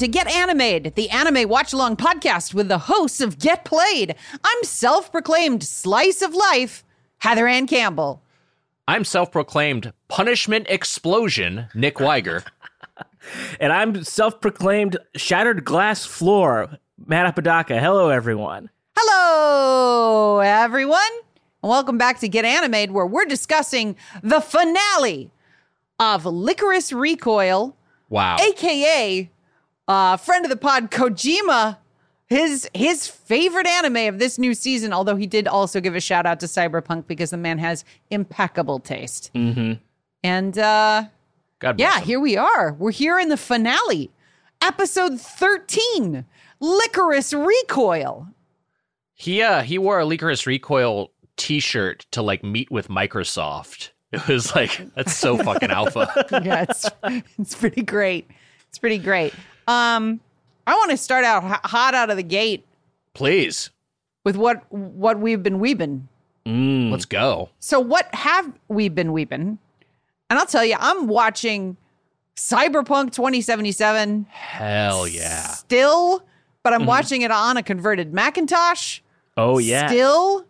to 0.00 0.08
Get 0.08 0.34
Animated, 0.34 0.94
the 0.94 1.10
anime 1.10 1.46
watch 1.46 1.74
along 1.74 1.96
podcast 1.96 2.54
with 2.54 2.68
the 2.68 2.78
hosts 2.78 3.20
of 3.20 3.38
Get 3.38 3.66
Played. 3.66 4.14
I'm 4.42 4.64
self 4.64 5.12
proclaimed 5.12 5.62
slice 5.62 6.22
of 6.22 6.34
life, 6.34 6.82
Heather 7.18 7.46
Anne 7.46 7.66
Campbell. 7.66 8.22
I'm 8.88 9.04
self 9.04 9.30
proclaimed 9.30 9.92
punishment 10.08 10.64
explosion, 10.70 11.66
Nick 11.74 12.00
Wiger. 12.00 12.42
And 13.60 13.70
I'm 13.70 14.02
self 14.02 14.40
proclaimed 14.40 14.96
shattered 15.14 15.66
glass 15.66 16.06
floor, 16.06 16.78
Matt 17.06 17.26
Apodaca. 17.26 17.78
Hello, 17.78 18.08
everyone. 18.08 18.70
Hello, 18.96 20.38
everyone, 20.40 20.98
and 21.62 21.68
welcome 21.68 21.98
back 21.98 22.18
to 22.20 22.28
Get 22.28 22.46
Animated, 22.46 22.92
where 22.92 23.04
we're 23.04 23.26
discussing 23.26 23.94
the 24.22 24.40
finale 24.40 25.30
of 25.98 26.22
Lycoris 26.24 26.98
Recoil, 26.98 27.76
Wow. 28.08 28.38
aka 28.40 29.30
uh, 29.90 30.16
friend 30.16 30.44
of 30.44 30.50
the 30.50 30.56
pod 30.56 30.90
Kojima. 30.90 31.76
His 32.26 32.70
his 32.74 33.08
favorite 33.08 33.66
anime 33.66 34.14
of 34.14 34.20
this 34.20 34.38
new 34.38 34.54
season, 34.54 34.92
although 34.92 35.16
he 35.16 35.26
did 35.26 35.48
also 35.48 35.80
give 35.80 35.96
a 35.96 36.00
shout 36.00 36.26
out 36.26 36.38
to 36.40 36.46
Cyberpunk 36.46 37.08
because 37.08 37.30
the 37.30 37.36
man 37.36 37.58
has 37.58 37.84
impeccable 38.08 38.78
taste. 38.78 39.32
Mm-hmm. 39.34 39.72
And 40.22 40.56
uh, 40.56 41.06
God 41.58 41.80
yeah, 41.80 41.98
him. 41.98 42.04
here 42.06 42.20
we 42.20 42.36
are. 42.36 42.72
We're 42.74 42.92
here 42.92 43.18
in 43.18 43.30
the 43.30 43.36
finale, 43.36 44.12
episode 44.62 45.20
thirteen, 45.20 46.24
Lycoris 46.62 47.34
Recoil. 47.34 48.28
He 49.14 49.42
uh 49.42 49.62
he 49.62 49.76
wore 49.76 49.98
a 49.98 50.04
Lycoris 50.04 50.46
Recoil 50.46 51.10
t-shirt 51.36 52.06
to 52.12 52.22
like 52.22 52.44
meet 52.44 52.70
with 52.70 52.88
Microsoft. 52.88 53.90
It 54.12 54.26
was 54.26 54.56
like 54.56 54.92
that's 54.96 55.16
so 55.16 55.36
fucking 55.36 55.70
alpha. 55.70 56.26
yeah, 56.44 56.66
it's 56.68 56.88
it's 57.38 57.54
pretty 57.54 57.82
great. 57.82 58.28
It's 58.68 58.78
pretty 58.78 58.98
great. 58.98 59.32
Um, 59.70 60.20
I 60.66 60.74
want 60.74 60.90
to 60.90 60.96
start 60.96 61.24
out 61.24 61.44
h- 61.44 61.70
hot 61.70 61.94
out 61.94 62.10
of 62.10 62.16
the 62.16 62.22
gate 62.22 62.66
Please, 63.14 63.70
with 64.24 64.36
what 64.36 64.64
what 64.72 65.18
we've 65.20 65.42
been 65.42 65.60
weeping. 65.60 66.08
Mm. 66.46 66.90
let's 66.90 67.04
go. 67.04 67.50
So 67.58 67.78
what 67.80 68.12
have 68.14 68.52
we 68.68 68.88
been 68.88 69.12
weeping? 69.12 69.58
And 70.30 70.38
I'll 70.38 70.46
tell 70.46 70.64
you, 70.64 70.76
I'm 70.78 71.06
watching 71.06 71.76
Cyberpunk 72.36 73.12
2077 73.12 74.26
Hell 74.30 75.06
yeah. 75.06 75.48
still, 75.48 76.24
but 76.62 76.72
I'm 76.72 76.86
watching 76.86 77.22
it 77.22 77.30
on 77.30 77.56
a 77.56 77.62
converted 77.62 78.14
Macintosh. 78.14 79.00
Oh, 79.36 79.58
yeah. 79.58 79.88
Still, 79.88 80.46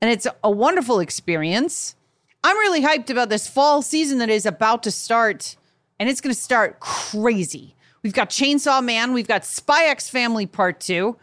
and 0.00 0.10
it's 0.10 0.26
a 0.44 0.50
wonderful 0.50 1.00
experience. 1.00 1.96
I'm 2.44 2.56
really 2.58 2.82
hyped 2.82 3.10
about 3.10 3.28
this 3.30 3.48
fall 3.48 3.82
season 3.82 4.18
that 4.18 4.28
is 4.28 4.44
about 4.46 4.82
to 4.82 4.90
start, 4.90 5.56
and 5.98 6.08
it's 6.08 6.20
going 6.20 6.34
to 6.34 6.40
start 6.40 6.80
crazy. 6.80 7.74
We've 8.02 8.14
got 8.14 8.30
Chainsaw 8.30 8.82
Man, 8.82 9.12
we've 9.12 9.28
got 9.28 9.44
Spy 9.44 9.84
X 9.86 10.08
Family 10.08 10.46
Part 10.46 10.80
2, 10.80 11.16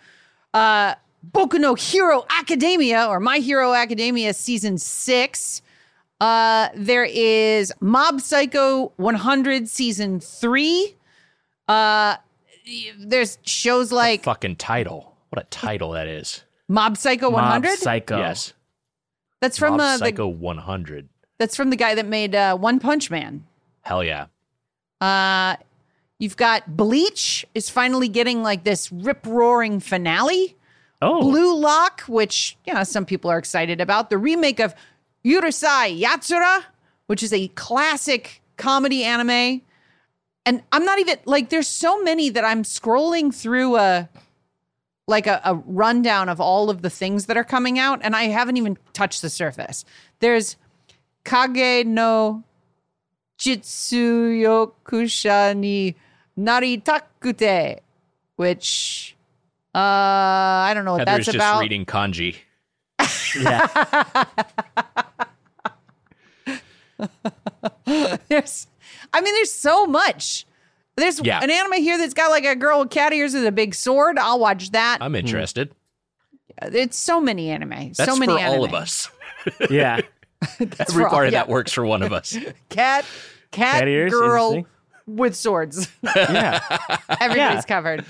uh, 0.53 0.95
Boku 1.31 1.59
no 1.59 1.73
Hero 1.75 2.25
Academia, 2.29 3.07
or 3.07 3.19
My 3.19 3.39
Hero 3.39 3.73
Academia 3.73 4.33
Season 4.33 4.77
6. 4.77 5.61
Uh, 6.19 6.69
there 6.75 7.05
is 7.05 7.71
Mob 7.79 8.21
Psycho 8.21 8.91
100 8.97 9.67
Season 9.67 10.19
3. 10.19 10.95
Uh, 11.67 12.15
there's 12.99 13.37
shows 13.43 13.91
like 13.91 14.23
Fucking 14.23 14.55
title. 14.55 15.15
What 15.29 15.41
a 15.41 15.47
title 15.49 15.91
that 15.91 16.07
is. 16.07 16.43
Mob 16.67 16.97
Psycho 16.97 17.29
Mob 17.31 17.63
100. 17.63 17.79
Psycho. 17.79 18.17
Yes. 18.17 18.53
That's 19.41 19.57
from 19.57 19.73
Mob 19.73 19.81
uh, 19.81 19.91
the 19.93 20.05
Psycho 20.05 20.27
100. 20.27 21.09
That's 21.39 21.55
from 21.55 21.69
the 21.69 21.75
guy 21.75 21.95
that 21.95 22.07
made 22.07 22.35
uh, 22.35 22.57
One 22.57 22.79
Punch 22.79 23.11
Man. 23.11 23.45
Hell 23.81 24.03
yeah. 24.03 24.27
Uh, 24.99 25.55
you've 26.19 26.37
got 26.37 26.75
Bleach 26.75 27.45
is 27.53 27.69
finally 27.69 28.07
getting 28.07 28.43
like 28.43 28.63
this 28.63 28.91
rip 28.91 29.25
roaring 29.25 29.79
finale. 29.79 30.55
Oh. 31.01 31.21
Blue 31.21 31.55
Lock, 31.55 32.01
which 32.01 32.57
you 32.65 32.73
know 32.73 32.83
some 32.83 33.05
people 33.05 33.29
are 33.29 33.37
excited 33.37 33.79
about, 33.79 34.09
the 34.09 34.17
remake 34.17 34.59
of 34.59 34.73
Urusei 35.23 36.01
Yatsura, 36.01 36.63
which 37.05 37.21
is 37.21 37.31
a 37.33 37.49
classic 37.49 38.41
comedy 38.57 39.03
anime. 39.03 39.61
And 40.45 40.63
I'm 40.71 40.85
not 40.85 40.99
even 40.99 41.17
like 41.25 41.49
there's 41.49 41.67
so 41.67 42.01
many 42.01 42.29
that 42.29 42.45
I'm 42.45 42.63
scrolling 42.63 43.35
through 43.35 43.77
a 43.77 44.09
like 45.07 45.27
a, 45.27 45.41
a 45.43 45.55
rundown 45.55 46.29
of 46.29 46.39
all 46.41 46.69
of 46.69 46.81
the 46.81 46.89
things 46.89 47.27
that 47.27 47.37
are 47.37 47.43
coming 47.43 47.77
out, 47.79 47.99
and 48.01 48.15
I 48.15 48.23
haven't 48.23 48.57
even 48.57 48.77
touched 48.93 49.21
the 49.21 49.29
surface. 49.29 49.85
There's 50.19 50.55
Kage 51.23 51.85
no 51.85 52.43
Jitsuyokusha 53.37 55.55
ni 55.55 55.95
Naritakute, 56.37 57.79
which 58.35 59.15
uh 59.75 59.77
I 59.77 60.71
don't 60.73 60.85
know 60.85 60.93
what 60.93 61.07
Heather's 61.07 61.25
that's 61.25 61.25
just 61.25 61.35
about. 61.35 61.61
reading 61.61 61.85
kanji. 61.85 62.37
Yeah. 63.39 64.23
there's 68.29 68.67
I 69.13 69.21
mean 69.21 69.33
there's 69.35 69.51
so 69.51 69.85
much. 69.85 70.45
There's 70.95 71.19
Yeah. 71.23 71.39
an 71.43 71.49
anime 71.51 71.73
here 71.83 71.97
that's 71.97 72.13
got 72.13 72.31
like 72.31 72.45
a 72.45 72.55
girl 72.55 72.79
with 72.79 72.89
cat 72.89 73.13
ears 73.13 73.33
with 73.33 73.45
a 73.45 73.51
big 73.51 73.75
sword. 73.75 74.17
I'll 74.17 74.39
watch 74.39 74.71
that. 74.71 74.97
I'm 75.01 75.15
interested. 75.15 75.71
it's 76.61 76.97
so 76.97 77.21
many 77.21 77.49
anime. 77.49 77.91
That's 77.93 78.05
so 78.05 78.15
many 78.17 78.33
for 78.33 78.39
anime. 78.39 78.59
all 78.59 78.65
of 78.65 78.73
us. 78.73 79.09
yeah. 79.69 80.01
That's 80.59 80.81
Every 80.91 81.01
for 81.01 81.07
all- 81.07 81.09
part 81.13 81.27
of 81.27 81.33
yeah. 81.33 81.39
that 81.39 81.49
works 81.49 81.71
for 81.71 81.83
one 81.85 82.01
of 82.03 82.13
us. 82.13 82.33
Cat, 82.69 83.05
cat, 83.51 83.79
Cat 83.79 83.87
ears, 83.87 84.11
girl 84.11 84.51
interesting. 84.53 84.65
With 85.07 85.35
swords. 85.35 85.87
Yeah. 86.15 86.59
Everybody's 87.21 87.65
covered. 87.65 88.05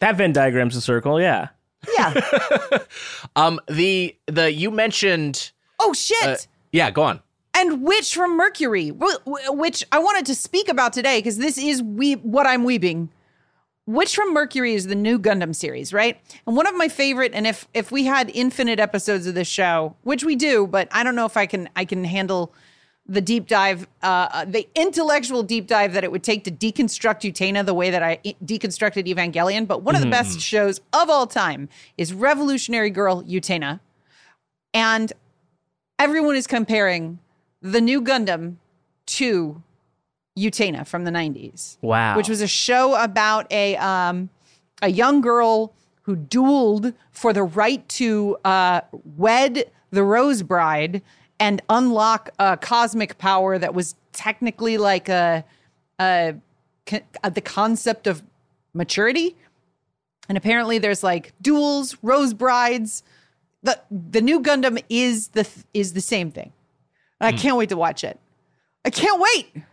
that 0.00 0.16
Venn 0.16 0.32
diagram's 0.32 0.74
a 0.76 0.80
circle. 0.80 1.20
Yeah. 1.20 1.48
Yeah. 1.96 2.14
Um 3.36 3.60
the 3.68 4.16
the 4.26 4.52
you 4.52 4.70
mentioned 4.70 5.52
Oh 5.80 5.92
shit. 5.92 6.22
uh, 6.26 6.36
yeah, 6.72 6.90
go 6.90 7.02
on. 7.02 7.20
and 7.54 7.82
Witch 7.82 8.14
from 8.14 8.36
Mercury, 8.36 8.90
wh- 8.90 9.20
wh- 9.24 9.52
which 9.56 9.84
I 9.92 9.98
wanted 9.98 10.26
to 10.26 10.34
speak 10.34 10.68
about 10.68 10.92
today 10.92 11.18
because 11.18 11.36
this 11.38 11.58
is 11.58 11.82
we 11.82 12.14
what 12.14 12.46
I'm 12.46 12.64
weeping. 12.64 13.10
Witch 13.86 14.14
from 14.16 14.32
Mercury 14.32 14.72
is 14.74 14.86
the 14.86 14.94
new 14.94 15.18
Gundam 15.18 15.54
series, 15.54 15.92
right? 15.92 16.18
And 16.46 16.56
one 16.56 16.66
of 16.66 16.74
my 16.74 16.88
favorite, 16.88 17.32
and 17.34 17.46
if 17.46 17.68
if 17.74 17.92
we 17.92 18.04
had 18.04 18.30
infinite 18.32 18.80
episodes 18.80 19.26
of 19.26 19.34
this 19.34 19.48
show, 19.48 19.94
which 20.04 20.24
we 20.24 20.36
do, 20.36 20.66
but 20.66 20.88
I 20.90 21.02
don't 21.04 21.14
know 21.16 21.26
if 21.26 21.36
I 21.36 21.44
can 21.46 21.68
I 21.76 21.84
can 21.84 22.02
handle 22.04 22.54
the 23.06 23.20
deep 23.20 23.46
dive, 23.46 23.86
uh, 24.02 24.28
uh, 24.32 24.44
the 24.46 24.66
intellectual 24.74 25.42
deep 25.42 25.66
dive 25.66 25.92
that 25.92 26.04
it 26.04 26.10
would 26.10 26.22
take 26.22 26.44
to 26.44 26.50
deconstruct 26.50 27.20
Utena 27.30 27.64
the 27.64 27.74
way 27.74 27.90
that 27.90 28.02
I 28.02 28.16
deconstructed 28.44 29.06
Evangelion. 29.06 29.66
But 29.66 29.82
one 29.82 29.94
of 29.94 30.00
the 30.00 30.08
best 30.08 30.40
shows 30.40 30.80
of 30.92 31.10
all 31.10 31.26
time 31.26 31.68
is 31.98 32.14
Revolutionary 32.14 32.88
Girl 32.90 33.22
Utena, 33.24 33.80
and 34.72 35.12
everyone 35.98 36.34
is 36.36 36.46
comparing 36.46 37.18
the 37.60 37.80
new 37.80 38.00
Gundam 38.00 38.56
to 39.06 39.62
Utena 40.38 40.86
from 40.86 41.04
the 41.04 41.10
90s, 41.10 41.76
Wow. 41.82 42.16
which 42.16 42.28
was 42.28 42.40
a 42.40 42.46
show 42.48 42.94
about 43.02 43.50
a 43.52 43.76
um, 43.76 44.30
a 44.82 44.88
young 44.88 45.20
girl 45.20 45.72
who 46.02 46.16
dueled 46.16 46.94
for 47.12 47.32
the 47.32 47.42
right 47.42 47.86
to 47.90 48.36
uh, 48.44 48.80
wed 49.16 49.70
the 49.90 50.02
Rose 50.02 50.42
Bride 50.42 51.02
and 51.40 51.60
unlock 51.68 52.30
a 52.38 52.56
cosmic 52.56 53.18
power 53.18 53.58
that 53.58 53.74
was 53.74 53.94
technically 54.12 54.78
like 54.78 55.08
a, 55.08 55.44
a, 56.00 56.34
co- 56.86 57.00
uh, 57.22 57.28
the 57.28 57.40
concept 57.40 58.06
of 58.06 58.22
maturity. 58.72 59.36
And 60.28 60.38
apparently, 60.38 60.78
there's 60.78 61.02
like 61.02 61.32
duels, 61.40 61.96
Rose 62.02 62.32
Brides. 62.32 63.02
the 63.62 63.78
The 63.90 64.22
new 64.22 64.40
Gundam 64.40 64.82
is 64.88 65.28
the 65.28 65.46
is 65.74 65.92
the 65.92 66.00
same 66.00 66.30
thing. 66.30 66.52
And 67.20 67.34
I 67.34 67.38
can't 67.38 67.56
wait 67.56 67.68
to 67.68 67.76
watch 67.76 68.04
it. 68.04 68.18
I 68.84 68.90
can't 68.90 69.20
wait. 69.20 69.64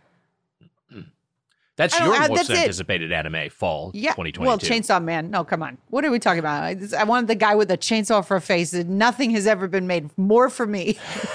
That's 1.82 1.98
your 1.98 2.16
most 2.28 2.34
that's 2.36 2.50
it. 2.50 2.58
anticipated 2.58 3.12
anime 3.12 3.50
fall 3.50 3.90
Yeah. 3.92 4.12
2022. 4.12 4.46
Well, 4.46 4.58
Chainsaw 4.58 5.02
Man. 5.02 5.30
No, 5.30 5.42
come 5.42 5.62
on. 5.62 5.78
What 5.90 6.04
are 6.04 6.10
we 6.10 6.20
talking 6.20 6.38
about? 6.38 6.62
I, 6.62 6.76
I 6.96 7.04
wanted 7.04 7.26
the 7.26 7.34
guy 7.34 7.56
with 7.56 7.70
a 7.70 7.76
chainsaw 7.76 8.24
for 8.24 8.36
a 8.36 8.40
face. 8.40 8.72
Nothing 8.72 9.30
has 9.32 9.46
ever 9.46 9.66
been 9.66 9.86
made 9.86 10.16
more 10.16 10.48
for 10.48 10.66
me. 10.66 10.96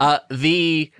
uh, 0.00 0.18
the 0.30 0.90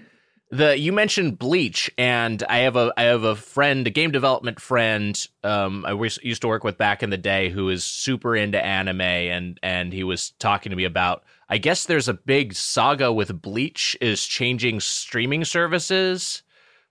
the 0.51 0.79
you 0.79 0.93
mentioned 0.93 1.39
Bleach, 1.39 1.91
and 1.97 2.43
I 2.43 2.59
have 2.59 2.77
a 2.77 2.93
I 2.99 3.05
have 3.05 3.25
a 3.25 3.35
friend, 3.35 3.87
a 3.87 3.91
game 3.91 4.11
development 4.11 4.61
friend, 4.61 5.27
um, 5.43 5.87
I 5.87 5.95
was, 5.95 6.19
used 6.23 6.43
to 6.43 6.49
work 6.49 6.63
with 6.63 6.77
back 6.77 7.03
in 7.03 7.09
the 7.09 7.17
day, 7.17 7.49
who 7.49 7.71
is 7.71 7.85
super 7.85 8.37
into 8.37 8.63
anime, 8.63 9.01
and 9.01 9.59
and 9.63 9.93
he 9.95 10.05
was 10.05 10.33
talking 10.33 10.69
to 10.71 10.77
me 10.77 10.85
about. 10.85 11.25
I 11.49 11.57
guess 11.59 11.85
there's 11.85 12.09
a 12.09 12.15
big 12.15 12.55
saga 12.55 13.13
with 13.13 13.41
Bleach 13.41 13.97
is 14.01 14.27
changing 14.27 14.81
streaming 14.81 15.45
services. 15.45 16.43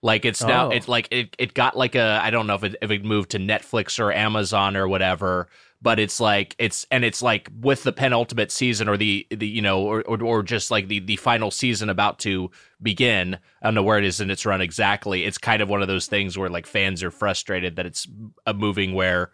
Like 0.04 0.26
it's 0.26 0.42
now 0.44 0.68
Oh. 0.68 0.72
it's 0.72 0.88
like 0.88 1.08
it, 1.12 1.36
it 1.38 1.54
got 1.54 1.78
like 1.78 1.96
a 1.96 2.20
I 2.24 2.32
don't 2.32 2.48
know 2.48 2.56
if 2.56 2.64
it 2.64 2.76
if 2.82 2.90
it 2.92 3.06
moved 3.06 3.32
to 3.32 3.38
Netflix 3.40 4.00
or 4.00 4.12
Amazon 4.12 4.76
or 4.76 4.88
whatever, 4.88 5.48
but 5.80 6.00
it's 6.00 6.20
like 6.20 6.56
it's 6.58 6.88
and 6.90 7.06
it's 7.06 7.22
like 7.22 7.50
with 7.60 7.84
the 7.84 7.92
penultimate 7.92 8.52
season 8.52 8.90
or 8.90 8.98
the 8.98 9.28
the 9.30 9.48
you 9.48 9.62
know 9.62 9.82
or 9.82 10.02
or, 10.08 10.22
or 10.24 10.42
just 10.42 10.72
like 10.72 10.88
the 10.88 11.00
the 11.02 11.18
final 11.18 11.52
season 11.52 11.88
about 11.88 12.18
to 12.20 12.50
begin. 12.82 13.36
I 13.62 13.68
don't 13.68 13.76
know 13.76 13.84
where 13.84 14.00
it 14.00 14.04
is 14.06 14.20
in 14.20 14.32
its 14.32 14.44
run 14.44 14.60
exactly. 14.60 15.24
It's 15.24 15.38
kind 15.38 15.62
of 15.62 15.70
one 15.70 15.84
of 15.84 15.88
those 15.88 16.08
things 16.08 16.36
where 16.36 16.50
like 16.50 16.66
fans 16.66 17.04
are 17.04 17.12
frustrated 17.12 17.76
that 17.76 17.86
it's 17.86 18.08
a 18.48 18.56
moving 18.56 18.94
where 18.96 19.32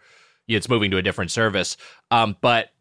it's 0.50 0.68
moving 0.70 0.92
to 0.92 0.98
a 0.98 1.02
different 1.02 1.32
service. 1.32 1.78
Um, 2.12 2.36
but 2.42 2.72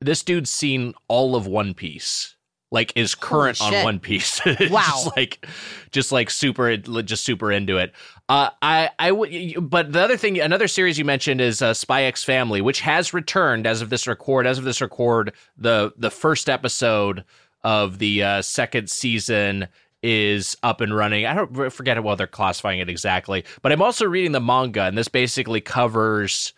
this 0.00 0.22
dude's 0.22 0.50
seen 0.50 0.94
all 1.08 1.34
of 1.36 1.46
One 1.46 1.74
Piece. 1.74 2.36
Like 2.72 2.92
is 2.96 3.14
current 3.14 3.60
on. 3.60 3.72
One 3.84 4.00
Piece. 4.00 4.40
Wow. 4.70 4.82
just 4.82 5.16
like 5.16 5.46
just 5.92 6.10
like 6.10 6.30
super 6.30 6.76
just 6.76 7.24
super 7.24 7.52
into 7.52 7.76
it. 7.78 7.92
Uh 8.28 8.50
I 8.60 8.90
I 8.98 9.12
would 9.12 9.70
but 9.70 9.92
the 9.92 10.00
other 10.00 10.16
thing 10.16 10.40
another 10.40 10.66
series 10.66 10.98
you 10.98 11.04
mentioned 11.04 11.40
is 11.40 11.62
uh, 11.62 11.74
Spy 11.74 12.02
X 12.04 12.24
Family 12.24 12.60
which 12.60 12.80
has 12.80 13.14
returned 13.14 13.66
as 13.66 13.82
of 13.82 13.90
this 13.90 14.08
record 14.08 14.46
as 14.46 14.58
of 14.58 14.64
this 14.64 14.80
record 14.80 15.32
the 15.56 15.92
the 15.96 16.10
first 16.10 16.48
episode 16.48 17.24
of 17.62 17.98
the 17.98 18.22
uh, 18.22 18.42
second 18.42 18.90
season 18.90 19.68
is 20.02 20.56
up 20.62 20.80
and 20.80 20.96
running. 20.96 21.26
I 21.26 21.34
don't 21.34 21.56
I 21.60 21.68
forget 21.68 22.02
what 22.02 22.16
they're 22.16 22.26
classifying 22.26 22.80
it 22.80 22.88
exactly, 22.88 23.44
but 23.62 23.70
I'm 23.70 23.82
also 23.82 24.06
reading 24.06 24.32
the 24.32 24.40
manga, 24.40 24.82
and 24.82 24.98
this 24.98 25.08
basically 25.08 25.60
covers 25.60 26.52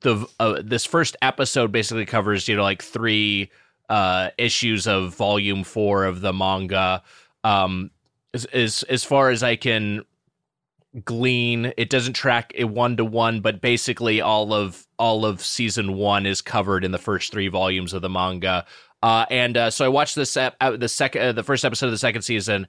the 0.00 0.26
uh, 0.40 0.60
this 0.62 0.84
first 0.84 1.16
episode 1.22 1.72
basically 1.72 2.04
covers 2.04 2.48
you 2.48 2.56
know 2.56 2.62
like 2.62 2.82
three 2.82 3.50
uh 3.88 4.30
issues 4.38 4.86
of 4.86 5.14
volume 5.14 5.64
four 5.64 6.04
of 6.04 6.20
the 6.20 6.32
manga. 6.32 7.02
Um, 7.42 7.90
as 8.32 8.44
as, 8.46 8.82
as 8.84 9.04
far 9.04 9.30
as 9.30 9.42
I 9.42 9.56
can 9.56 10.04
glean, 11.04 11.72
it 11.76 11.90
doesn't 11.90 12.12
track 12.14 12.52
it 12.54 12.64
one 12.64 12.96
to 12.96 13.04
one, 13.04 13.40
but 13.40 13.60
basically 13.60 14.20
all 14.20 14.54
of 14.54 14.86
all 14.98 15.24
of 15.24 15.44
season 15.44 15.94
one 15.94 16.26
is 16.26 16.40
covered 16.40 16.84
in 16.84 16.92
the 16.92 16.98
first 16.98 17.32
three 17.32 17.48
volumes 17.48 17.92
of 17.92 18.02
the 18.02 18.08
manga. 18.08 18.64
Uh, 19.02 19.26
and 19.28 19.56
uh, 19.56 19.70
so 19.70 19.84
I 19.84 19.88
watched 19.88 20.14
this 20.14 20.36
ep- 20.36 20.56
uh, 20.60 20.76
the 20.76 20.88
second 20.88 21.22
uh, 21.22 21.32
the 21.32 21.42
first 21.42 21.64
episode 21.64 21.86
of 21.86 21.92
the 21.92 21.98
second 21.98 22.22
season, 22.22 22.66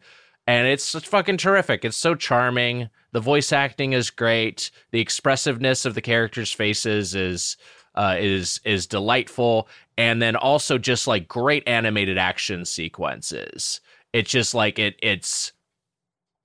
and 0.47 0.67
it's 0.67 0.91
fucking 0.93 1.37
terrific. 1.37 1.85
It's 1.85 1.97
so 1.97 2.15
charming. 2.15 2.89
The 3.13 3.21
voice 3.21 3.53
acting 3.53 3.93
is 3.93 4.09
great. 4.09 4.71
The 4.91 4.99
expressiveness 4.99 5.85
of 5.85 5.93
the 5.93 6.01
characters' 6.01 6.51
faces 6.51 7.15
is 7.15 7.57
uh, 7.93 8.17
is 8.19 8.59
is 8.65 8.87
delightful, 8.87 9.69
and 9.97 10.21
then 10.21 10.35
also 10.35 10.77
just 10.77 11.07
like 11.07 11.27
great 11.27 11.63
animated 11.67 12.17
action 12.17 12.65
sequences. 12.65 13.81
It's 14.13 14.29
just 14.29 14.53
like 14.53 14.79
it. 14.79 14.95
It's 15.01 15.51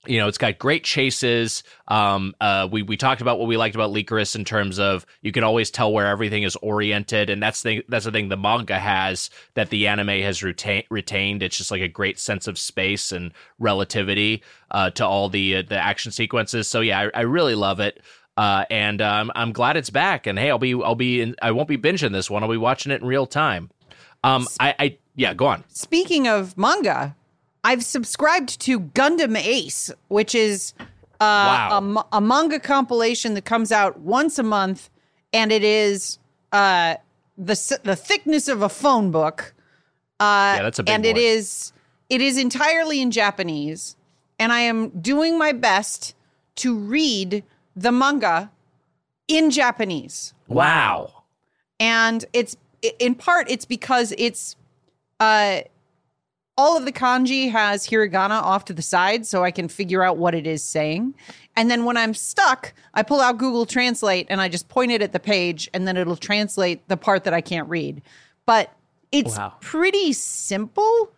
you 0.07 0.19
know, 0.19 0.29
it's 0.29 0.39
got 0.39 0.59
great 0.59 0.83
chases. 0.83 1.63
Um, 1.89 2.35
uh, 2.41 2.67
we 2.71 2.83
we 2.83 2.97
talked 2.97 3.21
about 3.21 3.39
what 3.39 3.49
we 3.49 3.59
liked 3.59 3.75
about 3.75 3.93
Lycoris 3.93 4.35
in 4.35 4.47
terms 4.47 4.79
of 4.79 5.05
you 5.21 5.31
can 5.31 5.45
always 5.45 5.71
tell 5.71 5.93
where 5.93 6.07
everything 6.07 6.43
is 6.43 6.57
oriented, 6.57 7.29
and 7.29 7.43
that's 7.43 7.63
the 7.63 7.85
that's 7.89 8.07
the 8.07 8.11
thing 8.11 8.31
the 8.31 8.37
manga 8.37 8.79
has 8.79 9.29
that 9.55 9.69
the 9.69 9.87
anime 9.87 10.09
has 10.09 10.43
retain, 10.43 10.85
retained. 10.89 11.43
It's 11.43 11.59
just 11.59 11.71
like 11.71 11.83
a 11.83 11.89
great 11.89 12.19
sense 12.19 12.47
of 12.47 12.59
space 12.59 13.13
and 13.13 13.33
relativity 13.59 14.43
uh, 14.71 14.89
to 14.91 15.07
all 15.07 15.29
the 15.29 15.57
uh, 15.57 15.63
the 15.69 15.77
action 15.77 16.13
sequences. 16.13 16.67
So 16.67 16.81
yeah, 16.81 17.01
I, 17.01 17.11
I 17.19 17.21
really 17.23 17.55
love 17.55 17.79
it. 17.79 18.01
Uh, 18.41 18.65
and 18.71 19.03
um, 19.03 19.31
I'm 19.35 19.53
glad 19.53 19.77
it's 19.77 19.91
back. 19.91 20.27
And 20.27 20.39
hey, 20.39 20.49
I'll 20.49 20.59
be 20.59 20.73
I'll 20.73 20.95
be 20.95 21.21
in, 21.21 21.37
I 21.43 21.51
won't 21.51 21.69
be 21.69 21.77
binging 21.77 22.13
this 22.13 22.31
one. 22.31 22.43
I'll 22.43 22.49
be 22.49 22.57
watching 22.57 22.91
it 22.91 23.03
in 23.03 23.07
real 23.07 23.27
time. 23.27 23.69
Um, 24.25 24.49
I, 24.59 24.75
I 24.79 24.99
yeah, 25.15 25.35
go 25.35 25.47
on. 25.47 25.63
Speaking 25.69 26.27
of 26.27 26.57
manga, 26.57 27.15
I've 27.65 27.85
subscribed 27.85 28.59
to 28.63 28.81
Gundam 28.81 29.37
Ace, 29.37 29.91
which 30.09 30.35
is 30.35 30.73
uh, 30.79 30.89
Wow. 31.21 32.05
a, 32.13 32.17
a 32.17 32.21
manga 32.23 32.59
compilation 32.59 33.35
that 33.35 33.45
comes 33.45 33.71
out 33.71 33.99
once 34.01 34.39
a 34.39 34.43
month, 34.43 34.89
and 35.35 35.53
it 35.53 35.63
is 35.63 36.19
uh, 36.53 36.95
the 37.37 37.79
the 37.85 37.95
thickness 37.95 38.49
of 38.49 38.63
a 38.63 38.71
phone 38.71 39.11
book. 39.11 39.53
Uh, 40.19 40.55
Yeah, 40.57 40.63
that's 40.63 40.79
a 40.79 40.83
big 40.83 40.95
and 40.95 41.05
it 41.05 41.19
is 41.19 41.75
it 42.09 42.23
is 42.23 42.39
entirely 42.39 43.03
in 43.03 43.11
Japanese, 43.11 43.97
and 44.39 44.51
I 44.51 44.61
am 44.61 44.89
doing 44.99 45.37
my 45.37 45.53
best 45.53 46.15
to 46.57 46.75
read 46.75 47.45
the 47.81 47.93
manga 47.93 48.51
in 49.29 49.51
Japanese 49.51 50.35
Wow. 50.49 51.23
and 51.79 52.25
it's 52.33 52.57
in 52.99 53.15
part 53.15 53.49
it's 53.51 53.65
because 53.65 54.13
it's 54.19 54.57
uh 55.21 55.61
all 56.57 56.77
of 56.77 56.85
the 56.85 56.93
kanji 56.93 57.51
has 57.51 57.87
hiragana 57.89 58.43
off 58.43 58.65
to 58.67 58.73
the 58.73 58.83
side 58.83 59.25
so 59.27 59.45
i 59.45 59.51
can 59.51 59.69
figure 59.69 60.03
out 60.03 60.17
what 60.17 60.35
it 60.35 60.47
is 60.47 60.63
saying 60.63 61.15
and 61.57 61.71
then 61.71 61.85
when 61.85 61.97
i'm 61.97 62.13
stuck 62.15 62.73
i 62.95 63.03
pull 63.03 63.21
out 63.21 63.37
google 63.39 63.67
translate 63.67 64.27
and 64.31 64.41
i 64.41 64.49
just 64.49 64.69
point 64.69 64.91
it 64.91 65.01
at 65.03 65.13
the 65.13 65.21
page 65.21 65.69
and 65.75 65.87
then 65.87 65.97
it'll 65.97 66.17
translate 66.17 66.87
the 66.89 66.97
part 66.97 67.25
that 67.25 67.33
i 67.35 67.41
can't 67.43 67.69
read 67.69 68.01
but 68.47 68.73
it's 69.13 69.37
Wow. 69.39 69.55
pretty 69.61 70.13
simple 70.15 71.11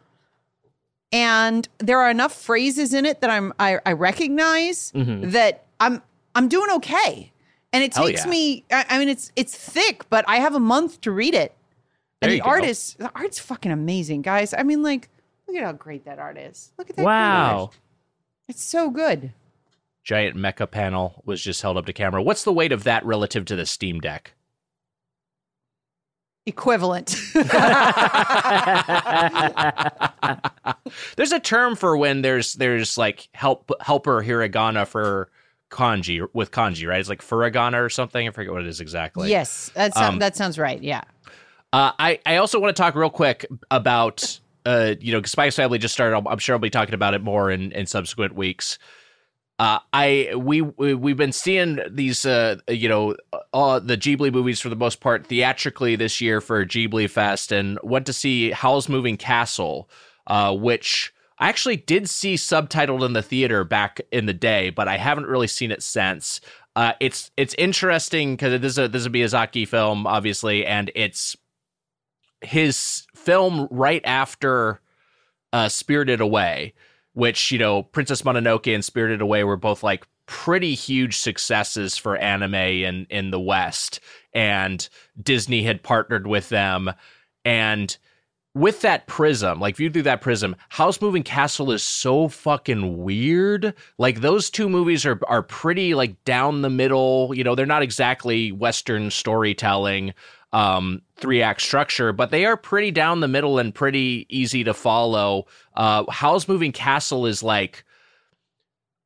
and 1.12 1.68
there 1.78 2.00
are 2.00 2.10
enough 2.10 2.32
phrases 2.34 2.92
in 2.94 3.06
it 3.06 3.20
that 3.20 3.30
i'm 3.30 3.52
i, 3.58 3.78
I 3.86 3.92
recognize 3.92 4.92
that 4.94 5.64
i'm 5.80 6.02
i'm 6.34 6.48
doing 6.48 6.70
okay 6.70 7.32
and 7.72 7.82
it 7.84 7.94
Hell 7.94 8.06
takes 8.06 8.24
yeah. 8.24 8.30
me 8.30 8.64
I, 8.70 8.86
I 8.90 8.98
mean 8.98 9.08
it's 9.08 9.32
it's 9.36 9.56
thick 9.56 10.08
but 10.10 10.24
i 10.28 10.36
have 10.36 10.54
a 10.54 10.60
month 10.60 11.00
to 11.02 11.10
read 11.10 11.34
it 11.34 11.54
and 12.20 12.30
the 12.30 12.36
you 12.36 12.42
art 12.42 12.64
is 12.64 12.94
the 12.98 13.10
art's 13.14 13.38
fucking 13.38 13.72
amazing 13.72 14.22
guys 14.22 14.54
i 14.56 14.62
mean 14.62 14.82
like 14.82 15.08
look 15.48 15.56
at 15.56 15.62
how 15.64 15.72
great 15.72 16.04
that 16.04 16.18
art 16.18 16.38
is 16.38 16.72
look 16.78 16.90
at 16.90 16.96
that 16.96 17.04
Wow. 17.04 17.70
it's 18.48 18.62
so 18.62 18.90
good 18.90 19.32
Giant 20.04 20.36
mecha 20.36 20.68
panel 20.68 21.22
was 21.24 21.40
just 21.40 21.62
held 21.62 21.76
up 21.76 21.86
to 21.86 21.92
camera. 21.92 22.20
What's 22.20 22.42
the 22.42 22.52
weight 22.52 22.72
of 22.72 22.82
that 22.82 23.06
relative 23.06 23.44
to 23.44 23.54
the 23.54 23.64
Steam 23.64 24.00
Deck? 24.00 24.32
equivalent 26.44 27.14
there's 31.16 31.30
a 31.30 31.38
term 31.40 31.76
for 31.76 31.96
when 31.96 32.22
there's 32.22 32.54
there's 32.54 32.98
like 32.98 33.28
help 33.32 33.70
helper 33.80 34.22
hiragana 34.22 34.84
for 34.86 35.30
kanji 35.72 36.24
with 36.32 36.52
kanji, 36.52 36.86
right? 36.88 37.00
It's 37.00 37.08
like 37.08 37.22
furigana 37.22 37.84
or 37.84 37.88
something. 37.88 38.28
I 38.28 38.30
forget 38.30 38.52
what 38.52 38.62
it 38.62 38.68
is 38.68 38.80
exactly. 38.80 39.30
yes 39.30 39.70
that, 39.74 39.94
sound, 39.94 40.12
Um, 40.14 40.18
that 40.20 40.36
sounds 40.36 40.58
right 40.58 40.80
yeah 40.80 41.02
Uh, 41.72 41.90
I 41.98 42.20
I 42.26 42.36
also 42.36 42.60
want 42.60 42.76
to 42.76 42.80
talk 42.80 42.94
real 42.94 43.10
quick 43.10 43.46
about 43.70 44.38
uh 44.66 44.94
you 45.00 45.12
know 45.12 45.22
Spy 45.22 45.46
X 45.46 45.56
Family 45.56 45.78
just 45.78 45.94
started. 45.94 46.16
I'm, 46.16 46.28
I'm 46.28 46.38
sure 46.38 46.54
I'll 46.54 46.60
be 46.60 46.70
talking 46.70 46.94
about 46.94 47.14
it 47.14 47.22
more 47.22 47.50
in 47.50 47.72
in 47.72 47.86
subsequent 47.86 48.34
weeks. 48.36 48.78
Uh, 49.58 49.78
I 49.92 50.32
we, 50.36 50.60
we 50.60 50.94
we've 50.94 51.16
been 51.16 51.32
seeing 51.32 51.78
these 51.90 52.26
uh 52.26 52.56
you 52.68 52.88
know 52.88 53.16
uh, 53.54 53.78
the 53.78 53.96
Ghibli 53.96 54.32
movies 54.32 54.60
for 54.60 54.68
the 54.68 54.76
most 54.76 55.00
part 55.00 55.26
theatrically 55.26 55.96
this 55.96 56.20
year 56.20 56.40
for 56.40 56.64
Ghibli 56.66 57.08
Fest 57.08 57.52
and 57.52 57.78
went 57.82 58.06
to 58.06 58.12
see 58.12 58.50
Howl's 58.50 58.88
Moving 58.88 59.16
Castle, 59.16 59.88
uh, 60.26 60.54
which 60.54 61.12
I 61.42 61.48
actually 61.48 61.78
did 61.78 62.08
see 62.08 62.36
subtitled 62.36 63.04
in 63.04 63.14
the 63.14 63.22
theater 63.22 63.64
back 63.64 64.00
in 64.12 64.26
the 64.26 64.32
day, 64.32 64.70
but 64.70 64.86
I 64.86 64.96
haven't 64.96 65.26
really 65.26 65.48
seen 65.48 65.72
it 65.72 65.82
since. 65.82 66.40
Uh, 66.76 66.92
it's 67.00 67.32
it's 67.36 67.52
interesting 67.58 68.34
because 68.34 68.60
this 68.60 68.70
is 68.70 68.78
a 68.78 68.86
this 68.86 69.00
is 69.00 69.06
a 69.06 69.10
Miyazaki 69.10 69.66
film, 69.66 70.06
obviously, 70.06 70.64
and 70.64 70.92
it's 70.94 71.36
his 72.42 73.08
film 73.16 73.66
right 73.72 74.02
after 74.04 74.80
uh, 75.52 75.68
Spirited 75.68 76.20
Away, 76.20 76.74
which 77.14 77.50
you 77.50 77.58
know 77.58 77.82
Princess 77.82 78.22
Mononoke 78.22 78.72
and 78.72 78.84
Spirited 78.84 79.20
Away 79.20 79.42
were 79.42 79.56
both 79.56 79.82
like 79.82 80.06
pretty 80.26 80.76
huge 80.76 81.16
successes 81.16 81.98
for 81.98 82.16
anime 82.18 82.54
in 82.54 83.08
in 83.10 83.32
the 83.32 83.40
West, 83.40 83.98
and 84.32 84.88
Disney 85.20 85.64
had 85.64 85.82
partnered 85.82 86.28
with 86.28 86.50
them, 86.50 86.92
and 87.44 87.96
with 88.54 88.82
that 88.82 89.06
prism, 89.06 89.60
like 89.60 89.76
viewed 89.76 89.94
through 89.94 90.02
that 90.02 90.20
prism, 90.20 90.56
Howl's 90.68 91.00
Moving 91.00 91.22
Castle 91.22 91.72
is 91.72 91.82
so 91.82 92.28
fucking 92.28 93.02
weird. 93.02 93.74
Like 93.98 94.20
those 94.20 94.50
two 94.50 94.68
movies 94.68 95.06
are 95.06 95.18
are 95.26 95.42
pretty 95.42 95.94
like 95.94 96.22
down 96.24 96.62
the 96.62 96.70
middle. 96.70 97.32
You 97.34 97.44
know, 97.44 97.54
they're 97.54 97.64
not 97.66 97.82
exactly 97.82 98.52
Western 98.52 99.10
storytelling, 99.10 100.12
um, 100.52 101.00
three 101.16 101.40
act 101.40 101.62
structure, 101.62 102.12
but 102.12 102.30
they 102.30 102.44
are 102.44 102.56
pretty 102.56 102.90
down 102.90 103.20
the 103.20 103.28
middle 103.28 103.58
and 103.58 103.74
pretty 103.74 104.26
easy 104.28 104.64
to 104.64 104.74
follow. 104.74 105.46
Uh, 105.74 106.04
Howl's 106.10 106.46
Moving 106.46 106.72
Castle 106.72 107.24
is 107.26 107.42
like 107.42 107.84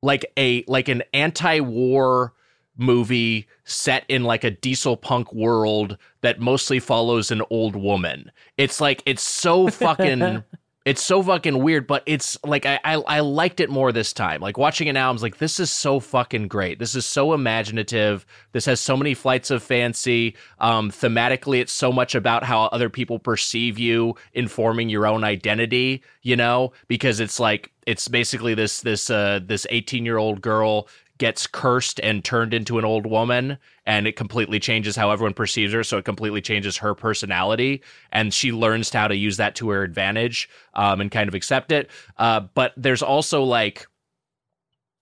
like 0.02 0.24
a 0.36 0.64
like 0.66 0.88
an 0.88 1.04
anti-war 1.14 2.32
movie 2.76 3.46
set 3.64 4.04
in 4.08 4.24
like 4.24 4.44
a 4.44 4.50
diesel 4.50 4.96
punk 4.96 5.32
world 5.32 5.96
that 6.20 6.40
mostly 6.40 6.78
follows 6.78 7.30
an 7.30 7.42
old 7.50 7.76
woman. 7.76 8.30
It's 8.56 8.80
like 8.80 9.02
it's 9.06 9.22
so 9.22 9.68
fucking 9.68 10.44
It's 10.86 11.02
so 11.02 11.20
fucking 11.20 11.64
weird, 11.64 11.88
but 11.88 12.04
it's 12.06 12.38
like 12.44 12.64
I, 12.64 12.78
I 12.84 12.94
I 12.94 13.18
liked 13.18 13.58
it 13.58 13.68
more 13.68 13.90
this 13.90 14.12
time. 14.12 14.40
Like 14.40 14.56
watching 14.56 14.86
it 14.86 14.92
now, 14.92 15.10
I'm 15.10 15.16
like, 15.16 15.38
this 15.38 15.58
is 15.58 15.68
so 15.68 15.98
fucking 15.98 16.46
great. 16.46 16.78
This 16.78 16.94
is 16.94 17.04
so 17.04 17.32
imaginative. 17.32 18.24
This 18.52 18.66
has 18.66 18.80
so 18.80 18.96
many 18.96 19.12
flights 19.12 19.50
of 19.50 19.64
fancy. 19.64 20.36
Um, 20.60 20.92
thematically, 20.92 21.58
it's 21.58 21.72
so 21.72 21.90
much 21.90 22.14
about 22.14 22.44
how 22.44 22.66
other 22.66 22.88
people 22.88 23.18
perceive 23.18 23.80
you, 23.80 24.14
informing 24.32 24.88
your 24.88 25.08
own 25.08 25.24
identity. 25.24 26.04
You 26.22 26.36
know, 26.36 26.72
because 26.86 27.18
it's 27.18 27.40
like 27.40 27.72
it's 27.84 28.06
basically 28.06 28.54
this 28.54 28.80
this 28.80 29.10
uh 29.10 29.40
this 29.42 29.66
18 29.70 30.04
year 30.04 30.18
old 30.18 30.40
girl 30.40 30.86
gets 31.18 31.46
cursed 31.46 32.00
and 32.00 32.24
turned 32.24 32.52
into 32.52 32.78
an 32.78 32.84
old 32.84 33.06
woman 33.06 33.58
and 33.86 34.06
it 34.06 34.16
completely 34.16 34.58
changes 34.60 34.96
how 34.96 35.10
everyone 35.10 35.34
perceives 35.34 35.72
her 35.72 35.82
so 35.82 35.98
it 35.98 36.04
completely 36.04 36.40
changes 36.40 36.76
her 36.76 36.94
personality 36.94 37.82
and 38.12 38.34
she 38.34 38.52
learns 38.52 38.90
how 38.90 39.08
to 39.08 39.16
use 39.16 39.36
that 39.36 39.54
to 39.54 39.70
her 39.70 39.82
advantage 39.82 40.48
um, 40.74 41.00
and 41.00 41.10
kind 41.10 41.28
of 41.28 41.34
accept 41.34 41.72
it. 41.72 41.90
Uh, 42.18 42.40
but 42.54 42.72
there's 42.76 43.02
also 43.02 43.42
like 43.42 43.86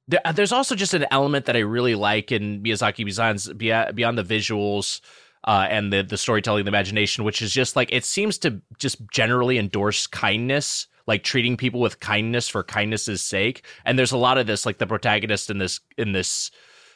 there, 0.06 0.20
there's 0.34 0.52
also 0.52 0.74
just 0.74 0.94
an 0.94 1.06
element 1.10 1.46
that 1.46 1.56
I 1.56 1.60
really 1.60 1.94
like 1.94 2.30
in 2.30 2.62
Miyazaki 2.62 3.56
beyond 3.56 3.96
beyond 3.96 4.18
the 4.18 4.22
visuals 4.24 5.00
uh, 5.44 5.66
and 5.70 5.92
the 5.92 6.02
the 6.02 6.18
storytelling, 6.18 6.64
the 6.64 6.68
imagination, 6.68 7.24
which 7.24 7.40
is 7.40 7.52
just 7.52 7.76
like 7.76 7.90
it 7.92 8.04
seems 8.04 8.38
to 8.38 8.60
just 8.78 8.98
generally 9.10 9.58
endorse 9.58 10.06
kindness 10.06 10.88
like 11.06 11.22
treating 11.22 11.56
people 11.56 11.80
with 11.80 12.00
kindness 12.00 12.48
for 12.48 12.62
kindness's 12.62 13.22
sake. 13.22 13.64
And 13.84 13.98
there's 13.98 14.12
a 14.12 14.16
lot 14.16 14.38
of 14.38 14.46
this, 14.46 14.64
like 14.64 14.78
the 14.78 14.86
protagonist 14.86 15.50
in 15.50 15.58
this 15.58 15.80
in 15.98 16.12
this 16.12 16.50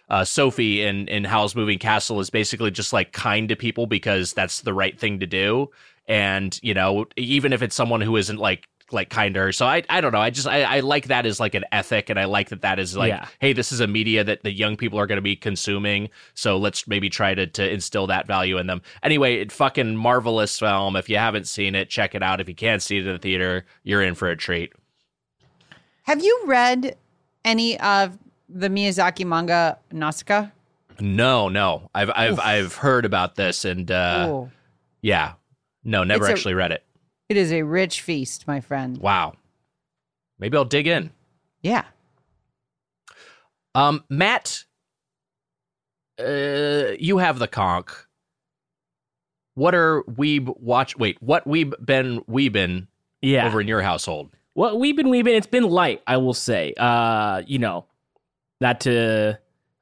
uh, 0.08 0.24
Sophie 0.24 0.82
in 0.82 1.08
in 1.08 1.24
Howl's 1.24 1.54
Moving 1.54 1.78
Castle 1.78 2.20
is 2.20 2.30
basically 2.30 2.70
just 2.70 2.92
like 2.92 3.12
kind 3.12 3.48
to 3.48 3.56
people 3.56 3.86
because 3.86 4.32
that's 4.32 4.62
the 4.62 4.74
right 4.74 4.98
thing 4.98 5.20
to 5.20 5.26
do. 5.26 5.70
And 6.06 6.58
you 6.62 6.74
know, 6.74 7.06
even 7.16 7.52
if 7.52 7.62
it's 7.62 7.76
someone 7.76 8.00
who 8.00 8.16
isn't 8.16 8.38
like 8.38 8.66
like 8.90 9.10
kinder. 9.10 9.52
So 9.52 9.66
I 9.66 9.82
I 9.90 10.00
don't 10.00 10.12
know. 10.12 10.20
I 10.20 10.30
just 10.30 10.46
I, 10.46 10.62
I 10.62 10.80
like 10.80 11.08
that 11.08 11.26
as 11.26 11.38
like 11.40 11.54
an 11.54 11.64
ethic, 11.72 12.08
and 12.10 12.18
I 12.18 12.24
like 12.24 12.48
that 12.48 12.62
that 12.62 12.78
is 12.78 12.96
like, 12.96 13.10
Yeah. 13.10 13.26
hey, 13.40 13.52
this 13.52 13.70
is 13.72 13.80
a 13.80 13.86
media 13.86 14.24
that 14.24 14.42
the 14.42 14.52
young 14.52 14.76
people 14.76 14.98
are 14.98 15.06
going 15.06 15.16
to 15.18 15.22
be 15.22 15.36
consuming. 15.36 16.08
So 16.34 16.56
let's 16.56 16.86
maybe 16.88 17.08
try 17.10 17.34
to 17.34 17.46
to 17.46 17.70
instill 17.70 18.06
that 18.08 18.26
value 18.26 18.58
in 18.58 18.66
them. 18.66 18.82
Anyway, 19.02 19.36
it 19.36 19.52
fucking 19.52 19.96
marvelous 19.96 20.58
film. 20.58 20.96
If 20.96 21.08
you 21.08 21.18
haven't 21.18 21.46
seen 21.46 21.74
it, 21.74 21.90
check 21.90 22.14
it 22.14 22.22
out. 22.22 22.40
If 22.40 22.48
you 22.48 22.54
can't 22.54 22.82
see 22.82 22.98
it 22.98 23.06
in 23.06 23.12
the 23.12 23.18
theater, 23.18 23.64
you're 23.82 24.02
in 24.02 24.14
for 24.14 24.28
a 24.28 24.36
treat. 24.36 24.72
Have 26.04 26.22
you 26.22 26.42
read 26.46 26.96
any 27.44 27.78
of 27.80 28.16
the 28.48 28.68
Miyazaki 28.68 29.26
manga 29.26 29.78
Nausicaa? 29.92 30.48
No, 31.00 31.48
no, 31.48 31.90
I've 31.94 32.10
I've 32.10 32.40
I've 32.40 32.74
heard 32.74 33.04
about 33.04 33.36
this, 33.36 33.64
and 33.64 33.88
uh, 33.90 34.46
yeah, 35.00 35.34
no, 35.84 36.02
never 36.02 36.24
It's 36.24 36.30
a- 36.30 36.32
actually 36.32 36.54
read 36.54 36.72
it. 36.72 36.82
It 37.28 37.36
is 37.36 37.52
a 37.52 37.62
rich 37.62 38.02
feast, 38.02 38.46
my 38.46 38.60
friend. 38.60 38.98
Wow, 38.98 39.34
maybe 40.38 40.56
I'll 40.56 40.64
dig 40.64 40.86
in. 40.86 41.10
Yeah. 41.62 41.84
Um, 43.74 44.04
Matt, 44.08 44.64
uh, 46.18 46.92
you 46.98 47.18
have 47.18 47.38
the 47.38 47.48
conch. 47.48 47.90
What 49.54 49.74
are 49.74 50.02
weeb 50.04 50.52
watch? 50.60 50.96
Wait, 50.96 51.20
what 51.20 51.46
weeb 51.46 51.74
been 51.84 52.20
weebin 52.22 52.86
Yeah. 53.20 53.46
over 53.46 53.60
in 53.60 53.68
your 53.68 53.82
household? 53.82 54.30
Well, 54.54 54.78
we've 54.78 54.96
been, 54.96 55.08
we've 55.08 55.24
been, 55.24 55.36
it's 55.36 55.46
been 55.46 55.64
light, 55.68 56.02
I 56.06 56.16
will 56.16 56.34
say. 56.34 56.74
Uh, 56.76 57.42
you 57.46 57.58
know, 57.58 57.84
not 58.60 58.80
to 58.82 59.38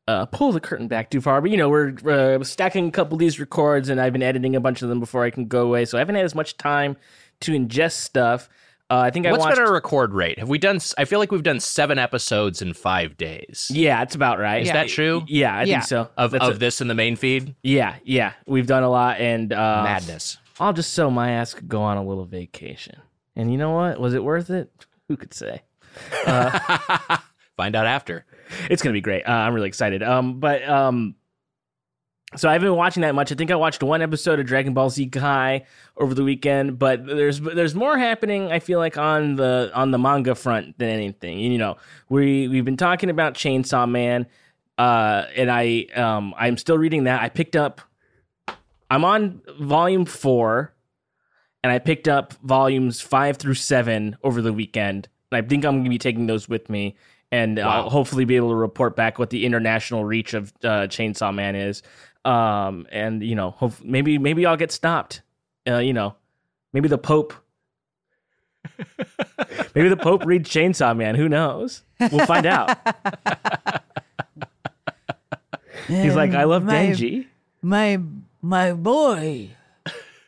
uh, 0.09 0.27
pull 0.27 0.53
the 0.53 0.61
curtain 0.61 0.89
back 0.89 1.11
too 1.11 1.21
far, 1.21 1.41
but 1.41 1.51
you 1.51 1.57
know, 1.57 1.69
we're 1.69 1.95
uh, 2.07 2.43
stacking 2.45 2.89
a 2.89 2.91
couple 2.91 3.15
of 3.15 3.19
these 3.19 3.41
records 3.41 3.89
and 3.89 4.01
I've 4.01 4.13
been 4.13 4.23
editing 4.23 4.55
a 4.57 4.61
bunch 4.61 4.83
of 4.83 4.89
them 4.89 5.01
before 5.01 5.25
I 5.25 5.31
can 5.31 5.47
go 5.47 5.63
away. 5.67 5.85
So 5.85 5.97
I 5.97 6.01
haven't 6.01 6.15
had 6.17 6.25
as 6.25 6.35
much 6.35 6.57
time 6.59 6.97
to 7.41 7.53
ingest 7.53 7.93
stuff. 7.93 8.49
Uh, 8.89 8.99
I 9.01 9.11
think 9.11 9.27
I 9.27 9.33
What's 9.33 9.41
watched. 9.45 9.57
been 9.57 9.65
our 9.67 9.73
record 9.73 10.13
rate? 10.15 10.39
Have 10.39 10.49
we 10.49 10.59
done? 10.59 10.79
I 10.97 11.07
feel 11.07 11.19
like 11.19 11.33
we've 11.33 11.43
done 11.43 11.59
seven 11.59 11.99
episodes 11.99 12.63
in 12.63 12.73
five 12.73 13.17
days. 13.17 13.69
yeah, 13.75 14.01
it's 14.03 14.15
about 14.15 14.39
right. 14.39 14.63
Is 14.63 14.69
Yeah. 14.69 14.75
that 14.75 14.89
true? 14.89 15.25
Yeah, 15.27 15.57
I 15.57 15.65
Yeah. 15.65 15.79
think 15.81 15.89
so. 15.89 16.09
Of 16.17 16.31
That's 16.31 16.45
of 16.45 16.55
a- 16.57 16.59
this 16.59 16.81
in 16.81 16.87
the 16.87 16.95
main 16.95 17.17
feed? 17.17 17.57
yeah, 17.65 17.97
yeah, 18.05 18.35
we've 18.47 18.67
done 18.69 18.85
a 18.85 18.89
lot, 18.89 19.19
and 19.21 19.53
uh, 19.53 19.83
Madness. 19.85 20.39
I'll 20.61 20.73
just 20.73 20.93
so 20.95 21.11
my 21.11 21.33
ass 21.33 21.53
could 21.53 21.69
go 21.69 21.83
on 21.83 21.97
a 21.97 22.05
little 22.05 22.25
vacation. 22.27 22.97
And 23.35 23.51
you 23.51 23.59
know 23.59 23.73
what? 23.73 23.99
Was 24.01 24.15
it 24.15 24.23
worth 24.23 24.51
it? 24.51 24.71
Who 25.09 25.17
could 25.17 25.35
say? 25.35 25.63
Find 27.57 27.75
out 27.75 27.87
after. 27.87 28.25
it's 28.71 28.83
gonna 28.83 28.93
be 28.93 29.01
great. 29.01 29.25
Uh, 29.27 29.33
I'm 29.33 29.55
really 29.55 29.69
excited. 29.69 30.03
Um, 30.03 30.39
but 30.41 30.67
um, 30.69 31.15
so 32.37 32.49
I 32.49 32.53
haven't 32.53 32.69
been 32.69 32.77
watching 32.77 33.01
that 33.03 33.15
much. 33.15 33.33
I 33.33 33.35
think 33.35 33.51
I 33.51 33.57
watched 33.57 33.83
one 33.83 34.03
episode 34.03 34.39
of 34.41 34.47
Dragon 34.47 34.75
Ball 34.75 34.91
Z 34.91 35.07
Kai 35.09 35.65
over 35.97 36.15
the 36.15 36.23
weekend, 36.25 36.79
but 36.79 37.07
there's 37.07 37.41
there's 37.41 37.75
more 37.75 37.97
happening. 37.99 38.53
I 38.53 38.59
feel 38.59 38.79
like 38.79 38.99
on 38.99 39.37
the 39.37 39.71
on 39.75 39.91
the 39.91 39.99
manga 39.99 40.35
front 40.35 40.79
than 40.79 40.89
anything. 40.89 41.39
You 41.39 41.59
know, 41.59 41.77
we 42.09 42.49
we've 42.49 42.65
been 42.65 42.77
talking 42.77 43.11
about 43.11 43.35
Chainsaw 43.35 43.89
Man, 43.89 44.27
uh, 44.79 45.25
and 45.35 45.51
I 45.51 45.87
um 45.95 46.35
I'm 46.37 46.57
still 46.57 46.79
reading 46.79 47.05
that. 47.05 47.23
I 47.23 47.29
picked 47.29 47.57
up. 47.57 47.81
I'm 48.91 49.05
on 49.05 49.43
volume 49.61 50.05
four, 50.05 50.75
and 51.65 51.73
I 51.73 51.79
picked 51.79 52.07
up 52.07 52.35
volumes 52.35 53.01
five 53.01 53.37
through 53.37 53.55
seven 53.55 54.17
over 54.23 54.41
the 54.43 54.53
weekend. 54.53 55.09
And 55.33 55.45
I 55.45 55.49
think 55.49 55.65
I'm 55.65 55.79
gonna 55.79 55.89
be 55.91 55.99
taking 55.99 56.27
those 56.27 56.49
with 56.49 56.71
me 56.71 56.97
and 57.33 57.59
Wow. 57.59 57.69
I'll 57.69 57.91
hopefully 57.91 58.25
be 58.25 58.37
able 58.37 58.51
to 58.51 58.55
report 58.55 58.97
back 58.97 59.19
what 59.19 59.31
the 59.31 59.45
international 59.45 60.05
reach 60.05 60.35
of 60.35 60.53
uh, 60.63 60.87
Chainsaw 60.87 61.35
Man 61.35 61.57
is. 61.57 61.83
Um, 62.27 62.87
and 62.91 63.23
you 63.23 63.37
know, 63.37 63.53
hope, 63.53 63.75
maybe 63.85 64.19
maybe 64.19 64.45
I'll 64.45 64.57
get 64.57 64.73
stopped. 64.73 65.23
Uh, 65.69 65.79
you 65.79 65.93
know, 65.93 66.17
maybe 66.73 66.89
the 66.89 66.99
Pope. 66.99 67.33
maybe 69.75 69.89
the 69.89 69.97
Pope 69.97 70.27
reads 70.27 70.51
Chainsaw 70.51 70.97
Man. 70.97 71.15
Who 71.15 71.29
knows? 71.29 71.83
We'll 72.01 72.27
find 72.27 72.47
out. 72.47 72.77
He's 75.87 76.17
like, 76.17 76.35
I 76.35 76.43
love 76.45 76.65
my, 76.65 76.75
Denji. 76.75 77.27
My 77.63 78.01
my 78.43 78.73
boy. 78.73 79.51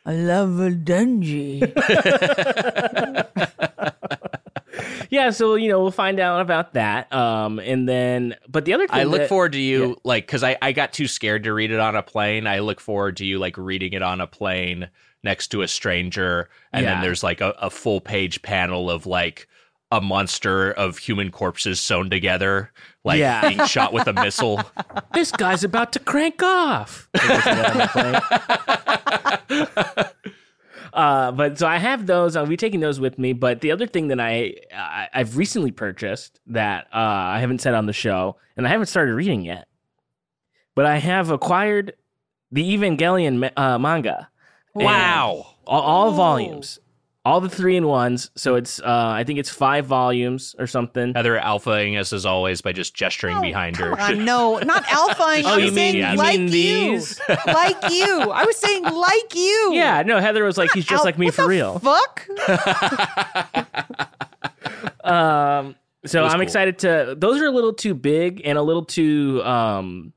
I 0.05 0.13
love 0.13 0.57
a 0.59 0.71
Denji. 0.71 1.59
Yeah, 5.09 5.31
so 5.31 5.55
you 5.55 5.69
know, 5.69 5.79
we'll 5.81 5.91
find 5.91 6.19
out 6.19 6.41
about 6.41 6.73
that. 6.73 7.11
Um, 7.13 7.59
and 7.59 7.87
then, 7.89 8.35
but 8.47 8.65
the 8.65 8.73
other 8.73 8.87
thing 8.87 8.99
I 8.99 9.03
look 9.03 9.21
that- 9.21 9.29
forward 9.29 9.53
to 9.53 9.59
you 9.59 9.97
like 10.03 10.25
because 10.25 10.43
I, 10.43 10.57
I 10.61 10.71
got 10.71 10.93
too 10.93 11.07
scared 11.07 11.43
to 11.45 11.53
read 11.53 11.71
it 11.71 11.79
on 11.79 11.95
a 11.95 12.03
plane. 12.03 12.45
I 12.47 12.59
look 12.59 12.79
forward 12.79 13.17
to 13.17 13.25
you 13.25 13.39
like 13.39 13.57
reading 13.57 13.93
it 13.93 14.01
on 14.03 14.21
a 14.21 14.27
plane 14.27 14.89
next 15.23 15.47
to 15.49 15.61
a 15.63 15.67
stranger, 15.67 16.49
and 16.71 16.85
then 16.85 17.01
there's 17.01 17.23
like 17.23 17.41
a, 17.41 17.49
a 17.59 17.69
full 17.69 17.99
page 18.01 18.41
panel 18.41 18.89
of 18.89 19.05
like 19.05 19.47
a 19.91 19.99
monster 19.99 20.71
of 20.71 20.99
human 20.99 21.31
corpses 21.31 21.81
sewn 21.81 22.11
together, 22.11 22.71
like 23.03 23.17
Yeah. 23.19 23.49
being 23.49 23.65
shot 23.65 23.91
with 23.91 24.07
a 24.07 24.13
missile. 24.13 24.61
this 25.13 25.31
guy's 25.31 25.63
about 25.63 25.91
to 25.93 25.99
crank 25.99 26.43
off. 26.43 27.09
uh, 30.93 31.31
but 31.31 31.57
so 31.57 31.67
I 31.67 31.77
have 31.77 32.07
those. 32.07 32.35
I'll 32.35 32.45
be 32.45 32.57
taking 32.57 32.79
those 32.79 32.99
with 32.99 33.17
me. 33.19 33.33
But 33.33 33.61
the 33.61 33.71
other 33.71 33.87
thing 33.87 34.07
that 34.09 34.19
I, 34.19 34.55
I 34.75 35.07
I've 35.13 35.37
recently 35.37 35.71
purchased 35.71 36.39
that 36.47 36.87
uh, 36.93 36.97
I 36.97 37.39
haven't 37.39 37.61
said 37.61 37.73
on 37.73 37.85
the 37.85 37.93
show, 37.93 38.37
and 38.57 38.67
I 38.67 38.69
haven't 38.69 38.87
started 38.87 39.13
reading 39.13 39.41
yet, 39.41 39.67
but 40.75 40.85
I 40.85 40.97
have 40.97 41.29
acquired 41.29 41.93
the 42.51 42.77
Evangelion 42.77 43.51
uh, 43.55 43.77
manga. 43.79 44.29
Wow. 44.75 45.47
all, 45.65 45.81
all 45.81 46.11
volumes, 46.11 46.79
all 47.29 47.39
the 47.41 47.49
three 47.49 47.77
in 47.77 47.85
ones. 47.87 48.31
So 48.35 48.55
it's 48.55 48.79
uh, 48.79 48.85
I 48.87 49.23
think 49.23 49.37
it's 49.39 49.49
five 49.49 49.85
volumes 49.85 50.55
or 50.57 50.65
something. 50.67 51.13
Heather 51.13 51.37
alphaing 51.39 51.99
us 51.99 52.11
as 52.11 52.25
always 52.25 52.61
by 52.61 52.71
just 52.73 52.95
gesturing 52.95 53.39
behind 53.39 53.77
her. 53.77 53.91
Oh, 53.91 54.03
on, 54.03 54.25
no, 54.31 54.57
not 54.59 54.83
alphaing. 54.85 55.43
Oh, 55.45 55.53
I'm 55.53 55.59
you 55.59 55.65
mean- 55.67 55.75
saying 55.75 55.95
you 55.97 56.17
like 56.17 56.39
mean 56.39 56.47
you, 56.47 56.49
these? 56.51 57.21
like 57.45 57.77
you. 57.91 58.31
I 58.31 58.43
was 58.45 58.57
saying 58.57 58.83
like 58.83 59.35
you. 59.35 59.71
Yeah, 59.73 60.01
no, 60.03 60.19
Heather 60.19 60.43
was 60.43 60.57
like, 60.57 60.71
he's 60.73 60.85
just 60.85 61.01
Al- 61.01 61.05
like 61.05 61.17
me 61.19 61.27
what 61.27 61.35
for 61.35 61.43
the 61.43 61.47
real. 61.49 61.79
Fuck. 61.79 62.27
Um, 65.03 65.75
so 66.05 66.23
I'm 66.23 66.31
cool. 66.33 66.41
excited 66.41 66.79
to. 66.79 67.15
Those 67.17 67.41
are 67.41 67.45
a 67.45 67.51
little 67.51 67.73
too 67.73 67.93
big 67.93 68.41
and 68.45 68.57
a 68.57 68.61
little 68.61 68.83
too. 68.85 69.41
Um, 69.43 70.13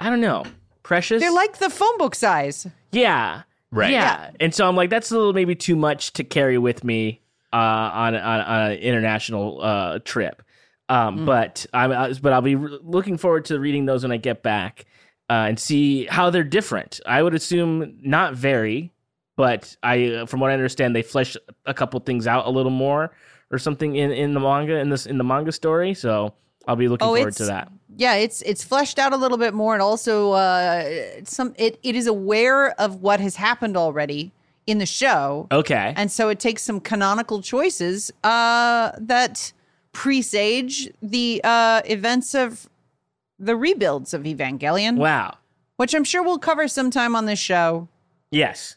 I 0.00 0.10
don't 0.10 0.20
know, 0.20 0.44
precious. 0.82 1.20
They're 1.20 1.30
like 1.32 1.58
the 1.58 1.70
phone 1.70 1.96
book 1.98 2.14
size. 2.14 2.66
yeah, 2.92 3.42
Right. 3.72 3.90
yeah. 3.90 4.30
And 4.40 4.54
so 4.54 4.66
I'm 4.68 4.76
like, 4.76 4.90
that's 4.90 5.10
a 5.10 5.16
little 5.16 5.32
maybe 5.32 5.54
too 5.54 5.76
much 5.76 6.12
to 6.14 6.24
carry 6.24 6.58
with 6.58 6.84
me 6.84 7.20
uh, 7.52 7.56
on 7.56 8.14
on, 8.14 8.40
on 8.40 8.70
an 8.72 8.78
international 8.78 9.60
uh, 9.62 9.98
trip. 10.04 10.42
Um, 10.88 11.26
But 11.26 11.66
I'm 11.74 11.90
but 12.22 12.32
I'll 12.32 12.42
be 12.42 12.54
re- 12.54 12.78
looking 12.82 13.16
forward 13.18 13.46
to 13.46 13.58
reading 13.58 13.86
those 13.86 14.02
when 14.04 14.12
I 14.12 14.18
get 14.18 14.42
back 14.42 14.84
uh, 15.28 15.46
and 15.48 15.58
see 15.58 16.06
how 16.06 16.30
they're 16.30 16.44
different. 16.44 17.00
I 17.06 17.22
would 17.22 17.34
assume 17.34 17.98
not 18.02 18.34
very, 18.34 18.92
but 19.36 19.76
I 19.82 20.06
uh, 20.06 20.26
from 20.26 20.40
what 20.40 20.50
I 20.50 20.54
understand, 20.54 20.94
they 20.94 21.02
flesh 21.02 21.36
a 21.64 21.74
couple 21.74 21.98
things 22.00 22.26
out 22.26 22.46
a 22.46 22.50
little 22.50 22.70
more 22.70 23.12
or 23.50 23.58
something 23.58 23.96
in, 23.96 24.12
in 24.12 24.34
the 24.34 24.40
manga 24.40 24.76
in 24.76 24.88
this 24.90 25.06
in 25.06 25.18
the 25.18 25.24
manga 25.24 25.50
story. 25.52 25.92
So 25.94 26.34
I'll 26.66 26.76
be 26.76 26.88
looking 26.88 27.06
Oh, 27.06 27.14
forward 27.14 27.36
to 27.36 27.44
that. 27.46 27.70
yeah. 27.96 28.14
It's 28.14 28.42
it's 28.42 28.64
fleshed 28.64 28.98
out 28.98 29.12
a 29.12 29.16
little 29.16 29.38
bit 29.38 29.54
more, 29.54 29.72
and 29.74 29.82
also 29.82 30.32
uh, 30.32 30.84
some 31.24 31.54
it 31.58 31.78
it 31.82 31.94
is 31.94 32.06
aware 32.06 32.70
of 32.80 33.02
what 33.02 33.20
has 33.20 33.36
happened 33.36 33.76
already 33.76 34.32
in 34.66 34.78
the 34.78 34.86
show. 34.86 35.46
Okay. 35.52 35.94
And 35.96 36.10
so 36.10 36.28
it 36.28 36.40
takes 36.40 36.62
some 36.62 36.80
canonical 36.80 37.40
choices 37.40 38.10
uh, 38.24 38.90
that 38.98 39.52
presage 39.92 40.90
the 41.00 41.40
uh, 41.44 41.82
events 41.86 42.34
of 42.34 42.68
the 43.38 43.54
rebuilds 43.56 44.12
of 44.12 44.22
Evangelion, 44.24 44.96
wow. 44.96 45.36
which 45.76 45.94
I'm 45.94 46.04
sure 46.04 46.22
we'll 46.22 46.38
cover 46.38 46.68
sometime 46.68 47.14
on 47.14 47.26
this 47.26 47.38
show. 47.38 47.86
Yes. 48.30 48.76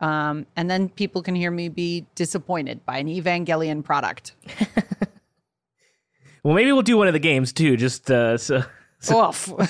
Um, 0.00 0.46
and 0.56 0.70
then 0.70 0.88
people 0.88 1.22
can 1.22 1.34
hear 1.34 1.50
me 1.50 1.68
be 1.68 2.06
disappointed 2.14 2.84
by 2.86 2.98
an 2.98 3.06
Evangelion 3.08 3.82
product. 3.84 4.32
Well, 6.42 6.54
maybe 6.54 6.72
we'll 6.72 6.82
do 6.82 6.96
one 6.96 7.06
of 7.06 7.12
the 7.12 7.18
games 7.18 7.52
too. 7.52 7.76
Just 7.76 8.10
uh, 8.10 8.36
so. 8.38 8.64
Oof. 9.10 9.52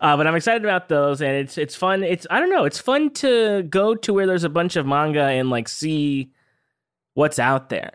Uh, 0.00 0.16
but 0.16 0.26
I'm 0.26 0.34
excited 0.34 0.64
about 0.64 0.88
those, 0.88 1.22
and 1.22 1.30
it's 1.30 1.56
it's 1.56 1.76
fun. 1.76 2.02
It's 2.02 2.26
I 2.28 2.40
don't 2.40 2.50
know. 2.50 2.64
It's 2.64 2.80
fun 2.80 3.10
to 3.14 3.62
go 3.62 3.94
to 3.94 4.12
where 4.12 4.26
there's 4.26 4.42
a 4.42 4.48
bunch 4.48 4.74
of 4.74 4.84
manga 4.84 5.22
and 5.22 5.48
like 5.48 5.68
see 5.68 6.32
what's 7.14 7.38
out 7.38 7.68
there. 7.68 7.92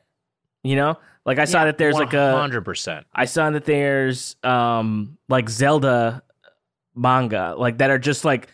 You 0.63 0.77
know, 0.77 0.97
like 1.25 1.37
I 1.37 1.43
saw 1.43 1.65
that 1.65 1.77
there's 1.77 1.95
like 1.95 2.13
a 2.13 2.37
hundred 2.37 2.63
percent. 2.63 3.05
I 3.13 3.25
saw 3.25 3.49
that 3.49 3.65
there's 3.65 4.37
um 4.41 5.17
like 5.27 5.49
Zelda 5.49 6.23
manga 6.95 7.55
like 7.57 7.79
that 7.79 7.89
are 7.89 7.99
just 7.99 8.23
like 8.23 8.47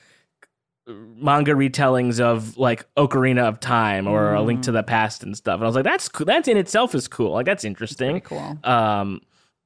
manga 0.87 1.53
retellings 1.53 2.19
of 2.19 2.57
like 2.57 2.85
Ocarina 2.95 3.47
of 3.47 3.59
Time 3.59 4.07
or 4.07 4.33
A 4.33 4.41
Link 4.41 4.63
to 4.63 4.71
the 4.71 4.83
Past 4.83 5.23
and 5.23 5.35
stuff. 5.35 5.55
And 5.55 5.63
I 5.63 5.67
was 5.67 5.75
like, 5.75 5.85
that's 5.85 6.09
cool. 6.09 6.25
That's 6.25 6.47
in 6.47 6.57
itself 6.57 6.93
is 6.93 7.07
cool. 7.07 7.31
Like 7.31 7.45
that's 7.45 7.63
interesting. 7.63 8.19
Pretty 8.21 8.25
cool. 8.25 8.57
Um, 8.63 9.21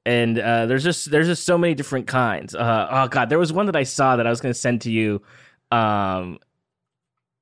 and 0.06 0.40
uh, 0.40 0.68
there's 0.68 0.84
just 0.84 1.12
there's 1.12 1.28
just 1.28 1.44
so 1.44 1.58
many 1.58 1.74
different 1.74 2.08
kinds. 2.08 2.56
Uh, 2.56 2.88
oh 2.90 3.08
god, 3.08 3.30
there 3.30 3.40
was 3.40 3.52
one 3.52 3.66
that 3.66 3.76
I 3.76 3.84
saw 3.84 4.16
that 4.16 4.26
I 4.26 4.30
was 4.30 4.40
going 4.40 4.54
to 4.54 4.60
send 4.60 4.82
to 4.82 4.92
you, 4.92 5.22
um, 5.70 6.40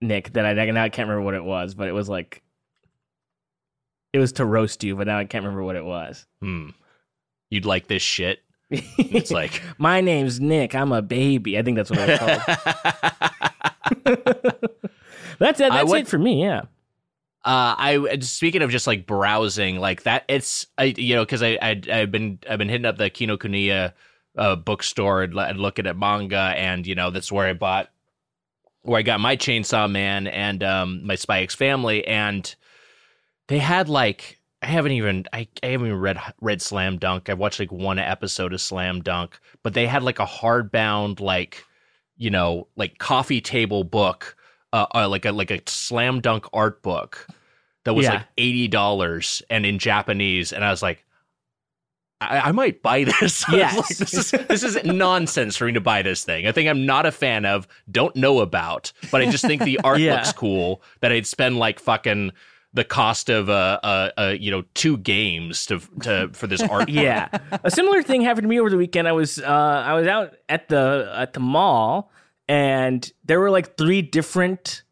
Nick. 0.02 0.34
That 0.34 0.46
I 0.46 0.54
now 0.54 0.84
I 0.84 0.90
can't 0.90 1.08
remember 1.08 1.24
what 1.24 1.36
it 1.36 1.44
was, 1.44 1.76
but 1.76 1.88
it 1.88 1.92
was 1.92 2.10
like 2.10 2.42
it 4.14 4.20
was 4.20 4.32
to 4.34 4.46
roast 4.46 4.84
you, 4.84 4.96
but 4.96 5.06
now 5.06 5.20
I 5.20 5.26
can't 5.26 5.44
remember 5.44 5.64
what 5.64 5.76
it 5.76 5.86
was. 5.86 6.26
Hmm. 6.42 6.70
You'd 7.52 7.66
like 7.66 7.88
this 7.88 8.02
shit. 8.02 8.40
It's 8.98 9.30
like 9.30 9.62
My 9.78 10.02
name's 10.02 10.40
Nick. 10.40 10.74
I'm 10.74 10.92
a 10.92 11.02
baby. 11.04 11.60
I 11.60 11.62
think 11.62 11.78
that's 11.78 11.92
what 11.92 12.00
I 12.00 12.08
was 12.08 12.20
called. 12.20 13.32
that's 15.40 15.60
it. 15.60 15.72
That's 15.72 15.92
went- 15.92 16.08
it 16.08 16.10
for 16.10 16.18
me. 16.18 16.42
Yeah. 16.42 16.62
Uh, 17.44 17.76
I 17.78 18.18
speaking 18.22 18.64
of 18.64 18.72
just 18.72 18.88
like 18.88 19.06
browsing 19.06 19.78
like 19.78 20.04
that, 20.04 20.26
it's 20.28 20.66
I 20.80 20.86
you 20.98 21.16
know 21.16 21.24
because 21.24 21.44
I, 21.44 21.60
I 21.62 21.82
I've 21.92 22.12
been 22.12 22.40
I've 22.50 22.58
been 22.58 22.70
hitting 22.70 22.86
up 22.86 22.98
the 22.98 23.12
Kinokuniya 23.12 23.94
uh, 24.36 24.56
bookstore 24.56 25.22
and, 25.22 25.38
and 25.38 25.60
looking 25.60 25.86
at 25.86 25.96
manga, 25.96 26.54
and 26.56 26.88
you 26.88 26.96
know 26.96 27.12
that's 27.12 27.32
where 27.32 27.48
I 27.48 27.54
bought 27.54 27.90
where 28.82 28.98
I 28.98 29.04
got 29.04 29.20
my 29.20 29.36
Chainsaw 29.36 29.90
Man 29.90 30.26
and 30.26 30.64
um 30.64 31.06
my 31.06 31.14
Spy 31.14 31.42
X 31.42 31.54
Family, 31.54 32.06
and 32.08 32.56
they 33.48 33.60
had 33.60 33.90
like 33.90 34.40
I 34.64 34.68
haven't 34.68 34.94
even 34.94 35.26
I, 35.32 35.48
I 35.62 35.68
haven't 35.68 35.86
even 35.88 36.00
read 36.00 36.20
read 36.42 36.64
Slam 36.64 36.98
Dunk. 36.98 37.30
I've 37.30 37.38
watched 37.38 37.60
like 37.60 37.72
one 37.72 38.00
episode 38.00 38.54
of 38.54 38.62
Slam 38.62 39.02
Dunk, 39.02 39.40
but 39.62 39.76
they 39.76 39.86
had 39.86 40.02
like 40.02 40.18
a 40.18 40.26
hardbound 40.26 41.20
like 41.20 41.64
you 42.18 42.30
know 42.30 42.68
like 42.76 42.98
coffee 42.98 43.42
table 43.42 43.84
book, 43.84 44.36
uh, 44.74 44.86
uh 44.94 45.08
like 45.10 45.26
a 45.26 45.32
like 45.32 45.52
a 45.52 45.62
Slam 45.68 46.22
Dunk 46.22 46.46
art 46.54 46.82
book 46.82 47.28
that 47.84 47.94
was 47.94 48.06
Yeah. 48.06 48.14
like 48.16 48.28
eighty 48.38 48.68
dollars 48.68 49.42
and 49.50 49.66
in 49.66 49.80
Japanese, 49.80 50.54
and 50.54 50.64
I 50.64 50.70
was 50.72 50.82
like. 50.82 51.04
I, 52.22 52.40
I 52.40 52.52
might 52.54 52.82
buy 52.82 53.04
this. 53.20 53.44
Yes. 53.52 53.76
like, 53.76 53.88
this 53.98 54.14
is 54.14 54.32
this 54.48 54.64
is 54.64 54.82
nonsense 54.86 55.58
for 55.58 55.66
me 55.66 55.74
to 55.74 55.82
buy 55.82 56.02
this 56.02 56.24
thing. 56.24 56.48
I 56.48 56.54
think 56.54 56.70
I'm 56.70 56.86
not 56.86 57.06
a 57.06 57.12
fan 57.12 57.46
of, 57.46 57.68
don't 57.92 58.16
know 58.16 58.40
about, 58.40 58.94
but 59.12 59.20
I 59.22 59.30
just 59.30 59.44
think 59.46 59.62
the 59.64 59.80
art 59.84 60.00
Yeah. 60.00 60.16
looks 60.16 60.32
cool. 60.32 60.82
That 61.02 61.12
I'd 61.12 61.28
spend 61.28 61.58
like 61.60 61.78
fucking 61.78 62.32
the 62.76 62.84
cost 62.84 63.30
of 63.30 63.50
uh, 63.50 63.80
uh, 63.82 64.12
uh 64.18 64.36
you 64.38 64.52
know 64.52 64.64
two 64.74 64.98
games 64.98 65.66
to 65.66 65.80
to 66.02 66.30
for 66.34 66.46
this 66.46 66.62
art. 66.62 66.90
yeah. 66.90 67.30
A 67.64 67.72
similar 67.72 68.04
thing 68.04 68.22
happened 68.22 68.44
to 68.44 68.50
me 68.50 68.60
over 68.60 68.70
the 68.70 68.78
weekend. 68.78 69.08
I 69.08 69.14
was 69.14 69.40
uh 69.40 69.84
i 69.86 69.94
was 69.94 70.06
out 70.08 70.36
at 70.50 70.70
the 70.70 71.12
at 71.16 71.34
the 71.34 71.40
mall 71.40 72.12
and 72.48 73.12
there 73.24 73.40
were 73.40 73.50
like 73.50 73.78
three 73.78 74.02
different 74.02 74.84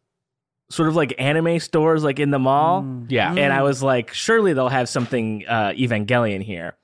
sort 0.70 0.88
of 0.88 0.96
like 0.96 1.14
anime 1.18 1.60
stores 1.60 2.02
like 2.02 2.18
in 2.18 2.30
the 2.30 2.38
mall. 2.38 2.84
Yeah. 3.08 3.32
and 3.32 3.52
i 3.52 3.62
was 3.62 3.82
like 3.82 4.12
surely 4.12 4.54
they'll 4.54 4.68
have 4.68 4.88
something 4.88 5.44
uh 5.46 5.70
evangelion 5.76 6.42
here 6.42 6.76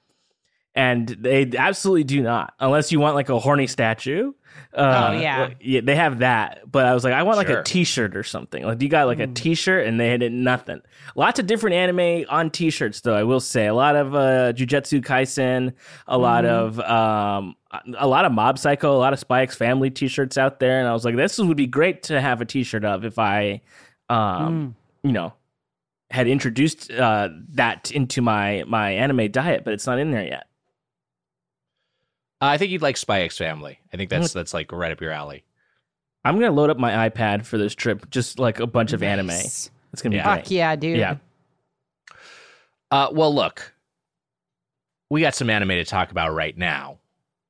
and 0.75 1.09
they 1.09 1.51
absolutely 1.59 2.05
do 2.05 2.23
not 2.23 2.55
unless 2.61 2.93
you 2.93 3.01
want 3.01 3.15
like 3.17 3.29
a 3.29 3.39
horny 3.39 3.67
statue. 3.67 4.33
Uh, 4.75 5.09
Oh, 5.11 5.21
yeah. 5.21 5.51
yeah 5.61 5.81
they 5.83 5.97
have 5.97 6.21
that. 6.21 6.61
But 6.71 6.87
i 6.87 6.95
was 6.95 7.03
like 7.05 7.13
i 7.13 7.23
want 7.25 7.39
like 7.39 7.49
Sure. 7.49 7.61
a 7.61 7.65
t-shirt 7.65 8.17
or 8.17 8.23
something. 8.23 8.65
Like 8.65 8.81
you 8.83 8.89
got 8.89 9.07
like 9.07 9.19
a 9.21 9.27
t-shirt 9.27 9.87
and 9.87 9.99
they 9.99 10.09
had 10.09 10.23
it 10.23 10.31
nothing. 10.33 10.81
Lots 11.17 11.39
of 11.41 11.47
different 11.47 11.75
anime 11.75 12.25
on 12.29 12.51
t-shirts 12.51 13.01
though 13.01 13.15
i 13.17 13.23
will 13.25 13.41
say. 13.41 13.67
A 13.67 13.75
lot 13.75 13.97
of 13.97 14.15
uh 14.15 14.53
jujutsu 14.53 15.01
kaisen 15.03 15.73
a 16.07 16.19
lot 16.19 16.45
of 16.45 16.79
um 16.81 17.57
a 17.99 18.07
lot 18.07 18.25
of 18.25 18.33
mob 18.33 18.59
psycho 18.59 18.93
a 18.95 18.99
lot 18.99 19.13
of 19.13 19.19
spy 19.19 19.43
x 19.43 19.55
family 19.57 19.91
t-shirts 19.91 20.39
out 20.39 20.61
there. 20.61 20.79
And 20.79 20.89
i 20.89 20.93
was 20.93 21.05
like 21.05 21.17
this 21.17 21.39
would 21.39 21.57
be 21.57 21.67
great 21.67 22.03
to 22.05 22.21
have 22.21 22.41
a 22.41 22.45
t-shirt 22.45 22.85
of 22.85 23.05
if 23.05 23.19
i 23.19 23.61
um 24.09 24.75
you 25.03 25.13
know 25.13 25.33
had 26.11 26.27
introduced 26.29 26.91
uh 26.93 27.29
that 27.51 27.91
into 27.93 28.21
my 28.23 28.65
my 28.67 28.91
anime 28.93 29.31
diet. 29.31 29.65
But 29.65 29.75
it's 29.75 29.87
not 29.87 29.99
in 29.99 30.11
there 30.13 30.25
yet 30.25 30.47
I 32.41 32.57
think 32.59 32.71
you'd 32.73 32.83
like 32.83 32.97
Spy 32.97 33.21
X 33.23 33.37
Family. 33.39 33.79
I 33.93 33.97
think 33.97 34.11
that's 34.11 34.33
that's 34.33 34.55
like 34.55 34.73
right 34.73 34.93
up 34.93 35.01
your 35.01 35.11
alley. 35.13 35.45
i'm 36.25 36.39
gonna 36.39 36.53
load 36.53 36.71
up 36.71 36.79
my 36.79 37.09
ipad 37.09 37.45
for 37.47 37.57
this 37.59 37.75
trip 37.75 38.09
just 38.11 38.39
like 38.39 38.61
a 38.61 38.67
bunch 38.67 38.93
of 38.93 39.03
anime 39.03 39.27
Nice. 39.29 39.71
it's 39.93 40.03
gonna 40.03 40.11
be 40.13 40.17
Yeah. 40.17 40.35
great 40.35 40.45
Fuck 40.45 40.51
yeah, 40.51 40.77
dude. 40.77 40.99
yeah 40.99 41.17
Uh, 42.91 43.09
well, 43.13 43.33
look, 43.35 43.73
we 45.11 45.21
got 45.21 45.35
some 45.35 45.49
anime 45.51 45.69
to 45.71 45.85
talk 45.85 46.11
about 46.11 46.35
right 46.35 46.57
now, 46.59 46.99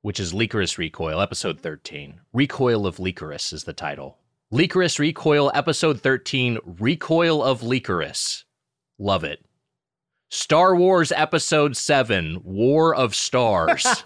which 0.03 0.19
is 0.19 0.33
Lycoris 0.33 0.77
Recoil, 0.77 1.19
episode 1.19 1.59
13. 1.59 2.19
Recoil 2.33 2.85
of 2.85 2.97
Lycoris 2.97 3.51
is 3.53 3.63
the 3.63 3.73
title. 3.73 4.17
Lycoris 4.53 4.99
Recoil, 4.99 5.51
episode 5.55 5.99
13, 6.01 6.59
Recoil 6.79 7.41
of 7.43 7.61
Lycoris. 7.61 8.43
Love 8.99 9.23
it. 9.23 9.43
Star 10.33 10.73
Wars 10.77 11.11
Episode 11.11 11.75
7, 11.75 12.39
War 12.45 12.95
of 12.95 13.13
Stars. 13.13 13.85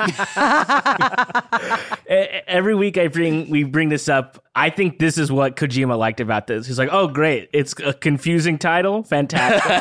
Every 2.07 2.73
week 2.73 2.97
I 2.97 3.09
bring 3.09 3.47
we 3.47 3.63
bring 3.63 3.89
this 3.89 4.09
up. 4.09 4.43
I 4.55 4.71
think 4.71 4.97
this 4.97 5.19
is 5.19 5.31
what 5.31 5.55
Kojima 5.55 5.95
liked 5.95 6.19
about 6.19 6.47
this. 6.47 6.65
He's 6.65 6.79
like, 6.79 6.89
"Oh, 6.91 7.07
great! 7.07 7.51
It's 7.53 7.75
a 7.83 7.93
confusing 7.93 8.57
title. 8.57 9.03
Fantastic." 9.03 9.71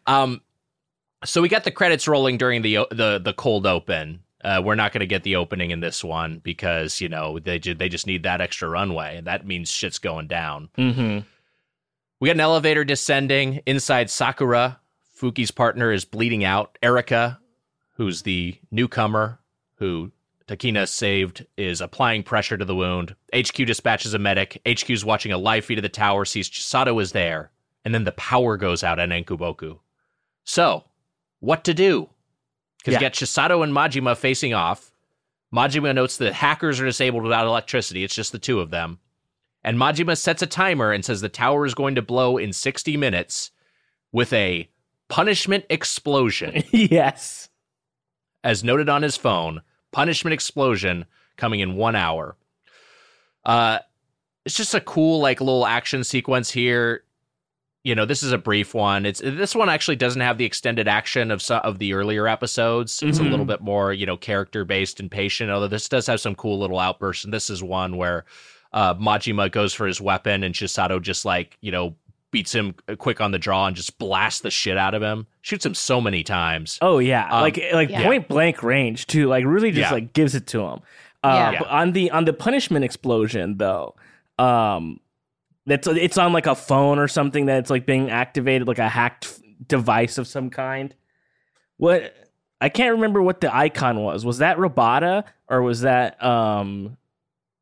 um, 0.06 0.40
so 1.22 1.42
we 1.42 1.50
got 1.50 1.64
the 1.64 1.70
credits 1.70 2.08
rolling 2.08 2.38
during 2.38 2.62
the 2.62 2.86
the 2.90 3.20
the 3.22 3.34
cold 3.34 3.66
open. 3.66 4.22
Uh, 4.42 4.62
we're 4.64 4.74
not 4.74 4.90
going 4.92 5.00
to 5.00 5.06
get 5.06 5.22
the 5.22 5.36
opening 5.36 5.70
in 5.70 5.80
this 5.80 6.02
one 6.02 6.38
because 6.42 6.98
you 6.98 7.10
know 7.10 7.38
they 7.38 7.58
ju- 7.58 7.74
they 7.74 7.90
just 7.90 8.06
need 8.06 8.22
that 8.22 8.40
extra 8.40 8.70
runway, 8.70 9.18
and 9.18 9.26
that 9.26 9.46
means 9.46 9.70
shit's 9.70 9.98
going 9.98 10.28
down. 10.28 10.70
hmm 10.76 11.18
We 12.20 12.28
got 12.28 12.36
an 12.36 12.40
elevator 12.40 12.84
descending 12.84 13.62
inside 13.66 14.10
Sakura. 14.10 14.78
Fuki's 15.18 15.50
partner 15.50 15.90
is 15.90 16.04
bleeding 16.04 16.44
out. 16.44 16.76
Erika, 16.82 17.40
who's 17.94 18.22
the 18.22 18.58
newcomer 18.70 19.40
who 19.76 20.12
Takina 20.46 20.86
saved, 20.86 21.46
is 21.56 21.80
applying 21.80 22.22
pressure 22.22 22.58
to 22.58 22.64
the 22.64 22.74
wound. 22.74 23.14
HQ 23.34 23.54
dispatches 23.54 24.12
a 24.12 24.18
medic. 24.18 24.60
HQ's 24.66 25.04
watching 25.04 25.32
a 25.32 25.38
live 25.38 25.64
feed 25.64 25.78
of 25.78 25.82
the 25.82 25.88
tower, 25.88 26.24
sees 26.26 26.50
Chisato 26.50 27.00
is 27.00 27.12
there, 27.12 27.50
and 27.84 27.94
then 27.94 28.04
the 28.04 28.12
power 28.12 28.56
goes 28.58 28.84
out 28.84 28.98
at 28.98 29.08
Enkuboku. 29.08 29.78
So, 30.44 30.84
what 31.38 31.64
to 31.64 31.72
do? 31.74 32.10
Because 32.78 32.92
Yeah. 32.92 32.98
you 32.98 33.04
got 33.06 33.12
Chisato 33.14 33.62
and 33.64 33.72
Majima 33.72 34.16
facing 34.16 34.52
off. 34.52 34.90
Majima 35.54 35.94
notes 35.94 36.16
that 36.18 36.34
hackers 36.34 36.80
are 36.80 36.84
disabled 36.86 37.22
without 37.22 37.46
electricity. 37.46 38.04
It's 38.04 38.14
just 38.14 38.32
the 38.32 38.38
two 38.38 38.60
of 38.60 38.70
them. 38.70 38.98
And 39.62 39.76
Majima 39.76 40.16
sets 40.16 40.42
a 40.42 40.46
timer 40.46 40.92
and 40.92 41.04
says 41.04 41.20
the 41.20 41.28
tower 41.28 41.66
is 41.66 41.74
going 41.74 41.94
to 41.94 42.02
blow 42.02 42.38
in 42.38 42.52
60 42.52 42.96
minutes 42.96 43.50
with 44.12 44.32
a 44.32 44.68
punishment 45.08 45.64
explosion, 45.68 46.62
yes. 46.70 47.48
as 48.42 48.64
noted 48.64 48.88
on 48.88 49.02
his 49.02 49.16
phone. 49.16 49.60
Punishment 49.92 50.32
explosion 50.32 51.04
coming 51.36 51.60
in 51.60 51.74
one 51.74 51.96
hour. 51.96 52.36
Uh, 53.44 53.80
it's 54.44 54.56
just 54.56 54.74
a 54.74 54.80
cool, 54.80 55.20
like, 55.20 55.40
little 55.40 55.66
action 55.66 56.04
sequence 56.04 56.50
here. 56.50 57.04
You 57.82 57.94
know, 57.94 58.04
this 58.04 58.22
is 58.22 58.32
a 58.32 58.38
brief 58.38 58.74
one. 58.74 59.06
It's 59.06 59.20
this 59.20 59.54
one 59.54 59.70
actually 59.70 59.96
doesn't 59.96 60.20
have 60.20 60.36
the 60.36 60.44
extended 60.44 60.86
action 60.86 61.30
of 61.30 61.40
some 61.40 61.62
of 61.64 61.78
the 61.78 61.94
earlier 61.94 62.28
episodes. 62.28 63.02
It's 63.02 63.18
a 63.18 63.22
little 63.22 63.46
bit 63.46 63.62
more, 63.62 63.94
you 63.94 64.04
know, 64.04 64.18
character 64.18 64.66
based 64.66 65.00
and 65.00 65.10
patient. 65.10 65.50
Although 65.50 65.68
this 65.68 65.88
does 65.88 66.06
have 66.06 66.20
some 66.20 66.34
cool 66.34 66.58
little 66.58 66.78
outbursts. 66.78 67.24
And 67.24 67.32
this 67.32 67.48
is 67.48 67.62
one 67.62 67.96
where 67.96 68.26
uh, 68.72 68.94
Majima 68.94 69.50
goes 69.50 69.72
for 69.74 69.86
his 69.86 70.00
weapon 70.00 70.42
and 70.44 70.54
Chisato 70.54 71.00
just 71.02 71.24
like, 71.24 71.56
you 71.60 71.72
know, 71.72 71.94
beats 72.30 72.54
him 72.54 72.74
quick 72.98 73.20
on 73.20 73.32
the 73.32 73.38
draw 73.38 73.66
and 73.66 73.74
just 73.74 73.98
blasts 73.98 74.40
the 74.42 74.50
shit 74.50 74.76
out 74.76 74.94
of 74.94 75.02
him. 75.02 75.26
Shoots 75.42 75.66
him 75.66 75.74
so 75.74 76.00
many 76.00 76.22
times. 76.22 76.78
Oh 76.80 76.98
yeah, 77.00 77.28
Um, 77.28 77.40
like 77.40 77.60
like 77.72 77.90
yeah. 77.90 78.04
point 78.04 78.28
blank 78.28 78.62
range 78.62 79.06
too. 79.08 79.26
Like 79.26 79.44
really 79.44 79.70
just 79.72 79.90
Yeah. 79.90 79.94
like 79.94 80.12
gives 80.12 80.34
it 80.36 80.46
to 80.48 80.60
him. 80.60 80.80
Uh, 81.24 81.50
Yeah. 81.52 81.58
but 81.58 81.68
on 81.68 81.92
the 81.92 82.10
on 82.12 82.24
the 82.26 82.32
punishment 82.32 82.84
explosion 82.84 83.56
though, 83.58 83.96
um, 84.38 85.00
that's 85.66 85.88
it's 85.88 86.16
on 86.18 86.32
like 86.32 86.46
a 86.46 86.54
phone 86.54 86.98
or 87.00 87.08
something 87.08 87.46
that's 87.46 87.68
like 87.70 87.84
being 87.86 88.10
activated, 88.10 88.68
like 88.68 88.78
a 88.78 88.88
hacked 88.88 89.40
device 89.66 90.16
of 90.16 90.26
some 90.28 90.50
kind. 90.50 90.94
What 91.78 92.14
I 92.60 92.68
can't 92.68 92.92
remember 92.94 93.20
what 93.22 93.40
the 93.40 93.54
icon 93.54 94.00
was. 94.02 94.24
Was 94.24 94.38
that 94.38 94.56
Robota 94.58 95.24
or 95.48 95.62
was 95.62 95.80
that 95.80 96.22
um 96.22 96.96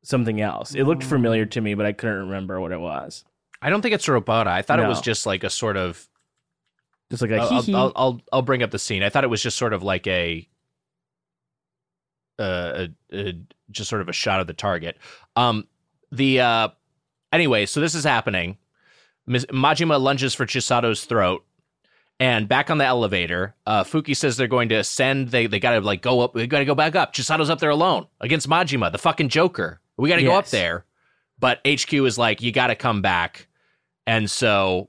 something 0.02 0.40
else? 0.40 0.74
It 0.74 0.84
looked 0.84 1.04
familiar 1.04 1.46
to 1.46 1.61
me, 1.61 1.74
but 1.74 1.87
I 1.87 1.92
couldn't 1.92 2.26
remember 2.26 2.61
what 2.61 2.72
it 2.72 2.80
was. 2.80 3.24
I 3.61 3.70
don't 3.70 3.82
think 3.82 3.94
it's 3.94 4.06
Robota. 4.06 4.46
I 4.46 4.62
thought 4.62 4.80
it 4.80 4.87
was 4.87 5.00
just 5.00 5.26
like 5.26 5.44
a 5.44 5.50
sort 5.50 5.76
of. 5.76 6.08
Just 7.11 7.22
like 7.22 7.30
a 7.30 7.38
I'll, 7.38 7.76
I'll. 7.76 7.92
I'll, 7.96 8.20
I'll 8.32 8.42
bring 8.42 8.62
up 8.62 8.70
the 8.70 8.78
scene. 8.78 9.02
I 9.02 9.08
thought 9.08 9.24
it 9.24 9.28
was 9.28 9.42
just 9.42 9.56
sort 9.56 9.72
of 9.72 9.82
like 9.82 10.06
a. 10.06 10.48
Uh, 12.38 12.87
a, 13.12 13.16
a, 13.16 13.32
just 13.70 13.90
sort 13.90 14.00
of 14.00 14.08
a 14.08 14.12
shot 14.12 14.40
of 14.40 14.46
the 14.46 14.52
target. 14.52 14.96
Um, 15.34 15.66
the 16.12 16.40
uh, 16.40 16.68
anyway, 17.32 17.66
so 17.66 17.80
this 17.80 17.94
is 17.94 18.04
happening. 18.04 18.58
Ms- 19.26 19.46
Majima 19.46 20.00
lunges 20.00 20.34
for 20.34 20.46
Chisato's 20.46 21.04
throat, 21.04 21.44
and 22.20 22.48
back 22.48 22.70
on 22.70 22.78
the 22.78 22.84
elevator, 22.84 23.56
uh, 23.66 23.84
Fuki 23.84 24.16
says 24.16 24.37
they're 24.37 24.46
going 24.46 24.68
to 24.68 24.76
ascend. 24.76 25.28
They 25.28 25.46
they 25.46 25.58
got 25.58 25.72
to 25.72 25.80
like 25.80 26.00
go 26.00 26.20
up. 26.20 26.34
They 26.34 26.46
got 26.46 26.61
to 26.61 26.64
go 26.64 26.76
back 26.76 26.94
up. 26.94 27.12
Chisato's 27.12 27.50
up 27.50 27.58
there 27.58 27.70
alone 27.70 28.06
against 28.20 28.48
Majima, 28.48 28.92
the 28.92 28.98
fucking 28.98 29.28
Joker. 29.28 29.80
We 29.98 30.08
got 30.08 30.16
to 30.16 30.22
go 30.22 30.37
up 30.37 30.48
there, 30.48 30.84
but 31.38 31.61
HQ 31.66 31.92
is 31.92 32.16
like, 32.16 32.40
you 32.40 32.52
got 32.52 32.68
to 32.68 32.76
come 32.76 33.02
back, 33.02 33.48
and 34.06 34.30
so 34.30 34.88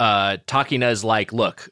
uh 0.00 0.38
Takina 0.46 0.90
is 0.90 1.04
like, 1.04 1.32
look, 1.32 1.68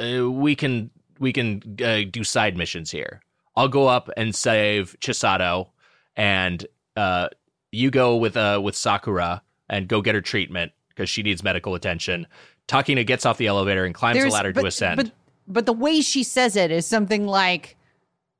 uh, 0.00 0.30
we 0.30 0.54
can 0.54 0.90
we 1.18 1.32
can 1.32 1.62
uh, 1.84 2.00
do 2.10 2.24
side 2.24 2.56
missions 2.56 2.90
here. 2.90 3.20
I'll 3.56 3.68
go 3.68 3.86
up 3.86 4.10
and 4.16 4.34
save 4.34 4.96
Chisato, 5.00 5.68
and 6.16 6.66
uh, 6.96 7.28
you 7.72 7.90
go 7.90 8.16
with 8.16 8.36
uh 8.36 8.60
with 8.62 8.76
Sakura 8.76 9.42
and 9.68 9.86
go 9.88 10.00
get 10.00 10.14
her 10.14 10.20
treatment 10.20 10.72
because 10.88 11.08
she 11.08 11.22
needs 11.22 11.42
medical 11.42 11.74
attention. 11.74 12.26
Takina 12.68 13.06
gets 13.06 13.26
off 13.26 13.38
the 13.38 13.46
elevator 13.46 13.84
and 13.84 13.94
climbs 13.94 14.22
the 14.22 14.30
ladder 14.30 14.52
but, 14.52 14.62
to 14.62 14.66
ascend. 14.68 14.96
But 14.96 15.12
but 15.46 15.66
the 15.66 15.72
way 15.72 16.00
she 16.00 16.22
says 16.22 16.56
it 16.56 16.70
is 16.70 16.86
something 16.86 17.26
like, 17.26 17.76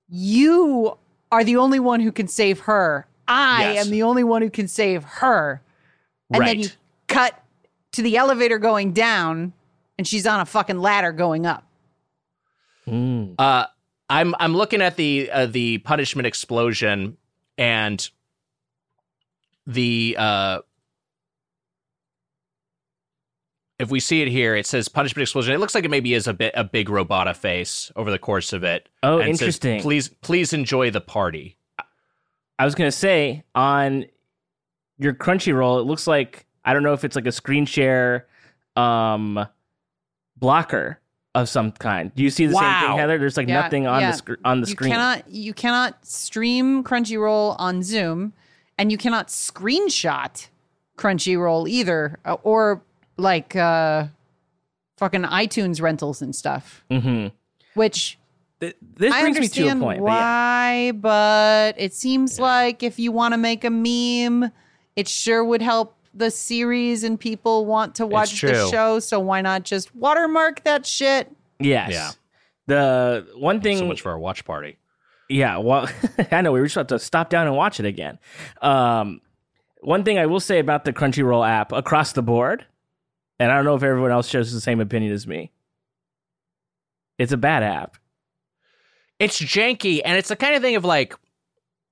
"You 0.09 0.97
are 1.33 1.45
the 1.45 1.57
only 1.57 1.81
one 1.81 2.01
who 2.01 2.13
can 2.13 2.29
save 2.29 2.61
her. 2.61 3.07
I 3.29 3.75
Yes. 3.75 3.87
am 3.87 3.91
the 3.93 4.03
only 4.03 4.25
one 4.25 4.43
who 4.43 4.51
can 4.51 4.69
save 4.69 5.05
her." 5.05 5.63
And 6.33 6.47
then 6.47 6.61
you 6.61 6.69
cut 7.09 7.41
to 7.93 8.03
the 8.03 8.17
elevator 8.17 8.59
going 8.59 8.93
down, 8.93 9.53
and 9.99 10.07
she's 10.07 10.27
on 10.27 10.41
a 10.41 10.47
fucking 10.47 10.79
ladder 10.81 11.13
going 11.13 11.47
up. 11.47 11.65
Mm. 12.87 13.35
Uh, 13.39 13.67
I'm 14.09 14.35
I'm 14.41 14.55
looking 14.57 14.83
at 14.83 14.97
the 14.97 15.31
uh, 15.31 15.47
the 15.47 15.79
punishment 15.79 16.27
explosion 16.27 17.17
and 17.59 18.09
the 19.67 20.17
uh, 20.19 20.61
if 23.81 23.91
we 23.91 23.99
see 23.99 24.23
it 24.23 24.29
here, 24.29 24.55
it 24.55 24.67
says 24.67 24.89
punishment 24.89 25.23
explosion. 25.23 25.55
It 25.55 25.59
looks 25.59 25.75
like 25.75 25.85
it 25.85 25.91
maybe 25.91 26.15
is 26.15 26.27
a 26.29 26.35
bit 26.35 26.53
a 26.57 26.63
big 26.65 26.89
robota 26.89 27.35
face 27.35 27.91
over 27.97 28.11
the 28.11 28.19
course 28.19 28.53
of 28.53 28.63
it. 28.63 28.89
Oh, 29.03 29.19
and 29.19 29.37
says, 29.37 29.43
interesting. 29.57 29.81
please 29.81 30.09
please 30.09 30.53
enjoy 30.53 30.91
the 30.91 31.01
party. 31.01 31.57
I 32.59 32.65
was 32.65 32.75
gonna 32.75 32.93
say 32.93 33.43
on 33.55 34.05
your 34.99 35.15
Crunchyroll, 35.15 35.81
it 35.81 35.85
looks 35.85 36.07
like 36.07 36.47
I 36.65 36.75
don't 36.75 36.83
know 36.83 36.93
if 36.93 37.05
it's 37.05 37.17
like 37.17 37.27
a 37.27 37.33
screen 37.33 37.65
share 37.67 38.27
um 38.77 39.45
blocker 40.37 41.01
of 41.35 41.49
some 41.49 41.73
kind. 41.73 42.15
Do 42.15 42.23
you 42.23 42.31
see 42.31 42.47
the 42.47 42.55
same 42.55 42.81
thing, 42.89 42.97
Heather? 42.99 43.19
There's 43.19 43.37
like 43.37 43.49
Yeah, 43.49 43.63
nothing 43.63 43.87
on 43.87 44.01
yeah. 44.01 44.11
the 44.11 44.17
sc- 44.17 44.41
on 44.45 44.61
the 44.61 44.67
you 44.67 44.73
screen. 44.73 44.91
cannot 44.93 45.29
you 45.31 45.55
cannot 45.55 46.05
stream 46.05 46.83
Crunchyroll 46.85 47.57
on 47.59 47.83
Zoom, 47.83 48.33
and 48.79 48.91
you 48.93 48.99
cannot 48.99 49.29
screenshot 49.29 50.49
Crunchyroll 50.99 51.69
either, 51.69 52.19
uh, 52.25 52.35
or 52.43 52.83
like 53.17 53.55
uh, 53.57 54.07
fucking 54.99 55.23
iTunes 55.23 55.81
rentals 55.81 56.23
and 56.23 56.35
stuff. 56.35 56.85
hmm 56.91 57.29
Which 57.75 58.19
Th- 58.61 58.77
This 58.97 59.13
I 59.15 59.21
brings 59.23 59.39
me 59.41 59.49
to 59.49 59.63
a 59.63 59.71
understand 59.71 59.81
point. 59.81 60.01
but 60.01 60.07
yeah. 60.07 60.11
why, 60.13 60.93
but 60.93 61.75
it 61.79 61.95
seems 61.95 62.39
like 62.39 62.83
if 62.83 62.99
you 62.99 63.11
want 63.13 63.33
to 63.33 63.39
make 63.39 63.65
a 63.65 63.71
meme, 63.71 64.51
it 64.97 65.09
sure 65.09 65.43
would 65.45 65.63
help 65.63 65.97
the 66.13 66.31
series 66.31 67.03
and 67.05 67.19
people 67.19 67.65
want 67.67 67.95
to 67.95 68.07
watch 68.07 68.41
the 68.41 68.69
show. 68.71 68.99
So 68.99 69.19
why 69.21 69.41
not 69.41 69.63
just 69.65 69.95
watermark 69.95 70.65
that 70.65 70.85
shit? 70.85 71.31
Yes. 71.59 71.91
Yeah. 71.93 72.11
The 72.67 73.27
one 73.37 73.61
thing 73.61 73.79
So 73.79 73.87
much 73.87 74.01
for 74.03 74.11
our 74.11 74.19
watch 74.19 74.45
party. 74.45 74.77
Yeah, 75.29 75.59
well, 75.59 75.89
I 76.33 76.41
know 76.43 76.53
we 76.53 76.61
were 76.61 76.67
just 76.67 76.77
about 76.77 76.89
to 76.89 76.99
stop 76.99 77.31
down 77.31 77.47
and 77.47 77.57
watch 77.57 77.79
it 77.81 77.87
again. 77.87 78.19
Um, 78.61 79.21
one 79.81 80.03
thing 80.05 80.19
I 80.19 80.27
will 80.27 80.41
say 80.41 80.59
about 80.59 80.85
the 80.85 80.93
Crunchyroll 80.93 81.49
app 81.49 81.73
across 81.73 82.13
the 82.13 82.23
board, 82.23 82.67
and 83.41 83.51
I 83.51 83.57
don't 83.57 83.65
know 83.65 83.75
if 83.75 83.83
everyone 83.83 84.13
else 84.13 84.29
shares 84.29 84.53
the 84.53 84.61
same 84.61 84.79
opinion 84.81 85.13
as 85.13 85.27
me. 85.27 85.51
It's 87.19 87.33
a 87.33 87.37
bad 87.37 87.63
app. 87.65 87.97
It's 89.19 89.41
janky, 89.41 90.01
and 90.05 90.17
it's 90.17 90.29
the 90.29 90.37
kind 90.37 90.55
of 90.55 90.63
thing 90.63 90.77
of 90.77 90.85
like. 90.85 91.15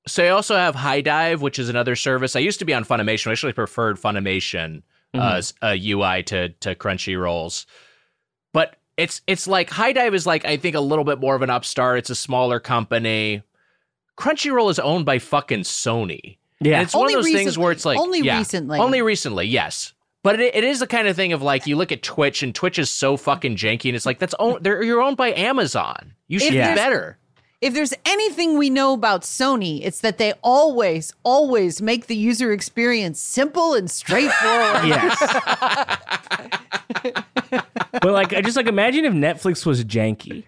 So 0.06 0.24
I 0.24 0.28
also 0.28 0.56
have 0.56 0.74
HIDIVE, 0.74 1.40
which 1.42 1.58
is 1.58 1.68
another 1.68 1.94
service. 1.94 2.34
I 2.34 2.40
used 2.40 2.60
to 2.60 2.64
be 2.64 2.72
on 2.72 2.84
Funimation. 2.84 3.26
I 3.26 3.32
actually 3.32 3.52
preferred 3.52 3.98
Funimation 3.98 4.82
uh, 5.12 5.32
Mhm. 5.34 5.38
s- 5.38 5.54
uh, 5.60 5.76
UI 5.78 6.22
to 6.24 6.48
to 6.50 6.74
Crunchyroll's, 6.74 7.66
but 8.54 8.76
it's 8.96 9.20
it's 9.26 9.46
like 9.46 9.68
HIDIVE 9.70 10.14
is 10.14 10.26
like 10.26 10.44
I 10.46 10.56
think 10.56 10.76
a 10.76 10.80
little 10.80 11.04
bit 11.04 11.18
more 11.20 11.34
of 11.34 11.42
an 11.42 11.50
upstart. 11.50 11.98
It's 11.98 12.10
a 12.10 12.14
smaller 12.14 12.58
company. 12.60 13.42
Crunchyroll 14.18 14.70
is 14.70 14.78
owned 14.78 15.04
by 15.04 15.18
fucking 15.18 15.60
Sony. 15.60 16.38
Yeah, 16.60 16.78
And 16.78 16.82
it's 16.84 16.94
one 16.94 17.06
of 17.06 17.12
those 17.12 17.30
things 17.30 17.56
where 17.56 17.70
it's 17.70 17.84
like 17.84 17.98
Only 17.98 18.20
yeah, 18.20 18.38
recently. 18.38 18.78
only 18.80 19.00
recently, 19.02 19.46
yes. 19.46 19.92
But 20.28 20.40
it, 20.40 20.56
it 20.56 20.62
is 20.62 20.80
the 20.80 20.86
kind 20.86 21.08
of 21.08 21.16
thing 21.16 21.32
of 21.32 21.40
like 21.40 21.66
you 21.66 21.74
look 21.74 21.90
at 21.90 22.02
Twitch 22.02 22.42
and 22.42 22.54
Twitch 22.54 22.78
is 22.78 22.90
so 22.90 23.16
fucking 23.16 23.56
janky, 23.56 23.86
and 23.86 23.96
it's 23.96 24.04
like 24.04 24.18
that's 24.18 24.34
own, 24.38 24.58
they're 24.60 24.82
you're 24.82 25.00
owned 25.00 25.16
by 25.16 25.32
Amazon. 25.32 26.12
You 26.26 26.38
should 26.38 26.52
Yeah. 26.52 26.72
be 26.72 26.74
better. 26.74 27.16
If 27.62 27.72
there's 27.72 27.94
anything 28.04 28.58
we 28.58 28.68
know 28.68 28.92
about 28.92 29.22
Sony, 29.22 29.80
it's 29.82 30.02
that 30.02 30.18
they 30.18 30.34
always, 30.42 31.14
always 31.22 31.80
make 31.80 32.08
the 32.08 32.14
user 32.14 32.52
experience 32.52 33.22
simple 33.22 33.72
and 33.72 33.90
straightforward. 33.90 34.84
yes. 34.88 35.18
but 38.02 38.12
like, 38.12 38.34
I 38.34 38.42
just 38.42 38.58
like 38.58 38.66
imagine 38.66 39.06
if 39.06 39.14
Netflix 39.14 39.64
was 39.64 39.82
janky. 39.82 40.44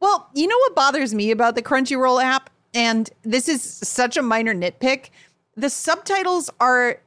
Well, 0.00 0.28
you 0.34 0.48
know 0.48 0.58
what 0.58 0.74
bothers 0.74 1.14
me 1.14 1.30
about 1.30 1.54
the 1.54 1.62
Crunchyroll 1.62 2.20
app? 2.20 2.50
And 2.74 3.08
this 3.22 3.48
is 3.48 3.62
such 3.62 4.16
a 4.16 4.22
minor 4.22 4.52
nitpick. 4.52 5.10
The 5.56 5.70
subtitles 5.70 6.50
are 6.58 6.98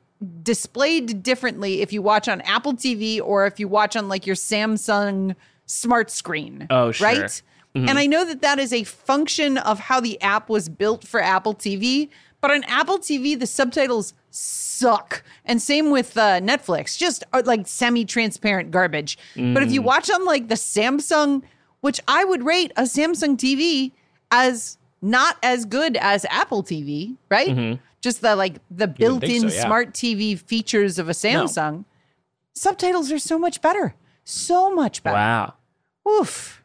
displayed 0.44 1.24
differently 1.24 1.82
if 1.82 1.94
you 1.94 2.02
watch 2.02 2.28
on 2.28 2.42
Apple 2.42 2.74
TV 2.74 3.22
or 3.22 3.46
if 3.46 3.60
you 3.60 3.68
watch 3.68 3.96
on 3.96 4.10
like 4.10 4.28
your 4.28 4.36
Samsung 4.36 5.36
smart 5.66 6.12
screen. 6.12 6.68
Oh, 6.70 6.92
sure. 6.92 7.08
Right? 7.08 7.42
And 7.76 8.00
I 8.00 8.08
know 8.08 8.26
that 8.26 8.42
that 8.42 8.60
is 8.60 8.74
a 8.74 8.84
function 8.84 9.58
of 9.58 9.80
how 9.80 10.00
the 10.02 10.20
app 10.22 10.50
was 10.50 10.68
built 10.68 11.08
for 11.08 11.22
Apple 11.22 11.54
TV, 11.54 12.10
but 12.42 12.52
on 12.52 12.64
Apple 12.66 12.98
TV, 12.98 13.40
the 13.40 13.46
subtitles 13.46 14.14
suck. 14.32 15.24
And 15.46 15.62
same 15.62 15.92
with 15.92 16.18
uh, 16.18 16.42
Netflix, 16.42 16.98
just 16.98 17.24
uh, 17.32 17.44
like 17.46 17.68
semi 17.68 18.04
transparent 18.06 18.72
garbage. 18.72 19.18
But 19.54 19.64
if 19.64 19.72
you 19.72 19.82
watch 19.82 20.10
on 20.10 20.26
like 20.26 20.48
the 20.50 20.56
Samsung, 20.56 21.44
which 21.82 22.02
I 22.08 22.26
would 22.26 22.44
rate 22.44 22.74
a 22.76 22.82
Samsung 22.84 23.38
TV 23.38 23.92
as 24.32 24.78
not 25.02 25.38
as 25.44 25.64
good 25.64 25.96
as 25.98 26.26
Apple 26.30 26.64
TV, 26.64 27.16
right? 27.30 27.80
Just 28.02 28.22
the 28.22 28.36
like 28.36 28.58
the 28.72 28.88
built-in 28.88 29.50
so, 29.50 29.56
yeah. 29.56 29.66
smart 29.66 29.94
TV 29.94 30.40
features 30.40 31.00
of 31.00 31.10
a 31.10 31.14
Samsung. 31.14 31.86
Subtitles 32.56 33.12
are 33.12 33.20
so 33.20 33.38
much 33.38 33.62
better. 33.62 33.96
So 34.24 34.74
much 34.74 35.04
better. 35.04 35.16
Wow. 35.16 35.54
Oof. 36.08 36.64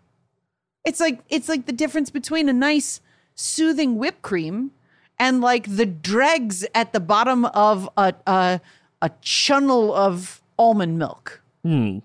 It's 0.84 1.00
like 1.00 1.20
it's 1.28 1.48
like 1.48 1.66
the 1.66 1.72
difference 1.72 2.10
between 2.10 2.48
a 2.48 2.52
nice 2.52 3.00
soothing 3.34 3.96
whipped 3.96 4.22
cream 4.22 4.70
and 5.18 5.40
like 5.40 5.76
the 5.76 5.86
dregs 5.86 6.66
at 6.74 6.92
the 6.92 7.00
bottom 7.00 7.44
of 7.46 7.88
a 7.96 8.14
a, 8.26 8.60
a 9.02 9.10
chunnel 9.20 9.92
of 9.94 10.42
almond 10.58 10.98
milk. 10.98 11.42
Hmm. 11.64 11.98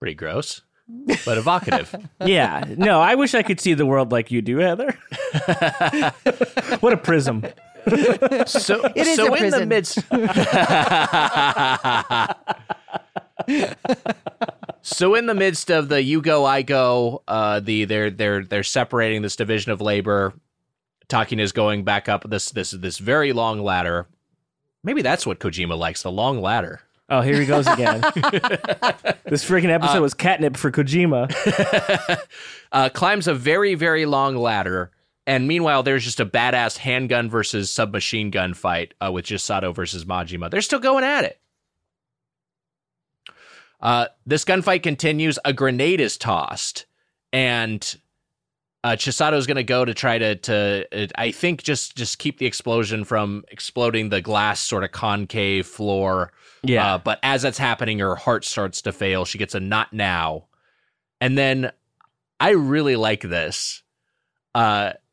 Pretty 0.00 0.14
gross, 0.14 0.62
but 1.24 1.38
evocative. 1.38 1.94
Yeah. 2.24 2.64
No, 2.76 3.00
I 3.00 3.14
wish 3.14 3.34
I 3.34 3.42
could 3.42 3.60
see 3.60 3.74
the 3.74 3.86
world 3.86 4.12
like 4.12 4.30
you 4.30 4.42
do, 4.42 4.58
Heather. 4.58 4.98
what 6.80 6.92
a 6.92 6.96
prism. 6.96 7.44
So, 8.46 8.84
It 8.94 9.06
is 9.06 9.16
so 9.16 9.34
a 9.34 9.38
in 9.38 9.50
the 9.50 9.66
midst. 9.66 9.96
so 14.82 15.14
in 15.14 15.26
the 15.26 15.34
midst 15.34 15.70
of 15.70 15.88
the 15.88 16.02
you 16.02 16.22
go 16.22 16.44
I 16.44 16.62
go, 16.62 17.22
uh, 17.28 17.60
the 17.60 17.84
they're 17.84 18.10
they're 18.10 18.44
they're 18.44 18.62
separating 18.62 19.22
this 19.22 19.36
division 19.36 19.72
of 19.72 19.80
labor. 19.80 20.34
Takina 21.08 21.40
is 21.40 21.52
going 21.52 21.84
back 21.84 22.08
up 22.08 22.28
this 22.28 22.50
this 22.50 22.70
this 22.70 22.98
very 22.98 23.32
long 23.32 23.60
ladder. 23.60 24.06
Maybe 24.82 25.02
that's 25.02 25.26
what 25.26 25.40
Kojima 25.40 25.76
likes, 25.76 26.02
the 26.02 26.12
long 26.12 26.40
ladder. 26.40 26.80
Oh, 27.08 27.22
here 27.22 27.40
he 27.40 27.44
goes 27.44 27.66
again. 27.66 28.00
this 29.24 29.44
freaking 29.44 29.70
episode 29.70 30.00
was 30.00 30.14
catnip 30.14 30.56
for 30.56 30.70
Kojima. 30.70 31.28
uh, 32.72 32.88
climbs 32.90 33.26
a 33.26 33.34
very 33.34 33.74
very 33.74 34.06
long 34.06 34.36
ladder 34.36 34.92
and 35.30 35.46
meanwhile, 35.46 35.84
there's 35.84 36.02
just 36.02 36.18
a 36.18 36.26
badass 36.26 36.76
handgun 36.76 37.30
versus 37.30 37.70
submachine 37.70 38.32
gun 38.32 38.52
fight 38.52 38.94
uh, 39.00 39.12
with 39.12 39.26
Chisato 39.26 39.72
versus 39.72 40.04
Majima. 40.04 40.50
They're 40.50 40.60
still 40.60 40.80
going 40.80 41.04
at 41.04 41.22
it. 41.22 41.40
Uh, 43.80 44.06
this 44.26 44.44
gunfight 44.44 44.82
continues. 44.82 45.38
A 45.44 45.52
grenade 45.52 46.00
is 46.00 46.18
tossed, 46.18 46.86
and 47.32 47.96
uh, 48.82 48.96
Chisato 48.96 49.34
is 49.34 49.46
going 49.46 49.54
to 49.54 49.62
go 49.62 49.84
to 49.84 49.94
try 49.94 50.18
to 50.18 50.34
to 50.34 50.88
uh, 50.92 51.06
I 51.14 51.30
think 51.30 51.62
just 51.62 51.96
just 51.96 52.18
keep 52.18 52.38
the 52.38 52.46
explosion 52.46 53.04
from 53.04 53.44
exploding 53.52 54.08
the 54.08 54.20
glass 54.20 54.58
sort 54.58 54.82
of 54.82 54.90
concave 54.90 55.64
floor. 55.64 56.32
Yeah. 56.64 56.94
Uh, 56.94 56.98
but 56.98 57.20
as 57.22 57.42
that's 57.42 57.56
happening, 57.56 58.00
her 58.00 58.16
heart 58.16 58.44
starts 58.44 58.82
to 58.82 58.90
fail. 58.92 59.24
She 59.24 59.38
gets 59.38 59.54
a 59.54 59.60
not 59.60 59.92
now, 59.92 60.46
and 61.20 61.38
then 61.38 61.70
I 62.40 62.50
really 62.50 62.96
like 62.96 63.22
this 63.22 63.84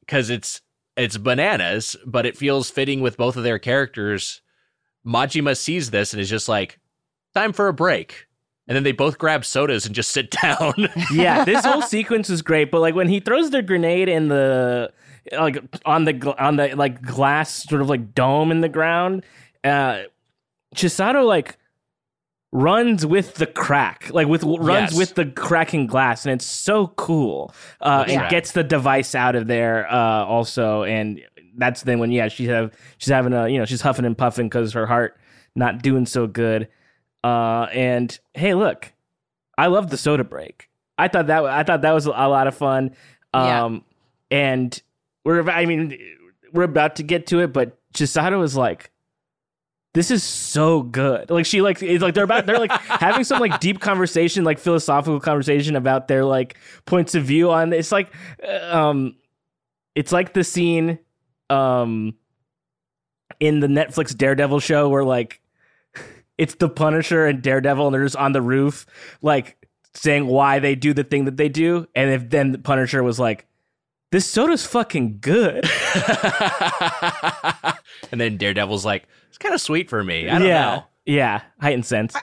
because 0.08 0.30
it's 0.32 0.62
it's 0.96 1.17
bananas, 1.17 1.96
but 2.06 2.26
it 2.26 2.36
feels 2.36 2.72
fitting 2.72 3.02
with 3.02 3.17
both 3.17 3.38
of 3.38 3.43
their 3.43 3.60
characters. 3.60 4.41
Majima 5.06 5.56
sees 5.56 5.91
this 5.91 6.13
and 6.13 6.22
is 6.22 6.30
just 6.30 6.50
like, 6.50 6.80
"Time 7.36 7.54
for 7.54 7.67
a 7.67 7.74
break." 7.74 8.26
And 8.67 8.76
then 8.76 8.84
they 8.84 8.91
both 8.91 9.17
grab 9.17 9.46
sodas 9.46 9.86
and 9.86 9.93
just 9.96 10.12
sit 10.12 10.32
down. 10.41 10.89
yeah, 11.13 11.46
this 11.46 11.63
whole 11.63 11.82
sequence 11.96 12.30
is 12.30 12.41
great, 12.41 12.72
but 12.72 12.82
like 12.82 12.96
when 12.96 13.08
he 13.08 13.20
throws 13.20 13.52
the 13.52 13.62
grenade 13.62 14.10
in 14.10 14.28
the 14.30 14.91
like 15.32 15.58
on 15.86 16.06
the 16.06 16.36
on 16.41 16.56
the 16.56 16.76
like 16.76 17.02
glass 17.02 17.63
sort 17.63 17.82
of 17.82 17.89
like 17.89 18.15
dome 18.15 18.50
in 18.52 18.62
the 18.62 18.70
ground, 18.70 19.24
uh 19.63 20.04
Chisato 20.76 21.26
like 21.26 21.58
runs 22.52 23.06
with 23.06 23.36
the 23.36 23.46
crack, 23.46 24.10
like 24.14 24.28
with 24.28 24.44
runs 24.44 24.92
Yes. 24.92 24.98
with 24.98 25.16
the 25.16 25.26
cracking 25.26 25.88
glass, 25.88 26.26
and 26.26 26.34
it's 26.34 26.46
so 26.46 26.88
cool. 26.88 27.54
Uh, 27.82 28.06
and 28.08 28.22
rad. 28.22 28.32
gets 28.32 28.52
the 28.54 28.64
device 28.64 29.16
out 29.16 29.36
of 29.36 29.48
there 29.48 29.92
uh, 29.92 30.26
also, 30.26 30.84
and 30.84 31.22
that's 31.58 31.82
then 31.84 32.00
when 32.00 32.12
yeah 32.12 32.28
she's 32.28 32.50
have 32.50 32.72
she's 32.98 33.10
having 33.10 33.34
a 33.34 33.48
you 33.48 33.58
know 33.58 33.66
she's 33.66 33.82
huffing 33.82 34.06
and 34.06 34.18
puffing 34.18 34.48
because 34.48 34.74
her 34.74 34.86
heart 34.86 35.18
not 35.56 35.82
doing 35.82 36.06
so 36.06 36.28
good. 36.28 36.68
Uh, 37.24 37.64
and 37.74 38.20
hey, 38.34 38.54
look, 38.54 38.94
I 39.58 39.68
love 39.68 39.90
the 39.90 39.98
soda 39.98 40.24
break. 40.24 40.70
I 40.98 41.08
thought 41.08 41.28
that 41.28 41.44
I 41.46 41.64
thought 41.64 41.82
that 41.82 41.92
was 41.94 42.06
a 42.06 42.10
lot 42.12 42.48
of 42.48 42.56
fun. 42.56 42.96
Yeah. 43.34 43.66
Um, 43.66 43.84
and 44.32 44.82
we're 45.26 45.50
I 45.50 45.66
mean 45.66 45.98
we're 46.54 46.64
about 46.64 46.96
to 46.98 47.04
get 47.04 47.28
to 47.28 47.40
it, 47.40 47.52
but 47.54 47.78
Chisato 47.94 48.44
is 48.44 48.56
like, 48.56 48.92
this 49.98 50.12
is 50.12 50.24
so 50.24 50.84
good. 50.84 51.32
Like 51.32 51.48
she 51.48 51.64
like 51.64 51.82
it's 51.82 52.04
like 52.04 52.14
they're 52.14 52.24
about 52.24 52.46
they're 52.46 52.60
like 52.60 52.70
having 52.82 53.24
some 53.24 53.40
like 53.40 53.60
deep 53.60 53.80
conversation, 53.80 54.44
like 54.44 54.60
philosophical 54.60 55.20
conversation 55.20 55.76
about 55.76 56.08
their 56.08 56.24
like 56.24 56.56
points 56.86 57.16
of 57.16 57.24
view 57.24 57.50
on 57.50 57.74
it's 57.74 57.92
like 57.92 58.14
uh, 58.48 58.78
um 58.78 59.16
it's 59.96 60.12
like 60.12 60.34
the 60.34 60.44
scene 60.44 61.00
um 61.50 62.14
in 63.40 63.60
the 63.60 63.66
Netflix 63.66 64.16
Daredevil 64.16 64.60
show 64.60 64.88
where 64.88 65.04
like 65.04 65.42
it's 66.38 66.54
the 66.54 66.70
Punisher 66.70 67.26
and 67.26 67.42
Daredevil 67.42 67.88
and 67.88 67.96
they're 67.96 68.04
just 68.04 68.16
on 68.18 68.34
the 68.34 68.42
roof 68.42 68.86
like 69.24 69.58
saying 69.96 70.28
why 70.28 70.60
they 70.60 70.76
do 70.76 70.94
the 70.94 71.04
thing 71.04 71.26
that 71.26 71.38
they 71.38 71.50
do 71.50 71.88
and 71.96 72.12
if 72.12 72.30
then 72.30 72.52
the 72.52 72.60
Punisher 72.60 73.02
was 73.02 73.18
like 73.18 73.48
this 74.12 74.26
soda's 74.26 74.65
fucking 74.65 75.20
good. 75.22 75.63
and 78.12 78.22
then 78.22 78.38
Daredevil's 78.38 78.86
like, 78.86 79.08
it's 79.30 79.38
kind 79.38 79.54
of 79.54 79.62
sweet 79.62 79.89
for 79.89 80.04
me. 80.04 80.30
I 80.30 80.39
don't 80.39 80.48
yeah. 80.48 80.65
know. 80.65 80.84
Yeah, 81.06 81.41
heightened 81.62 81.86
sense. 81.86 82.15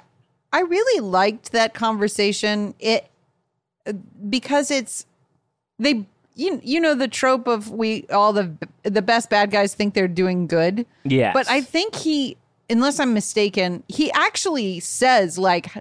I 0.52 0.60
really 0.60 1.00
liked 1.00 1.52
that 1.52 1.74
conversation. 1.74 2.74
It 2.78 3.10
because 4.28 4.70
it's 4.70 5.06
they 5.78 6.06
you 6.34 6.60
you 6.62 6.80
know 6.80 6.94
the 6.94 7.08
trope 7.08 7.46
of 7.46 7.70
we 7.70 8.06
all 8.08 8.32
the 8.32 8.52
the 8.82 9.02
best 9.02 9.30
bad 9.30 9.50
guys 9.50 9.74
think 9.74 9.94
they're 9.94 10.06
doing 10.06 10.46
good. 10.46 10.86
Yeah. 11.04 11.32
But 11.32 11.48
I 11.48 11.60
think 11.60 11.94
he 11.94 12.36
unless 12.68 13.00
I'm 13.00 13.14
mistaken, 13.14 13.82
he 13.88 14.12
actually 14.12 14.80
says 14.80 15.38
like 15.38 15.72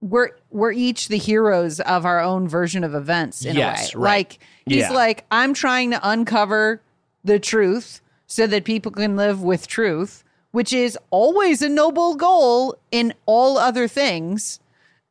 we're 0.00 0.30
we're 0.50 0.72
each 0.72 1.08
the 1.08 1.18
heroes 1.18 1.78
of 1.80 2.06
our 2.06 2.20
own 2.20 2.48
version 2.48 2.84
of 2.84 2.94
events 2.94 3.44
in 3.44 3.54
Yes, 3.56 3.94
a 3.94 3.98
way. 3.98 4.02
right. 4.04 4.16
Like 4.30 4.38
he's 4.66 4.76
Yeah. 4.78 4.92
like 4.92 5.24
I'm 5.30 5.52
trying 5.54 5.90
to 5.90 6.00
uncover 6.08 6.80
the 7.22 7.38
truth 7.38 8.00
so 8.26 8.46
that 8.46 8.64
people 8.64 8.92
can 8.92 9.16
live 9.16 9.42
with 9.42 9.66
truth, 9.66 10.24
which 10.52 10.72
is 10.72 10.96
always 11.10 11.60
a 11.62 11.68
noble 11.68 12.14
goal 12.16 12.76
in 12.90 13.12
all 13.26 13.58
other 13.58 13.86
things. 13.88 14.58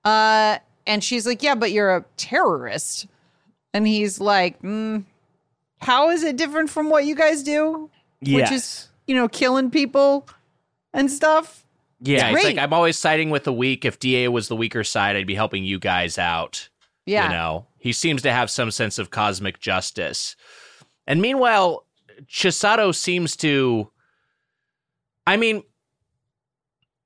Uh 0.04 0.58
and 0.88 1.04
she's 1.04 1.28
like, 1.28 1.44
"Yeah, 1.44 1.54
but 1.56 1.72
you're 1.72 1.96
a 1.96 2.06
terrorist." 2.18 3.06
And 3.76 3.86
he's 3.86 4.20
like, 4.20 4.60
mm, 4.64 5.04
"How 5.82 6.10
is 6.10 6.24
it 6.24 6.36
different 6.36 6.72
from 6.72 6.90
what 6.90 7.06
you 7.06 7.14
guys 7.14 7.44
do?" 7.44 7.92
yes. 8.22 8.36
Which 8.42 8.52
is, 8.52 8.88
you 9.06 9.14
know, 9.16 9.28
killing 9.28 9.70
people 9.70 10.28
and 10.94 11.12
stuff. 11.12 11.64
Yeah, 12.02 12.32
it's 12.32 12.44
like 12.44 12.58
I'm 12.58 12.74
always 12.74 12.98
siding 12.98 13.30
with 13.30 13.44
the 13.44 13.54
weak. 13.54 13.84
If 13.84 14.00
DA 14.00 14.28
was 14.30 14.48
the 14.48 14.56
weaker 14.56 14.84
side, 14.84 15.16
I'd 15.16 15.28
be 15.28 15.36
helping 15.36 15.66
you 15.66 15.80
guys 15.80 16.18
out. 16.18 16.70
Yeah. 17.06 17.26
You 17.26 17.30
know, 17.30 17.68
he 17.78 17.92
seems 17.92 18.22
to 18.22 18.32
have 18.32 18.50
some 18.50 18.72
sense 18.72 19.00
of 19.00 19.10
cosmic 19.10 19.60
justice. 19.60 20.36
And 21.08 21.22
meanwhile, 21.22 21.86
Chisato 22.28 22.94
seems 22.96 23.36
to. 23.38 23.92
I 25.28 25.38
mean, 25.38 25.64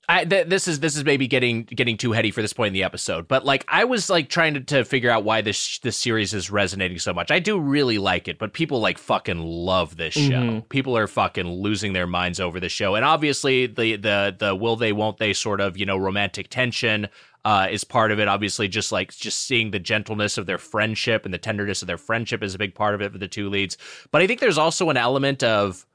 I 0.09 0.25
th- 0.25 0.47
this 0.47 0.67
is 0.67 0.81
this 0.81 0.97
is 0.97 1.05
maybe 1.05 1.27
getting 1.27 1.63
getting 1.63 1.95
too 1.95 2.11
heady 2.11 2.29
for 2.29 2.41
this 2.41 2.51
point 2.51 2.67
in 2.67 2.73
the 2.73 2.83
episode, 2.83 3.27
but 3.27 3.45
like 3.45 3.63
I 3.69 3.85
was 3.85 4.09
like 4.09 4.27
trying 4.29 4.55
to, 4.55 4.59
to 4.59 4.83
figure 4.83 5.09
out 5.09 5.23
why 5.23 5.41
this 5.41 5.79
this 5.79 5.95
series 5.97 6.33
is 6.33 6.51
resonating 6.51 6.99
so 6.99 7.13
much. 7.13 7.31
I 7.31 7.39
do 7.39 7.57
really 7.57 7.97
like 7.97 8.27
it, 8.27 8.37
but 8.37 8.51
people 8.51 8.81
like 8.81 8.97
fucking 8.97 9.39
love 9.39 9.95
this 9.95 10.13
show. 10.13 10.21
Mhm. 10.41 10.69
People 10.69 10.97
are 10.97 11.07
fucking 11.07 11.47
losing 11.47 11.93
their 11.93 12.07
minds 12.07 12.41
over 12.41 12.59
the 12.59 12.67
show, 12.69 12.95
and 12.95 13.05
obviously 13.05 13.65
the 13.65 13.95
the 13.95 14.35
the 14.37 14.53
will 14.55 14.75
they 14.75 14.91
won't 14.91 15.17
they 15.19 15.31
sort 15.31 15.61
of 15.61 15.77
you 15.77 15.85
know 15.85 15.95
romantic 15.97 16.49
tension 16.49 17.07
uh, 17.45 17.67
is 17.71 17.83
part 17.85 18.11
of 18.11 18.19
it. 18.19 18.27
Obviously, 18.27 18.67
just 18.67 18.91
like 18.91 19.13
just 19.15 19.45
seeing 19.47 19.71
the 19.71 19.79
gentleness 19.79 20.37
of 20.37 20.45
their 20.45 20.57
friendship 20.57 21.23
and 21.23 21.33
the 21.33 21.37
tenderness 21.37 21.81
of 21.81 21.87
their 21.87 21.97
friendship 21.97 22.43
is 22.43 22.53
a 22.53 22.57
big 22.57 22.75
part 22.75 22.93
of 22.93 23.01
it 23.01 23.11
for 23.11 23.17
the 23.17 23.27
two 23.27 23.49
leads. 23.49 23.77
But 24.11 24.21
I 24.21 24.27
think 24.27 24.41
there's 24.41 24.57
also 24.57 24.89
an 24.89 24.97
element 24.97 25.43
of 25.43 25.85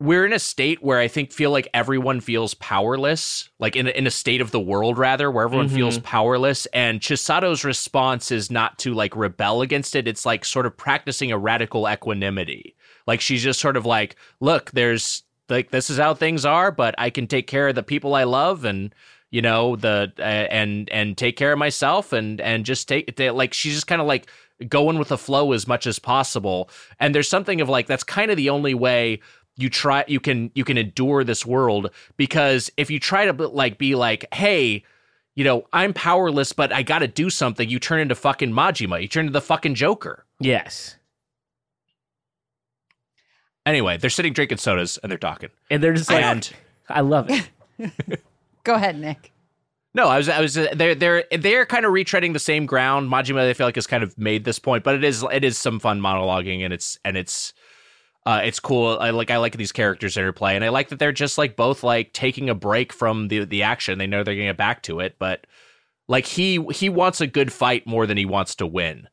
we're 0.00 0.26
in 0.26 0.32
a 0.32 0.38
state 0.38 0.82
where 0.82 0.98
I 0.98 1.08
think 1.08 1.32
feel 1.32 1.50
like 1.50 1.68
everyone 1.72 2.20
feels 2.20 2.54
powerless, 2.54 3.48
like 3.58 3.76
in 3.76 3.86
a, 3.86 3.90
in 3.90 4.06
a 4.06 4.10
state 4.10 4.40
of 4.40 4.50
the 4.50 4.60
world 4.60 4.98
rather, 4.98 5.30
where 5.30 5.44
everyone 5.44 5.68
Mhm. 5.68 5.74
feels 5.74 5.98
powerless. 5.98 6.66
And 6.66 7.00
Chisato's 7.00 7.64
response 7.64 8.30
is 8.32 8.50
not 8.50 8.78
to 8.80 8.92
like 8.92 9.14
rebel 9.16 9.62
against 9.62 9.94
it; 9.94 10.08
it's 10.08 10.26
like 10.26 10.44
sort 10.44 10.66
of 10.66 10.76
practicing 10.76 11.30
a 11.32 11.38
radical 11.38 11.88
equanimity. 11.88 12.74
Like 13.06 13.20
she's 13.20 13.42
just 13.42 13.60
sort 13.60 13.76
of 13.76 13.86
like, 13.86 14.16
look, 14.40 14.70
there's 14.72 15.22
like 15.48 15.70
this 15.70 15.90
is 15.90 15.98
how 15.98 16.14
things 16.14 16.44
are, 16.44 16.72
but 16.72 16.94
I 16.98 17.10
can 17.10 17.26
take 17.26 17.46
care 17.46 17.68
of 17.68 17.74
the 17.74 17.82
people 17.82 18.14
I 18.14 18.24
love 18.24 18.64
and 18.64 18.94
you 19.30 19.42
know 19.42 19.76
the 19.76 20.12
uh, 20.18 20.22
and 20.22 20.88
and 20.90 21.16
take 21.16 21.36
care 21.36 21.52
of 21.52 21.58
myself 21.58 22.12
and 22.12 22.40
and 22.40 22.64
just 22.64 22.88
take 22.88 23.14
they, 23.16 23.30
like 23.30 23.52
she's 23.54 23.74
just 23.74 23.86
kind 23.86 24.00
of 24.00 24.06
like 24.06 24.28
going 24.68 24.98
with 24.98 25.08
the 25.08 25.18
flow 25.18 25.52
as 25.52 25.66
much 25.68 25.86
as 25.86 25.98
possible. 25.98 26.70
And 27.00 27.14
there's 27.14 27.28
something 27.28 27.60
of 27.60 27.68
like 27.68 27.86
that's 27.86 28.04
kind 28.04 28.30
of 28.30 28.36
the 28.36 28.50
only 28.50 28.74
way 28.74 29.20
you 29.56 29.70
try 29.70 30.04
you 30.08 30.20
can 30.20 30.50
you 30.54 30.64
can 30.64 30.76
endure 30.76 31.24
this 31.24 31.46
world 31.46 31.90
because 32.16 32.70
if 32.76 32.90
you 32.90 32.98
try 32.98 33.24
to 33.26 33.32
like 33.48 33.78
be 33.78 33.94
like 33.94 34.32
hey 34.34 34.82
you 35.34 35.44
know 35.44 35.66
i'm 35.72 35.92
powerless 35.92 36.52
but 36.52 36.72
i 36.72 36.82
gotta 36.82 37.06
do 37.06 37.30
something 37.30 37.68
you 37.68 37.78
turn 37.78 38.00
into 38.00 38.14
fucking 38.14 38.50
majima 38.50 39.00
you 39.00 39.08
turn 39.08 39.26
into 39.26 39.32
the 39.32 39.40
fucking 39.40 39.74
joker 39.74 40.24
yes. 40.40 40.96
anyway 43.66 43.96
they're 43.96 44.10
sitting 44.10 44.32
drinking 44.32 44.58
sodas 44.58 44.98
and 44.98 45.10
they're 45.10 45.18
talking 45.18 45.50
And 45.70 45.82
they're 45.82 45.94
just 45.94 46.10
like, 46.10 46.24
and 46.24 46.52
I 46.88 47.00
love 47.00 47.30
it. 47.30 47.48
Go 48.64 48.74
ahead, 48.74 48.98
Nick. 48.98 49.32
no 49.94 50.08
i 50.08 50.16
was 50.16 50.28
i 50.28 50.40
was 50.40 50.56
uh, 50.58 50.68
they're 50.74 50.94
they're 50.94 51.24
they're 51.38 51.66
kind 51.66 51.84
of 51.84 51.92
retreading 51.92 52.32
the 52.32 52.38
same 52.38 52.66
ground 52.66 53.10
majima 53.10 53.48
i 53.48 53.52
feel 53.52 53.66
like 53.66 53.74
has 53.76 53.86
kind 53.86 54.02
of 54.02 54.16
made 54.18 54.44
this 54.44 54.58
point 54.58 54.84
but 54.84 54.94
it 54.94 55.04
is 55.04 55.24
it 55.32 55.44
is 55.44 55.56
some 55.56 55.78
fun 55.80 56.00
monologuing 56.00 56.64
and 56.64 56.72
it's 56.72 56.98
and 57.04 57.16
it's 57.16 57.52
uh, 58.26 58.40
it's 58.44 58.60
cool. 58.60 58.98
I 59.00 59.10
like 59.10 59.30
I 59.30 59.36
like 59.36 59.56
these 59.56 59.72
characters 59.72 60.16
interplay, 60.16 60.54
and 60.54 60.64
I 60.64 60.70
like 60.70 60.88
that 60.88 60.98
they're 60.98 61.12
just 61.12 61.36
like 61.36 61.56
both 61.56 61.82
like 61.82 62.12
taking 62.12 62.48
a 62.48 62.54
break 62.54 62.92
from 62.92 63.28
the 63.28 63.44
the 63.44 63.62
action. 63.62 63.98
They 63.98 64.06
know 64.06 64.22
they're 64.22 64.34
gonna 64.34 64.46
get 64.46 64.56
back 64.56 64.82
to 64.84 65.00
it, 65.00 65.16
but 65.18 65.46
like 66.08 66.26
he 66.26 66.64
he 66.72 66.88
wants 66.88 67.20
a 67.20 67.26
good 67.26 67.52
fight 67.52 67.86
more 67.86 68.06
than 68.06 68.16
he 68.16 68.24
wants 68.24 68.54
to 68.56 68.66
win. 68.66 69.08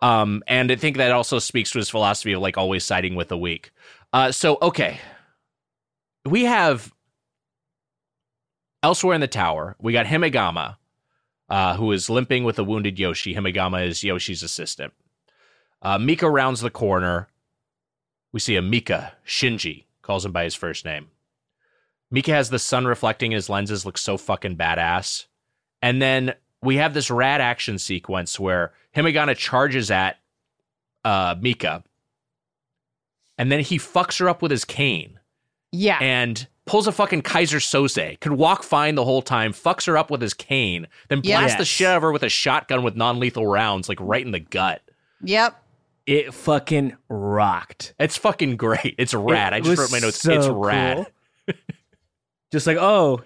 Um, 0.00 0.42
and 0.46 0.70
I 0.70 0.76
think 0.76 0.96
that 0.98 1.12
also 1.12 1.38
speaks 1.38 1.70
to 1.72 1.78
his 1.78 1.88
philosophy 1.88 2.32
of 2.32 2.42
like 2.42 2.58
always 2.58 2.84
siding 2.84 3.16
with 3.16 3.28
the 3.28 3.38
weak. 3.38 3.72
Uh, 4.12 4.30
so 4.30 4.58
okay, 4.62 5.00
we 6.24 6.44
have 6.44 6.92
elsewhere 8.84 9.14
in 9.16 9.20
the 9.20 9.26
tower. 9.26 9.74
We 9.80 9.92
got 9.92 10.06
Himegama, 10.06 10.76
uh, 11.48 11.76
who 11.76 11.90
is 11.90 12.08
limping 12.08 12.44
with 12.44 12.58
a 12.60 12.64
wounded 12.64 13.00
Yoshi. 13.00 13.34
Himegama 13.34 13.84
is 13.86 14.04
Yoshi's 14.04 14.44
assistant. 14.44 14.92
Uh, 15.82 15.98
Mika 15.98 16.30
rounds 16.30 16.60
the 16.60 16.70
corner. 16.70 17.28
We 18.34 18.40
see 18.40 18.56
a 18.56 18.62
Mika, 18.62 19.12
Shinji, 19.24 19.84
calls 20.02 20.26
him 20.26 20.32
by 20.32 20.42
his 20.42 20.56
first 20.56 20.84
name. 20.84 21.06
Mika 22.10 22.32
has 22.32 22.50
the 22.50 22.58
sun 22.58 22.84
reflecting 22.84 23.30
in 23.30 23.36
his 23.36 23.48
lenses, 23.48 23.86
looks 23.86 24.00
so 24.00 24.16
fucking 24.16 24.56
badass. 24.56 25.26
And 25.80 26.02
then 26.02 26.34
we 26.60 26.76
have 26.78 26.94
this 26.94 27.12
rad 27.12 27.40
action 27.40 27.78
sequence 27.78 28.40
where 28.40 28.72
Himegama 28.96 29.36
charges 29.36 29.88
at 29.92 30.16
uh, 31.04 31.36
Mika, 31.40 31.84
and 33.38 33.52
then 33.52 33.60
he 33.60 33.78
fucks 33.78 34.18
her 34.18 34.28
up 34.28 34.42
with 34.42 34.50
his 34.50 34.64
cane 34.64 35.20
Yeah. 35.70 35.98
and 36.00 36.44
pulls 36.66 36.88
a 36.88 36.92
fucking 36.92 37.22
Keyser 37.22 37.60
Söze, 37.60 38.18
could 38.18 38.32
walk 38.32 38.64
fine 38.64 38.96
the 38.96 39.04
whole 39.04 39.22
time, 39.22 39.52
fucks 39.52 39.86
her 39.86 39.96
up 39.96 40.10
with 40.10 40.20
his 40.20 40.34
cane, 40.34 40.88
then 41.08 41.20
blasts 41.20 41.54
the 41.56 41.60
Yes. 41.60 41.68
shit 41.68 41.86
out 41.86 41.98
of 41.98 42.02
her 42.02 42.10
with 42.10 42.24
a 42.24 42.28
shotgun 42.28 42.82
with 42.82 42.96
non 42.96 43.20
lethal 43.20 43.46
rounds, 43.46 43.88
like 43.88 43.98
right 44.00 44.26
in 44.26 44.32
the 44.32 44.40
gut. 44.40 44.82
yep. 45.22 45.60
It 46.06 46.34
fucking 46.34 46.96
rocked. 47.08 47.94
It's 47.98 48.16
fucking 48.18 48.56
great. 48.56 48.94
It's 48.98 49.14
rad. 49.14 49.52
It 49.52 49.56
I 49.56 49.60
just 49.60 49.78
wrote 49.78 49.92
my 49.92 50.00
notes. 50.00 50.20
so 50.20 50.32
it's 50.32 50.48
rad. 50.48 51.06
cool. 51.46 51.46
Just 52.52 52.66
like, 52.68 52.76
oh, 52.78 53.22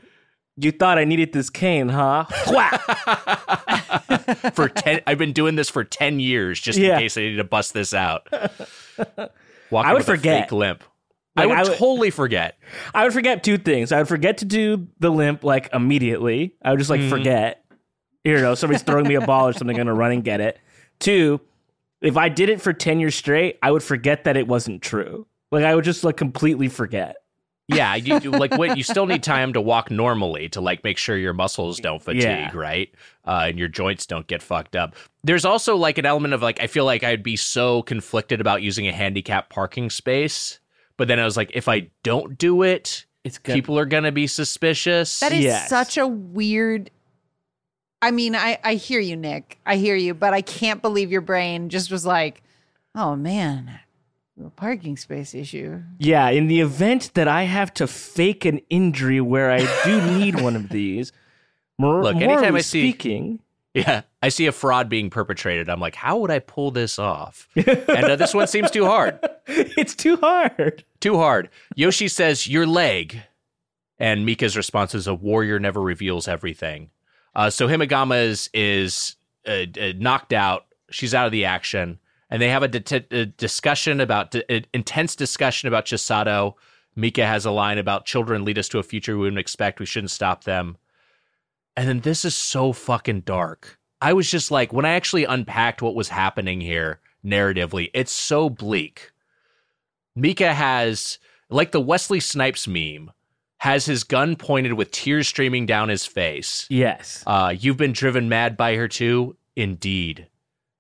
you 0.57 0.73
thought 0.73 0.97
I 0.97 1.05
needed 1.05 1.33
this 1.33 1.51
cane, 1.51 1.91
huh? 1.91 2.25
For 4.55 4.69
10 4.69 5.03
I've 5.07 5.19
been 5.19 5.33
doing 5.33 5.57
this 5.57 5.69
for 5.69 5.85
10 5.85 6.21
years 6.21 6.61
just 6.61 6.79
Yeah. 6.79 6.95
in 6.95 7.01
case 7.01 7.17
I 7.17 7.23
need 7.23 7.37
to 7.37 7.45
bust 7.45 7.75
this 7.75 7.95
out. 7.95 8.27
Walking 9.71 9.91
I 9.91 9.93
would 9.93 10.05
forget. 10.05 10.45
fake 10.45 10.53
limp. 10.53 10.85
Like, 11.37 11.45
I 11.45 11.47
would 11.47 11.59
I 11.59 11.63
would- 11.65 11.79
totally 11.79 12.11
forget. 12.11 12.59
I 12.95 13.05
would 13.05 13.13
forget 13.13 13.45
two 13.45 13.59
things. 13.59 13.93
I 13.93 13.99
would 13.99 14.09
forget 14.09 14.39
to 14.39 14.45
do 14.45 14.89
the 14.99 15.11
limp 15.11 15.45
like 15.45 15.69
immediately. 15.73 16.55
I 16.63 16.71
would 16.71 16.79
just 16.79 16.91
like 16.91 17.01
Mhm. 17.03 17.11
forget. 17.11 17.65
You 18.25 18.41
know, 18.41 18.55
somebody's 18.55 18.83
throwing 18.83 19.07
me 19.07 19.15
a 19.15 19.21
ball 19.21 19.49
or 19.49 19.53
something, 19.53 19.77
I'm 19.79 19.87
gonna 19.87 19.95
run 19.95 20.13
and 20.13 20.25
get 20.25 20.41
it. 20.41 20.59
Two, 20.99 21.41
if 22.01 22.17
I 22.17 22.29
did 22.29 22.49
it 22.49 22.61
for 22.61 22.73
ten 22.73 23.01
years 23.01 23.15
straight, 23.15 23.59
I 23.63 23.71
would 23.71 23.83
forget 23.83 24.25
that 24.25 24.37
it 24.37 24.47
wasn't 24.49 24.83
true. 24.83 25.27
Like 25.51 25.65
I 25.65 25.75
would 25.75 25.85
just 25.85 26.05
like 26.05 26.17
completely 26.17 26.69
forget. 26.69 27.17
Yeah, 27.71 27.97
you, 27.97 28.19
you- 28.21 28.31
like 28.31 28.57
what 28.57 28.79
you 28.79 28.83
still 28.83 29.05
need 29.05 29.23
time 29.37 29.53
to 29.53 29.61
walk 29.61 29.91
normally 29.91 30.49
to 30.51 30.61
like 30.63 30.83
make 30.85 30.97
sure 30.97 31.17
your 31.19 31.35
muscles 31.35 31.79
don't 31.79 32.03
fatigue, 32.03 32.23
Yeah. 32.23 32.51
right? 32.55 32.91
Uh, 33.27 33.45
and 33.49 33.59
your 33.59 33.69
joints 33.69 34.07
don't 34.07 34.27
get 34.27 34.43
fucked 34.43 34.75
up. 34.75 34.95
There's 35.23 35.45
also 35.45 35.77
like 35.77 35.99
an 35.99 36.07
element 36.07 36.33
of 36.33 36.41
like 36.43 36.63
I 36.63 36.67
feel 36.67 36.87
like 36.87 37.05
I'd 37.05 37.23
be 37.23 37.37
so 37.37 37.83
conflicted 37.83 38.41
about 38.41 38.63
using 38.63 38.89
a 38.89 38.93
handicap 38.93 39.51
parking 39.51 39.91
space, 39.91 40.61
but 40.97 41.09
then 41.09 41.21
I 41.21 41.25
was 41.27 41.37
like, 41.37 41.51
if 41.55 41.69
I 41.69 41.89
don't 42.03 42.39
do 42.39 42.63
it, 42.63 43.05
It's 43.25 43.37
good. 43.37 43.53
people 43.55 43.79
are 43.79 43.85
gonna 43.87 44.13
be 44.13 44.27
suspicious. 44.27 45.21
That 45.21 45.33
is 45.33 45.45
Yes. 45.45 45.69
such 45.69 45.99
a 45.99 46.07
weird. 46.07 46.91
I 48.01 48.11
mean, 48.11 48.35
I, 48.37 48.59
I 48.63 48.75
hear 48.75 49.01
you, 49.01 49.17
Nick. 49.17 49.59
I 49.67 49.77
hear 49.77 49.97
you, 49.97 50.15
but 50.15 50.33
I 50.33 50.41
can't 50.41 50.81
believe 50.83 51.11
your 51.11 51.21
brain 51.21 51.69
just 51.69 51.91
was 51.91 52.07
like, 52.07 52.43
oh 52.95 53.17
man, 53.17 53.81
a 54.45 54.51
parking 54.51 54.97
space 54.97 55.35
issue. 55.35 55.83
Yeah, 55.99 56.29
in 56.29 56.47
the 56.47 56.61
event 56.61 57.13
that 57.15 57.27
I 57.29 57.43
have 57.45 57.75
to 57.75 57.87
fake 57.87 58.45
an 58.45 58.61
injury 58.71 59.21
where 59.21 59.51
I 59.51 59.59
do 59.85 60.01
need 60.19 60.41
one 60.41 60.55
of 60.55 60.69
these, 60.69 61.13
mor- 61.79 62.03
Look, 62.05 62.17
anytime 62.17 62.41
morally 62.41 62.59
I 62.59 62.63
see- 62.63 62.89
speaking, 62.93 63.41
Yeah, 63.75 64.03
I 64.23 64.29
see 64.29 64.47
a 64.47 64.53
fraud 64.53 64.89
being 64.89 65.11
perpetrated. 65.11 65.69
I'm 65.69 65.81
like, 65.81 65.97
how 65.97 66.19
would 66.19 66.31
I 66.31 66.39
pull 66.39 66.71
this 66.71 66.99
off? 67.01 67.49
and 67.57 67.69
uh, 68.05 68.17
this 68.17 68.33
one 68.33 68.47
seems 68.47 68.71
too 68.71 68.87
hard. 68.87 69.19
it's 69.49 69.95
too 69.97 70.17
hard. 70.17 70.85
Too 71.01 71.17
hard. 71.17 71.51
Yoshi 71.75 72.07
says, 72.09 72.47
Your 72.47 72.67
leg. 72.67 73.23
And 74.01 74.25
Mika's 74.25 74.57
response 74.57 74.95
is, 74.95 75.09
A 75.09 75.15
warrior 75.15 75.59
never 75.59 75.81
reveals 75.81 76.29
everything. 76.29 76.91
Uh, 77.39 77.49
so 77.49 77.69
Himegama 77.69 78.25
is, 78.25 78.51
is 78.53 79.15
uh, 79.47 79.65
uh, 79.81 79.93
knocked 79.97 80.33
out. 80.33 80.67
She's 80.91 81.15
out 81.15 81.27
of 81.27 81.31
the 81.31 81.45
action. 81.45 82.01
And 82.31 82.43
they 82.43 82.49
have 82.49 82.65
a, 82.65 83.07
a 83.13 83.27
discussion 83.27 84.01
about, 84.01 84.35
intense 84.75 85.15
discussion 85.15 85.69
about 85.69 85.87
Chisato. 85.87 86.55
Mika 86.97 87.25
has 87.25 87.47
a 87.47 87.53
line 87.53 87.79
about 87.79 88.07
children 88.07 88.45
lead 88.45 88.59
us 88.59 88.69
to 88.71 88.81
a 88.81 88.83
future 88.83 89.13
we 89.13 89.21
wouldn't 89.21 89.39
expect. 89.39 89.79
We 89.79 89.87
shouldn't 89.87 90.11
stop 90.11 90.43
them. 90.43 90.79
And 91.77 91.89
then 91.89 92.01
this 92.01 92.25
is 92.25 92.35
so 92.35 92.73
fucking 92.73 93.21
dark. 93.21 93.79
I 94.03 94.15
was 94.15 94.29
just 94.29 94.51
like, 94.51 94.73
when 94.73 94.85
I 94.85 94.95
actually 94.95 95.25
unpacked 95.25 95.81
what 95.81 95.95
was 95.95 96.09
happening 96.09 96.61
here 96.61 96.99
narratively, 97.25 97.93
it's 97.95 98.11
so 98.11 98.51
bleak. 98.51 99.13
Mika 100.17 100.53
has, 100.55 101.21
like 101.51 101.71
the 101.71 101.81
Wesley 101.81 102.19
Snipes 102.19 102.67
meme, 102.67 103.13
has 103.59 103.85
his 103.87 104.05
gun 104.05 104.37
pointed 104.37 104.75
with 104.75 104.91
tears 104.91 105.29
streaming 105.29 105.67
down 105.67 105.89
his 105.89 106.07
face. 106.07 106.67
Yes. 106.71 107.25
Uh, 107.27 107.55
you've 107.59 107.77
been 107.77 107.93
driven 107.93 108.29
mad 108.29 108.57
by 108.57 108.77
her 108.77 108.89
too? 108.89 109.37
Indeed. 109.57 110.29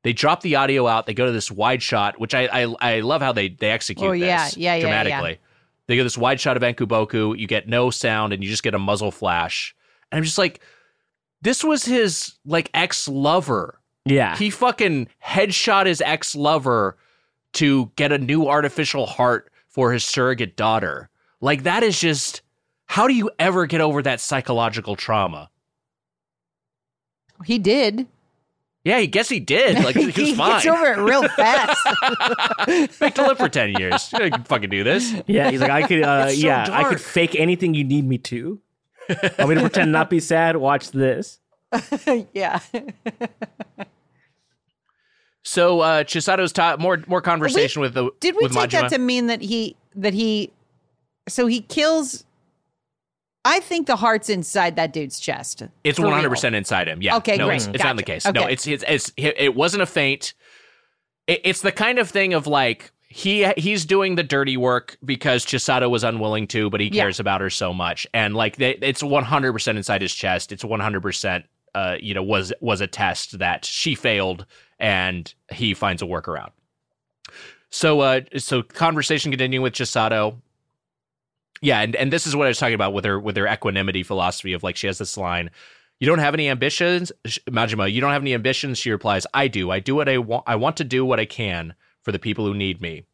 They 0.05 0.13
drop 0.13 0.43
the 0.43 0.55
audio 0.57 0.87
out. 0.87 1.07
They 1.07 1.15
go 1.15 1.27
to 1.27 1.33
this 1.33 1.51
wide 1.51 1.83
shot, 1.83 2.21
which 2.21 2.35
I 2.35 2.45
I, 2.47 2.75
I 2.81 3.01
love 3.01 3.21
how 3.21 3.33
they 3.33 3.49
they 3.49 3.71
execute 3.71 4.09
Oh, 4.09 4.13
yeah, 4.13 4.45
this 4.45 4.57
yeah, 4.57 4.77
yeah, 4.77 4.81
dramatically. 4.81 5.39
They 5.87 5.97
go 5.97 6.05
this 6.05 6.17
wide 6.17 6.41
shot 6.41 6.57
of 6.57 6.63
Enkuboku. 6.63 7.37
You 7.39 7.47
get 7.47 7.69
no 7.69 7.91
sound, 7.91 8.33
and 8.33 8.43
you 8.45 8.49
just 8.49 8.63
get 8.63 8.75
a 8.75 8.79
muzzle 8.79 9.11
flash. 9.11 9.75
And 10.13 10.19
I'm 10.19 10.25
just 10.25 10.39
like, 10.39 10.61
this 11.43 11.65
was 11.65 11.85
his 11.85 12.35
like 12.45 12.71
ex 12.75 13.09
lover. 13.09 13.81
Yeah. 14.05 14.37
He 14.37 14.51
fucking 14.51 15.09
headshot 15.25 15.87
his 15.87 16.01
ex 16.01 16.37
lover 16.37 16.97
to 17.55 17.91
get 17.97 18.13
a 18.13 18.19
new 18.19 18.47
artificial 18.47 19.07
heart 19.07 19.51
for 19.69 19.93
his 19.93 20.05
surrogate 20.05 20.57
daughter. 20.57 21.09
Like 21.41 21.65
that 21.65 21.83
is 21.83 22.01
just 22.01 22.43
how 22.89 23.07
do 23.07 23.15
you 23.15 23.31
ever 23.39 23.67
get 23.67 23.81
over 23.81 24.03
that 24.03 24.21
psychological 24.21 24.97
trauma? 24.97 25.51
He 27.45 27.59
did. 27.59 28.07
Yeah, 28.85 28.97
I 28.97 29.07
guess 29.07 29.29
he 29.29 29.39
did. 29.41 29.79
Like 29.85 29.95
he 29.95 30.07
was 30.07 30.15
he 30.17 30.35
fine. 30.35 30.63
gets 30.63 30.67
over 30.67 30.87
it 30.87 30.99
real 30.99 31.29
fast. 31.29 31.79
Back 32.99 33.15
to 33.17 33.23
live 33.23 33.39
for 33.39 33.49
ten 33.49 33.71
years. 33.79 34.13
I 34.15 34.31
can 34.31 34.45
fucking 34.45 34.71
do 34.71 34.83
this. 34.83 35.15
Yeah, 35.27 35.51
he's 35.51 35.61
like, 35.61 35.71
I 35.71 35.87
could, 35.87 36.03
uh, 36.03 36.29
so 36.29 36.35
yeah, 36.35 36.67
I 36.71 36.85
could 36.85 37.01
fake 37.01 37.37
anything 37.37 37.75
you 37.75 37.85
need 37.85 38.07
me 38.07 38.19
to. 38.19 38.61
Want 39.39 39.49
me 39.51 39.55
to 39.57 39.61
pretend 39.61 39.93
not 39.93 40.11
be 40.11 40.21
sad? 40.21 40.57
Watch 40.57 40.91
this. 40.91 41.39
yeah. 42.33 42.61
So 45.45 45.81
uh 45.81 46.05
Chisato's 46.05 46.53
ta- 46.53 46.77
more 46.79 47.03
more 47.07 47.23
conversation 47.23 47.81
with 47.81 47.95
the 47.95 48.11
Did 48.21 48.37
we 48.37 48.45
with 48.45 48.53
take 48.53 48.71
Majima. 48.71 48.81
that 48.83 48.91
to 48.91 48.99
mean 48.99 49.27
that 49.29 49.41
he 49.41 49.77
that 49.95 50.13
he 50.15 50.51
so 51.29 51.47
he 51.47 51.61
kills 51.63 52.25
I 53.45 53.61
think 53.61 53.87
the 53.87 53.97
heart's 53.97 54.29
inside 54.29 54.77
that 54.77 54.93
dude's 54.93 55.19
chest. 55.21 55.63
It's 55.85 55.99
one 55.99 56.13
hundred 56.13 56.31
percent 56.31 56.55
inside 56.55 56.89
him. 56.89 57.01
Yeah. 57.03 57.17
Okay, 57.17 57.37
no, 57.37 57.47
great. 57.47 57.57
It's, 57.57 57.67
it's 57.69 57.85
not 57.85 57.97
the 57.97 58.03
Gotcha. 58.03 58.13
case. 58.33 58.33
No, 58.35 58.47
it's, 58.47 58.67
it's 58.67 58.85
it's 58.87 59.13
it 59.17 59.55
wasn't 59.55 59.83
a 59.83 59.87
feint. 59.87 60.35
It, 61.27 61.41
it's 61.45 61.63
the 61.63 61.73
kind 61.73 61.99
of 61.99 62.11
thing 62.11 62.35
of 62.35 62.47
like 62.47 62.91
he 63.09 63.47
he's 63.57 63.87
doing 63.87 64.17
the 64.17 64.23
dirty 64.23 64.57
work 64.57 64.99
because 65.05 65.47
Chisato 65.47 65.89
was 65.89 66.05
unwilling 66.05 66.47
to, 66.49 66.69
but 66.69 66.81
he 66.81 66.89
Yeah. 66.89 67.05
cares 67.05 67.21
about 67.21 67.41
her 67.41 67.49
so 67.49 67.73
much, 67.73 68.07
and 68.13 68.35
like 68.35 68.57
they, 68.57 68.73
it's 68.83 69.03
one 69.03 69.25
hundred 69.25 69.53
percent 69.53 69.79
inside 69.79 70.03
his 70.03 70.15
chest. 70.15 70.53
It's 70.53 70.65
one 70.65 70.81
hundred 70.81 71.01
percent. 71.03 71.47
Uh, 71.75 71.97
you 72.01 72.13
know, 72.15 72.23
was 72.23 72.53
was 72.61 72.81
a 72.81 72.87
test 72.87 73.39
that 73.39 73.65
she 73.65 73.95
failed, 73.95 74.47
and 74.81 75.33
he 75.53 75.75
finds 75.75 76.03
a 76.03 76.07
workaround. 76.07 76.51
So, 77.71 78.01
uh, 78.01 78.23
so 78.39 78.63
conversation 78.63 79.31
continuing 79.31 79.63
with 79.63 79.75
Chisato. 79.75 80.37
Yeah, 81.61 81.81
and, 81.81 81.97
and 81.97 82.13
this 82.13 82.27
is 82.27 82.37
what 82.37 82.47
I 82.47 82.49
was 82.49 82.59
talking 82.59 82.75
about 82.75 82.93
with 82.93 83.05
her 83.05 83.19
with 83.19 83.37
her 83.37 83.47
equanimity 83.47 84.03
philosophy 84.03 84.53
of 84.53 84.63
like 84.63 84.77
she 84.77 84.87
has 84.87 84.99
this 84.99 85.17
line, 85.17 85.51
"You 85.99 86.07
don't 86.07 86.19
have 86.19 86.35
any 86.35 86.49
ambitions, 86.49 87.13
Majima. 87.51 87.93
You 87.93 88.01
don't 88.01 88.13
have 88.13 88.23
any 88.23 88.35
ambitions." 88.35 88.79
She 88.79 88.91
replies, 88.91 89.27
"I 89.35 89.49
do. 89.49 89.71
I 89.71 89.81
do 89.81 89.95
what 89.95 90.09
I 90.09 90.19
want. 90.19 90.45
I 90.47 90.57
want 90.57 90.77
to 90.79 90.85
do 90.85 91.05
what 91.05 91.21
I 91.21 91.25
can 91.25 91.75
for 92.03 92.13
the 92.13 92.19
people 92.19 92.47
who 92.47 92.55
need 92.55 92.81
me." 92.81 93.05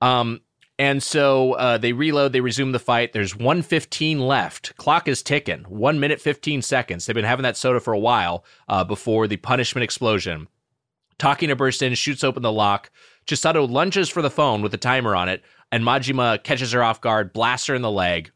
Um, 0.00 0.40
and 0.78 1.02
so 1.02 1.52
uh, 1.52 1.78
they 1.78 1.92
reload. 1.92 2.32
They 2.32 2.40
resume 2.40 2.72
the 2.72 2.80
fight. 2.80 3.12
There's 3.12 3.36
115 3.36 4.18
left. 4.18 4.76
Clock 4.76 5.06
is 5.06 5.22
ticking. 5.22 5.62
One 5.68 6.00
minute 6.00 6.20
15 6.20 6.62
seconds. 6.62 7.06
They've 7.06 7.14
been 7.14 7.24
having 7.24 7.44
that 7.44 7.56
soda 7.56 7.78
for 7.78 7.92
a 7.92 7.98
while 7.98 8.44
uh, 8.68 8.82
before 8.82 9.28
the 9.28 9.36
punishment 9.36 9.84
explosion. 9.84 10.48
Takina 11.18 11.56
bursts 11.56 11.82
in, 11.82 11.94
shoots 11.94 12.24
open 12.24 12.42
the 12.42 12.50
lock. 12.50 12.90
Chisato 13.26 13.70
lunges 13.70 14.08
for 14.08 14.20
the 14.20 14.30
phone 14.30 14.62
with 14.62 14.72
the 14.72 14.78
timer 14.78 15.14
on 15.14 15.28
it, 15.28 15.42
and 15.74 15.82
Majima 15.84 16.42
catches 16.44 16.70
her 16.72 16.82
off 16.84 17.00
guard, 17.00 17.32
blasts 17.32 17.66
her 17.66 17.74
in 17.74 17.82
the 17.82 17.90
leg. 17.90 18.30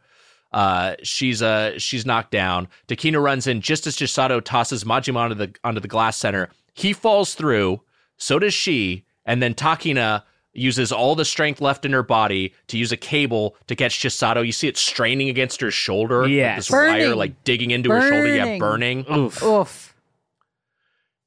Uh, 0.53 0.94
she's 1.03 1.42
uh 1.42 1.79
she's 1.79 2.05
knocked 2.07 2.31
down. 2.33 2.68
Takina 2.88 3.22
runs 3.22 3.46
in 3.46 3.61
just 3.61 3.86
as 3.86 3.97
Chisato 3.97 4.43
tosses 4.43 4.82
Majima 4.84 5.16
onto 5.16 5.34
the 5.34 5.55
onto 5.62 5.78
the 5.80 5.89
glass 5.89 6.16
center. 6.16 6.49
He 6.74 6.93
falls 6.93 7.34
through. 7.34 7.80
So 8.16 8.39
does 8.39 8.55
she. 8.55 9.05
And 9.26 9.43
then 9.43 9.55
Takina 9.55 10.22
uses 10.55 10.91
all 10.91 11.14
the 11.14 11.24
strength 11.26 11.61
left 11.61 11.84
in 11.84 11.93
her 11.93 12.03
body 12.03 12.55
to 12.68 12.78
use 12.78 12.91
a 12.93 12.97
cable 12.97 13.57
to 13.66 13.76
catch 13.76 13.99
Chisato. 14.01 14.45
You 14.45 14.51
see 14.53 14.66
it 14.68 14.76
straining 14.78 15.28
against 15.28 15.61
her 15.61 15.70
shoulder. 15.70 16.22
like 16.22 16.30
Yes. 16.32 16.57
this 16.57 16.70
wire 16.70 16.99
Burning. 16.99 17.18
like 17.18 17.45
digging 17.45 17.70
into 17.70 17.91
her 17.91 18.01
shoulder. 18.01 18.34
Yeah, 18.34 18.59
Burning. 18.59 19.03
burning. 19.03 19.18
Oof. 19.26 19.43
Oof. 19.43 19.95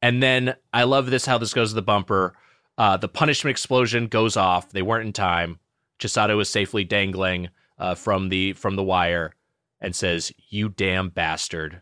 And 0.01 0.21
then 0.23 0.55
I 0.73 0.83
love 0.83 1.09
this 1.11 1.25
how 1.27 1.37
this 1.37 1.53
goes 1.53 1.69
to 1.69 1.75
the 1.75 1.81
bumper. 1.83 2.33
Uh, 2.77 2.97
the 2.97 3.07
punishment 3.07 3.51
explosion 3.51 4.07
goes 4.07 4.35
off. 4.35 4.71
They 4.71 4.81
weren't 4.81 5.05
in 5.05 5.13
time. 5.13 5.59
Chisato 6.01 6.41
is 6.41 6.49
safely 6.49 6.83
dangling 6.83 7.49
uh, 7.77 7.95
from 7.95 8.29
the 8.29 8.53
from 8.53 8.75
the 8.75 8.83
wire 8.83 9.35
and 9.79 9.95
says, 9.95 10.31
"You 10.49 10.69
damn 10.69 11.09
bastard," 11.09 11.81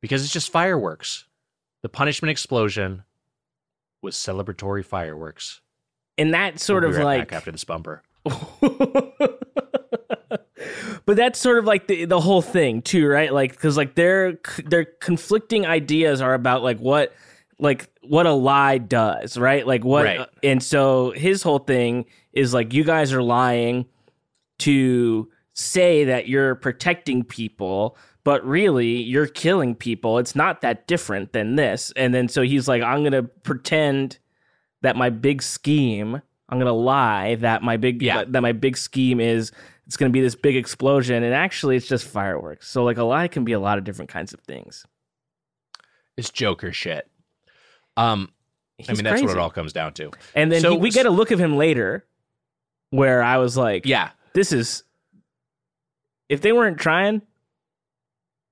because 0.00 0.22
it's 0.22 0.32
just 0.32 0.50
fireworks. 0.50 1.26
The 1.82 1.88
punishment 1.88 2.30
explosion 2.30 3.04
was 4.02 4.14
celebratory 4.14 4.84
fireworks. 4.84 5.60
And 6.16 6.32
that 6.32 6.60
sort 6.60 6.84
We'll 6.84 6.92
of 6.92 6.98
right 6.98 7.18
like 7.18 7.32
after 7.32 7.50
this 7.50 7.64
bumper. 7.64 8.02
but 11.04 11.16
that's 11.16 11.38
sort 11.40 11.58
of 11.58 11.64
like 11.64 11.88
the 11.88 12.04
the 12.04 12.20
whole 12.20 12.42
thing 12.42 12.82
too, 12.82 13.08
right? 13.08 13.32
Like 13.32 13.52
because 13.52 13.76
like 13.76 13.96
their 13.96 14.38
their 14.64 14.84
conflicting 14.84 15.66
ideas 15.66 16.20
are 16.20 16.34
about 16.34 16.62
like 16.62 16.78
what 16.78 17.12
like 17.58 17.88
what 18.02 18.26
a 18.26 18.32
lie 18.32 18.78
does, 18.78 19.36
right? 19.38 19.66
Like 19.66 19.84
what 19.84 20.04
Right. 20.04 20.20
Uh, 20.20 20.26
and 20.42 20.62
so 20.62 21.12
his 21.12 21.42
whole 21.42 21.60
thing 21.60 22.06
is 22.32 22.52
like 22.52 22.72
you 22.72 22.84
guys 22.84 23.12
are 23.12 23.22
lying 23.22 23.86
to 24.60 25.28
say 25.52 26.04
that 26.04 26.28
you're 26.28 26.56
protecting 26.56 27.22
people, 27.24 27.96
but 28.24 28.44
really 28.46 29.02
you're 29.02 29.26
killing 29.26 29.74
people. 29.74 30.18
It's 30.18 30.34
not 30.34 30.60
that 30.62 30.86
different 30.86 31.32
than 31.32 31.56
this. 31.56 31.92
And 31.96 32.14
then 32.14 32.28
so 32.28 32.42
he's 32.42 32.66
like 32.66 32.82
I'm 32.82 33.00
going 33.00 33.12
to 33.12 33.22
pretend 33.22 34.18
that 34.82 34.96
my 34.96 35.10
big 35.10 35.42
scheme, 35.42 36.20
I'm 36.48 36.58
going 36.58 36.66
to 36.66 36.72
lie 36.72 37.36
that 37.36 37.62
my 37.62 37.76
big 37.76 38.02
Yeah. 38.02 38.24
that 38.24 38.40
my 38.40 38.52
big 38.52 38.76
scheme 38.76 39.20
is 39.20 39.52
it's 39.86 39.96
going 39.96 40.10
to 40.10 40.12
be 40.12 40.20
this 40.20 40.34
big 40.34 40.56
explosion 40.56 41.22
and 41.22 41.34
actually 41.34 41.76
it's 41.76 41.86
just 41.86 42.06
fireworks. 42.06 42.68
So 42.68 42.84
like 42.84 42.96
a 42.96 43.04
lie 43.04 43.28
can 43.28 43.44
be 43.44 43.52
a 43.52 43.60
lot 43.60 43.78
of 43.78 43.84
different 43.84 44.10
kinds 44.10 44.32
of 44.32 44.40
things. 44.40 44.84
It's 46.16 46.30
Joker 46.30 46.72
shit. 46.72 47.08
Um, 47.96 48.30
I 48.78 48.82
He's 48.82 48.88
mean, 48.98 49.04
that's 49.04 49.22
what 49.22 49.30
it 49.30 49.38
all 49.38 49.50
comes 49.50 49.72
down 49.72 49.92
to. 49.94 50.10
And 50.34 50.50
then 50.50 50.60
So- 50.60 50.72
he, 50.72 50.78
we 50.78 50.90
get 50.90 51.06
a 51.06 51.10
look 51.10 51.30
of 51.30 51.38
him 51.38 51.56
later 51.56 52.04
where 52.90 53.22
I 53.22 53.38
was 53.38 53.56
like, 53.56 53.86
Yeah. 53.86 54.10
this 54.34 54.52
is 54.52 54.82
if 56.28 56.40
they 56.40 56.52
weren't 56.52 56.78
trying, 56.78 57.22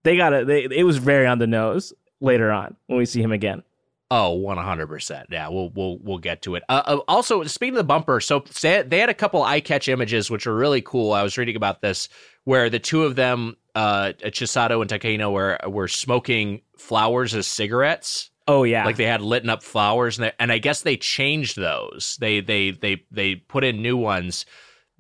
they 0.05 0.17
got 0.17 0.33
it. 0.33 0.49
it 0.73 0.85
was 0.85 0.99
very 0.99 1.27
on 1.27 1.39
the 1.39 1.47
nose 1.47 1.93
later 2.21 2.51
on 2.53 2.77
when 2.87 2.99
we 2.99 3.07
see 3.07 3.23
him 3.23 3.33
again. 3.33 3.63
Oh, 4.11 4.37
100%. 4.39 5.25
Yeah, 5.31 5.49
we'll 5.49 5.71
we'll 5.71 5.99
we'll 6.03 6.19
get 6.19 6.43
to 6.43 6.55
it. 6.57 6.65
Uh, 6.69 6.83
uh, 6.85 6.97
also, 7.09 7.43
speaking 7.45 7.73
of 7.75 7.79
the 7.79 7.85
bumper, 7.85 8.21
so 8.21 8.41
they 8.61 8.99
had 8.99 9.09
a 9.09 9.15
couple 9.15 9.43
eye 9.43 9.61
catch 9.61 9.89
images 9.89 10.31
which 10.31 10.47
are 10.47 10.55
really 10.55 10.83
cool. 10.83 11.13
I 11.13 11.23
was 11.23 11.39
reading 11.39 11.57
about 11.57 11.81
this 11.81 12.11
where 12.45 12.69
the 12.69 12.79
two 12.79 13.05
of 13.05 13.17
them, 13.17 13.57
uh, 13.75 14.13
Chisato 14.25 14.83
and 14.83 14.91
Takina, 14.91 15.33
were 15.33 15.59
were 15.67 15.89
smoking 15.89 16.61
flowers 16.77 17.35
as 17.35 17.47
cigarettes. 17.47 18.31
Oh 18.49 18.65
yeah. 18.65 18.85
Like 18.85 18.97
they 18.97 19.07
had 19.07 19.21
lit 19.23 19.49
up 19.49 19.63
flowers, 19.63 20.19
and 20.19 20.27
they, 20.27 20.33
and 20.39 20.51
I 20.51 20.59
guess 20.59 20.83
they 20.83 20.97
changed 20.97 21.57
those. 21.57 22.17
They 22.21 22.41
they 22.41 22.71
they 22.73 23.05
they 23.11 23.37
put 23.37 23.65
in 23.65 23.83
new 23.83 23.97
ones 23.97 24.47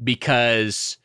because 0.02 0.96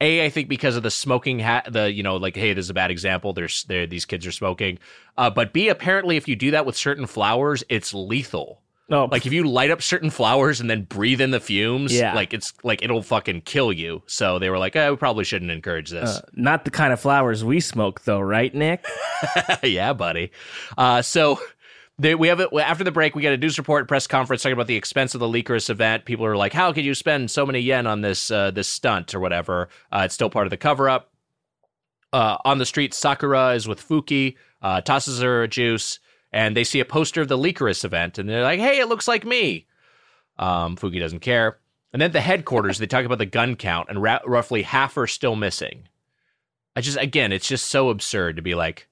a 0.00 0.24
I 0.26 0.30
think 0.30 0.48
because 0.48 0.76
of 0.76 0.82
the 0.82 0.90
smoking 0.90 1.38
hat. 1.38 1.68
The 1.72 1.90
you 1.92 2.02
know 2.02 2.16
like 2.16 2.36
hey, 2.36 2.52
this 2.52 2.66
is 2.66 2.70
a 2.70 2.74
bad 2.74 2.90
example. 2.90 3.32
There's 3.32 3.64
there 3.64 3.86
these 3.86 4.04
kids 4.04 4.26
are 4.26 4.32
smoking. 4.32 4.78
Uh, 5.16 5.30
but 5.30 5.52
b 5.52 5.68
apparently 5.68 6.16
if 6.16 6.28
you 6.28 6.36
do 6.36 6.50
that 6.52 6.66
with 6.66 6.76
certain 6.76 7.06
flowers, 7.06 7.64
it's 7.70 7.94
lethal. 7.94 8.60
oh, 8.90 9.06
Like 9.10 9.24
if 9.26 9.32
you 9.32 9.44
light 9.44 9.70
up 9.70 9.80
certain 9.82 10.10
flowers 10.10 10.60
and 10.60 10.68
then 10.68 10.82
breathe 10.84 11.20
in 11.22 11.30
the 11.30 11.40
fumes, 11.40 11.92
Yeah. 11.94 12.14
like 12.14 12.34
it's 12.34 12.52
like 12.62 12.82
it'll 12.82 13.02
fucking 13.02 13.40
kill 13.42 13.72
you. 13.72 14.02
So 14.06 14.38
they 14.38 14.50
were 14.50 14.58
like, 14.58 14.76
oh, 14.76 14.90
we 14.90 14.96
probably 14.96 15.24
shouldn't 15.24 15.50
encourage 15.50 15.90
this. 15.90 16.18
uh, 16.18 16.20
not 16.34 16.64
the 16.66 16.70
kind 16.70 16.92
of 16.92 17.00
flowers 17.00 17.42
we 17.42 17.60
smoke 17.60 18.02
though, 18.04 18.20
right, 18.20 18.54
Nick? 18.54 18.84
yeah, 19.62 19.92
buddy. 19.94 20.30
Uh, 20.76 21.00
so 21.00 21.40
we 21.98 22.28
have 22.28 22.40
it 22.40 22.50
after 22.52 22.84
the 22.84 22.92
break. 22.92 23.14
We 23.14 23.22
got 23.22 23.32
a 23.32 23.36
news 23.36 23.58
report, 23.58 23.88
press 23.88 24.06
conference 24.06 24.42
talking 24.42 24.52
about 24.52 24.66
the 24.66 24.76
expense 24.76 25.14
of 25.14 25.20
the 25.20 25.28
Lycoris 25.28 25.70
event. 25.70 26.04
People 26.04 26.26
are 26.26 26.36
like, 26.36 26.52
"How 26.52 26.72
could 26.72 26.84
you 26.84 26.94
spend 26.94 27.30
so 27.30 27.46
many 27.46 27.60
yen 27.60 27.86
on 27.86 28.02
this 28.02 28.30
uh, 28.30 28.50
this 28.50 28.68
stunt 28.68 29.14
or 29.14 29.20
whatever?" 29.20 29.68
Uh, 29.90 30.02
it's 30.04 30.14
still 30.14 30.30
part 30.30 30.46
of 30.46 30.50
the 30.50 30.56
cover 30.56 30.88
up. 30.88 31.12
Uh, 32.12 32.36
on 32.44 32.58
the 32.58 32.66
street, 32.66 32.94
Sakura 32.94 33.50
is 33.50 33.66
with 33.66 33.86
Fuki, 33.86 34.36
uh, 34.62 34.80
tosses 34.80 35.20
her 35.20 35.42
a 35.42 35.48
juice, 35.48 35.98
and 36.32 36.56
they 36.56 36.64
see 36.64 36.80
a 36.80 36.84
poster 36.84 37.22
of 37.22 37.28
the 37.28 37.38
Lycoris 37.38 37.84
event, 37.84 38.18
and 38.18 38.28
they're 38.28 38.42
like, 38.42 38.60
"Hey, 38.60 38.78
it 38.78 38.88
looks 38.88 39.08
like 39.08 39.24
me." 39.24 39.66
Um, 40.38 40.76
Fuki 40.76 41.00
doesn't 41.00 41.20
care. 41.20 41.58
And 41.92 42.02
then 42.02 42.12
the 42.12 42.20
headquarters, 42.20 42.78
they 42.78 42.86
talk 42.86 43.06
about 43.06 43.18
the 43.18 43.26
gun 43.26 43.56
count, 43.56 43.88
and 43.88 44.02
ra- 44.02 44.20
roughly 44.26 44.62
half 44.62 44.98
are 44.98 45.06
still 45.06 45.34
missing. 45.34 45.88
I 46.74 46.82
just, 46.82 46.98
again, 46.98 47.32
it's 47.32 47.48
just 47.48 47.68
so 47.68 47.88
absurd 47.88 48.36
to 48.36 48.42
be 48.42 48.54
like, 48.54 48.86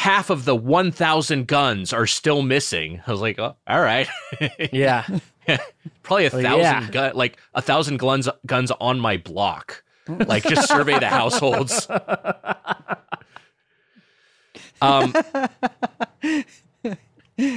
half 0.00 0.30
of 0.30 0.46
the 0.46 0.56
1,000 0.56 1.46
guns 1.46 1.92
are 1.92 2.06
still 2.06 2.40
missing. 2.40 3.02
I 3.06 3.10
was 3.10 3.20
like, 3.20 3.38
oh, 3.38 3.54
all 3.66 3.80
right. 3.82 4.08
Yeah. 4.72 5.04
Probably 6.02 6.24
a 6.26 6.30
Well, 6.32 6.42
thousand 6.42 6.60
yeah. 6.62 6.90
gun, 6.90 7.12
like 7.16 7.36
a 7.54 7.60
thousand 7.60 7.98
guns, 7.98 8.26
guns 8.46 8.70
on 8.80 8.98
my 8.98 9.18
block. 9.18 9.82
Like 10.08 10.44
just 10.44 10.68
survey 10.68 10.98
the 10.98 11.08
households. 11.08 11.86
Um, 14.82 15.12
uh, 15.14 16.88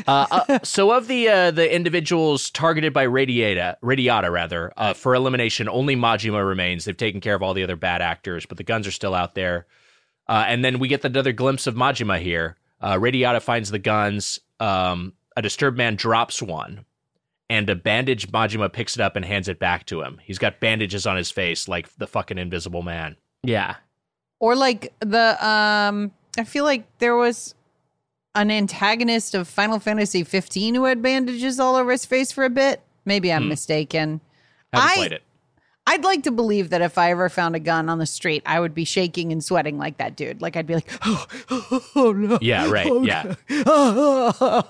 uh, 0.08 0.60
so 0.64 0.92
of 0.92 1.08
the 1.08 1.30
uh, 1.30 1.52
the 1.52 1.74
individuals 1.74 2.50
targeted 2.50 2.92
by 2.92 3.04
Radiata, 3.04 3.78
Radiata 3.82 4.30
rather, 4.30 4.74
uh, 4.76 4.94
for 4.94 5.16
elimination, 5.16 5.70
only 5.70 5.96
Majima 5.96 6.46
remains. 6.46 6.84
They've 6.84 6.98
taken 6.98 7.22
care 7.22 7.36
of 7.36 7.42
all 7.42 7.54
the 7.54 7.64
other 7.64 7.78
bad 7.78 8.02
actors, 8.02 8.46
but 8.46 8.58
the 8.58 8.64
guns 8.66 8.86
are 8.88 8.92
still 8.92 9.14
out 9.14 9.36
there. 9.36 9.66
Uh, 10.28 10.46
and 10.48 10.64
then 10.64 10.80
we 10.80 10.88
get 10.88 11.04
another 11.04 11.32
glimpse 11.34 11.68
of 11.68 11.76
Majima 11.76 12.20
here. 12.20 12.56
Uh, 12.82 12.98
Radiata 13.00 13.40
finds 13.42 13.72
the 13.72 13.80
guns. 13.80 14.40
Um, 14.60 15.14
a 15.36 15.42
disturbed 15.42 15.78
man 15.78 15.96
drops 15.96 16.42
one, 16.42 16.86
and 17.50 17.70
a 17.70 17.76
bandaged 17.76 18.32
Majima 18.32 18.72
picks 18.72 18.96
it 18.96 19.02
up 19.02 19.16
and 19.16 19.26
hands 19.26 19.48
it 19.48 19.60
back 19.60 19.86
to 19.88 20.02
him. 20.02 20.20
He's 20.24 20.38
got 20.38 20.60
bandages 20.60 21.06
on 21.08 21.18
his 21.18 21.32
face, 21.32 21.68
like 21.68 21.94
the 21.98 22.08
fucking 22.08 22.38
Invisible 22.38 22.82
Man. 22.84 23.16
Yeah. 23.44 23.76
Or 24.40 24.56
like 24.56 24.94
the 25.00 25.46
um 25.46 26.12
I 26.38 26.44
feel 26.44 26.64
like 26.66 26.86
there 27.00 27.16
was 27.16 27.56
an 28.36 28.50
antagonist 28.52 29.36
of 29.36 29.48
Final 29.48 29.80
Fantasy 29.80 30.24
15 30.24 30.76
who 30.76 30.86
had 30.86 31.02
bandages 31.02 31.60
all 31.60 31.76
over 31.76 31.92
his 31.92 32.06
face 32.06 32.32
for 32.32 32.44
a 32.44 32.50
bit. 32.50 32.82
Maybe 33.06 33.32
I'm 33.32 33.48
mistaken. 33.48 34.22
Haven't 34.72 34.90
I- 34.90 34.96
played 34.96 35.12
it. 35.14 35.24
I'd 35.86 36.04
like 36.04 36.24
to 36.24 36.32
believe 36.32 36.70
that 36.70 36.82
if 36.82 36.98
I 36.98 37.12
ever 37.12 37.28
found 37.30 37.56
a 37.56 37.60
gun 37.60 37.90
on 37.90 37.98
the 38.00 38.06
street, 38.06 38.42
I 38.46 38.60
would 38.60 38.74
be 38.74 38.86
shaking 38.86 39.32
and 39.32 39.44
sweating 39.44 39.78
like 39.78 39.98
that 39.98 40.16
dude. 40.16 40.42
Like 40.42 40.56
I'd 40.56 40.66
be 40.68 40.76
like, 40.76 40.90
oh, 41.06 41.26
oh, 41.96 42.12
no. 42.14 42.40
Yeah, 42.42 42.70
right. 42.72 42.88
Yeah. 43.04 43.36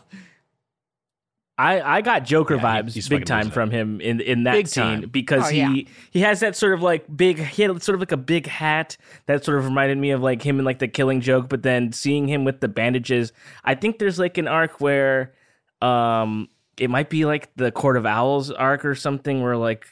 I, 1.56 1.98
I 1.98 2.02
got 2.02 2.26
Joker 2.26 2.56
Yeah, 2.56 2.62
vibes 2.82 2.94
he's 2.94 3.08
big 3.08 3.26
time 3.26 3.52
from 3.52 3.70
him 3.70 4.02
in 4.02 4.22
in 4.22 4.46
that 4.46 4.54
Big 4.54 4.68
scene 4.68 5.02
time. 5.02 5.10
because 5.12 5.44
Oh, 5.46 5.50
he 5.50 5.58
yeah. 5.60 5.84
he 6.10 6.20
has 6.22 6.40
that 6.40 6.56
sort 6.56 6.74
of 6.74 6.82
like 6.82 7.06
big 7.16 7.38
he 7.38 7.62
had 7.62 7.84
sort 7.84 7.94
of 7.94 8.00
like 8.02 8.12
a 8.12 8.18
big 8.18 8.48
hat 8.48 8.98
that 9.28 9.46
sort 9.46 9.60
of 9.60 9.66
reminded 9.66 10.00
me 10.00 10.10
of 10.10 10.22
like 10.22 10.42
him 10.42 10.58
in 10.58 10.66
like 10.66 10.80
the 10.80 10.88
Killing 10.88 11.22
Joke, 11.22 11.50
but 11.50 11.62
then 11.62 11.92
seeing 11.92 12.28
him 12.28 12.44
with 12.44 12.60
the 12.60 12.68
bandages, 12.68 13.34
I 13.64 13.76
think 13.76 14.00
there's 14.00 14.18
like 14.18 14.40
an 14.40 14.48
arc 14.48 14.82
where 14.82 15.34
um 15.80 16.50
it 16.78 16.90
might 16.90 17.12
be 17.12 17.26
like 17.26 17.54
the 17.56 17.72
Court 17.72 17.98
of 17.98 18.06
Owls 18.08 18.50
arc 18.50 18.84
or 18.84 18.96
something 18.96 19.44
where 19.44 19.56
like 19.56 19.86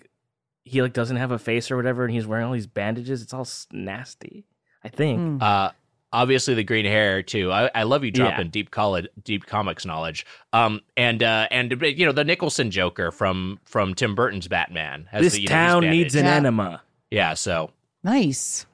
he 0.64 0.82
like 0.82 0.93
doesn't 0.93 1.18
have 1.18 1.32
a 1.32 1.39
face 1.39 1.72
or 1.72 1.76
whatever 1.78 2.03
and 2.05 2.14
he's 2.14 2.26
wearing 2.28 2.45
all 2.45 2.53
these 2.53 2.68
bandages. 2.68 3.22
It's 3.22 3.34
all 3.34 3.47
nasty. 3.72 4.45
I 4.84 4.89
think. 4.89 5.20
Hmm. 5.20 5.38
Uh, 5.41 5.70
obviously 6.14 6.53
the 6.55 6.64
green 6.64 6.86
hair 6.86 7.22
too. 7.24 7.51
I, 7.51 7.70
I 7.74 7.84
love 7.84 8.03
you 8.03 8.12
dropping 8.12 8.47
Yeah. 8.47 8.51
deep 8.51 8.72
college, 8.72 9.07
deep 9.24 9.45
comics 9.45 9.86
knowledge. 9.86 10.26
Um, 10.53 10.82
and 10.97 11.22
uh, 11.24 11.47
and 11.51 11.72
you 11.82 12.05
know 12.05 12.12
the 12.12 12.24
Nicholson 12.24 12.70
Joker 12.72 13.12
from 13.12 13.59
from 13.64 13.93
Tim 13.93 14.16
Burton's 14.16 14.47
Batman. 14.47 15.07
Has 15.12 15.22
This 15.24 15.34
the, 15.34 15.41
you 15.43 15.47
know, 15.49 15.53
town 15.55 15.89
needs 15.89 16.16
an 16.16 16.26
Yeah. 16.26 16.36
enema. 16.36 16.82
Yeah, 17.09 17.34
so 17.36 17.72
Nice. 18.03 18.66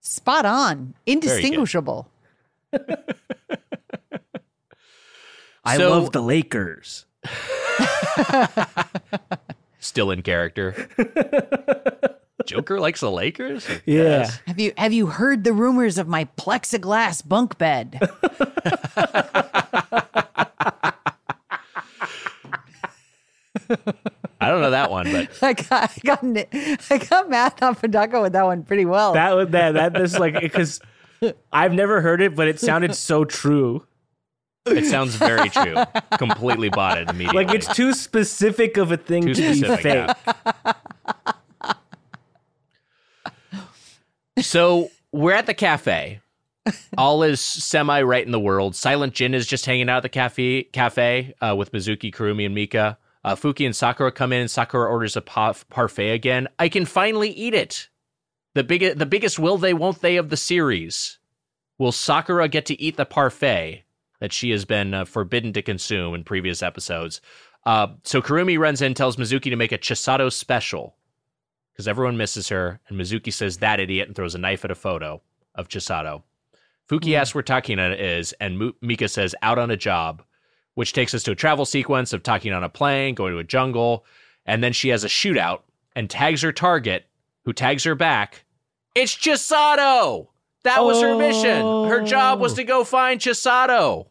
Spot 0.00 0.44
on. 0.46 0.94
Indistinguishable. 1.06 2.08
I 5.64 5.76
So- 5.76 5.90
love 5.90 6.12
the 6.12 6.22
Lakers. 6.22 7.04
still 9.88 10.10
in 10.10 10.22
character. 10.22 10.88
Joker 12.46 12.78
likes 12.80 13.00
the 13.00 13.10
Lakers. 13.10 13.68
Yeah. 13.84 14.30
Have 14.46 14.60
you 14.60 14.72
have 14.76 14.92
you 14.92 15.06
heard 15.06 15.44
the 15.44 15.52
rumors 15.52 15.98
of 15.98 16.06
my 16.08 16.24
plexiglass 16.36 17.26
bunk 17.26 17.58
bed? 17.58 17.98
I 24.40 24.48
don't 24.48 24.62
know 24.62 24.70
that 24.70 24.90
one, 24.90 25.10
but 25.10 25.28
I 25.42 25.52
got 25.52 25.90
I 25.90 26.00
got 26.04 26.24
I 26.90 26.98
got 26.98 27.28
Matt 27.28 27.58
Apodaca 27.60 28.22
with 28.22 28.32
that 28.32 28.44
one 28.44 28.62
pretty 28.62 28.84
well. 28.84 29.12
That 29.12 29.50
that 29.50 29.74
that 29.74 29.94
this 29.94 30.18
like 30.18 30.40
because 30.40 30.80
I've 31.52 31.74
never 31.74 32.00
heard 32.00 32.22
it, 32.22 32.34
but 32.34 32.48
it 32.48 32.60
sounded 32.60 32.94
so 32.94 33.24
true. 33.24 33.84
It 34.72 34.86
sounds 34.86 35.14
very 35.16 35.48
true. 35.50 35.76
Completely 36.18 36.68
bought 36.68 36.98
it 36.98 37.08
immediately. 37.10 37.44
Like 37.44 37.54
it's 37.54 37.74
too 37.74 37.92
specific 37.92 38.76
of 38.76 38.92
a 38.92 38.96
thing 38.96 39.26
Too 39.26 39.34
to 39.34 39.52
be 39.52 39.76
fake. 39.76 39.84
yeah. 39.84 40.12
So 44.40 44.90
we're 45.12 45.32
at 45.32 45.46
the 45.46 45.54
cafe. 45.54 46.20
All 46.96 47.22
is 47.22 47.40
semi 47.40 48.02
right 48.02 48.24
in 48.24 48.32
the 48.32 48.40
world. 48.40 48.76
Silent 48.76 49.14
Jin 49.14 49.34
is 49.34 49.46
just 49.46 49.64
hanging 49.66 49.88
out 49.88 49.98
at 49.98 50.02
the 50.02 50.08
cafe 50.08 50.64
cafe 50.64 51.34
uh, 51.40 51.54
with 51.56 51.72
Mizuki, 51.72 52.12
Kurumi, 52.14 52.46
and 52.46 52.54
Mika. 52.54 52.98
Uh, 53.24 53.34
Fuki 53.34 53.66
and 53.66 53.74
Sakura 53.74 54.12
come 54.12 54.32
in. 54.32 54.42
and 54.42 54.50
Sakura 54.50 54.88
orders 54.88 55.16
a 55.16 55.20
pa- 55.20 55.54
parfait 55.70 56.10
again. 56.10 56.46
I 56.58 56.68
can 56.68 56.84
finally 56.84 57.30
eat 57.30 57.54
it. 57.54 57.88
The 58.54 58.64
big, 58.64 58.98
the 58.98 59.06
biggest 59.06 59.38
will 59.38 59.58
they, 59.58 59.74
won't 59.74 60.00
they 60.00 60.16
of 60.16 60.30
the 60.30 60.36
series. 60.36 61.18
Will 61.78 61.92
Sakura 61.92 62.48
get 62.48 62.66
to 62.66 62.80
eat 62.80 62.96
the 62.96 63.04
parfait 63.06 63.84
that 64.20 64.32
she 64.32 64.50
has 64.50 64.64
been 64.64 64.94
uh, 64.94 65.04
forbidden 65.04 65.52
to 65.52 65.62
consume 65.62 66.14
in 66.14 66.24
previous 66.24 66.62
episodes? 66.62 67.20
Uh, 67.64 67.88
so 68.04 68.22
Kurumi 68.22 68.58
runs 68.58 68.80
in, 68.82 68.94
tells 68.94 69.16
Mizuki 69.16 69.50
to 69.50 69.56
make 69.56 69.72
a 69.72 69.78
Chisato 69.78 70.32
special 70.32 70.96
because 71.72 71.86
everyone 71.86 72.16
misses 72.16 72.48
her, 72.48 72.80
and 72.88 72.98
Mizuki 72.98 73.32
says 73.32 73.58
that 73.58 73.78
idiot 73.78 74.08
and 74.08 74.16
throws 74.16 74.34
a 74.34 74.38
knife 74.38 74.64
at 74.64 74.70
a 74.72 74.74
photo 74.74 75.22
of 75.54 75.68
Chisato. 75.68 76.22
Fuki 76.88 77.14
asks 77.14 77.34
where 77.34 77.44
Takina 77.44 77.96
is, 77.96 78.32
and 78.40 78.72
Mika 78.80 79.08
says 79.08 79.34
out 79.42 79.58
on 79.58 79.70
a 79.70 79.76
job, 79.76 80.22
which 80.74 80.92
takes 80.92 81.14
us 81.14 81.22
to 81.22 81.32
a 81.32 81.36
travel 81.36 81.64
sequence 81.64 82.12
of 82.12 82.24
talking 82.24 82.52
on 82.52 82.64
a 82.64 82.68
plane, 82.68 83.14
going 83.14 83.32
to 83.32 83.38
a 83.38 83.44
jungle, 83.44 84.04
and 84.44 84.64
then 84.64 84.72
she 84.72 84.88
has 84.88 85.04
a 85.04 85.08
shootout 85.08 85.60
and 85.94 86.10
tags 86.10 86.42
her 86.42 86.52
target, 86.52 87.06
who 87.44 87.52
tags 87.52 87.84
her 87.84 87.94
back. 87.94 88.44
It's 88.94 89.14
Chisato. 89.14 90.28
That 90.74 90.84
was 90.84 91.00
her 91.02 91.16
mission. 91.16 91.60
Her 91.88 92.02
job 92.04 92.40
was 92.40 92.52
Oh. 92.52 92.56
to 92.56 92.64
go 92.64 92.84
find 92.84 93.20
Chisato. 93.20 94.06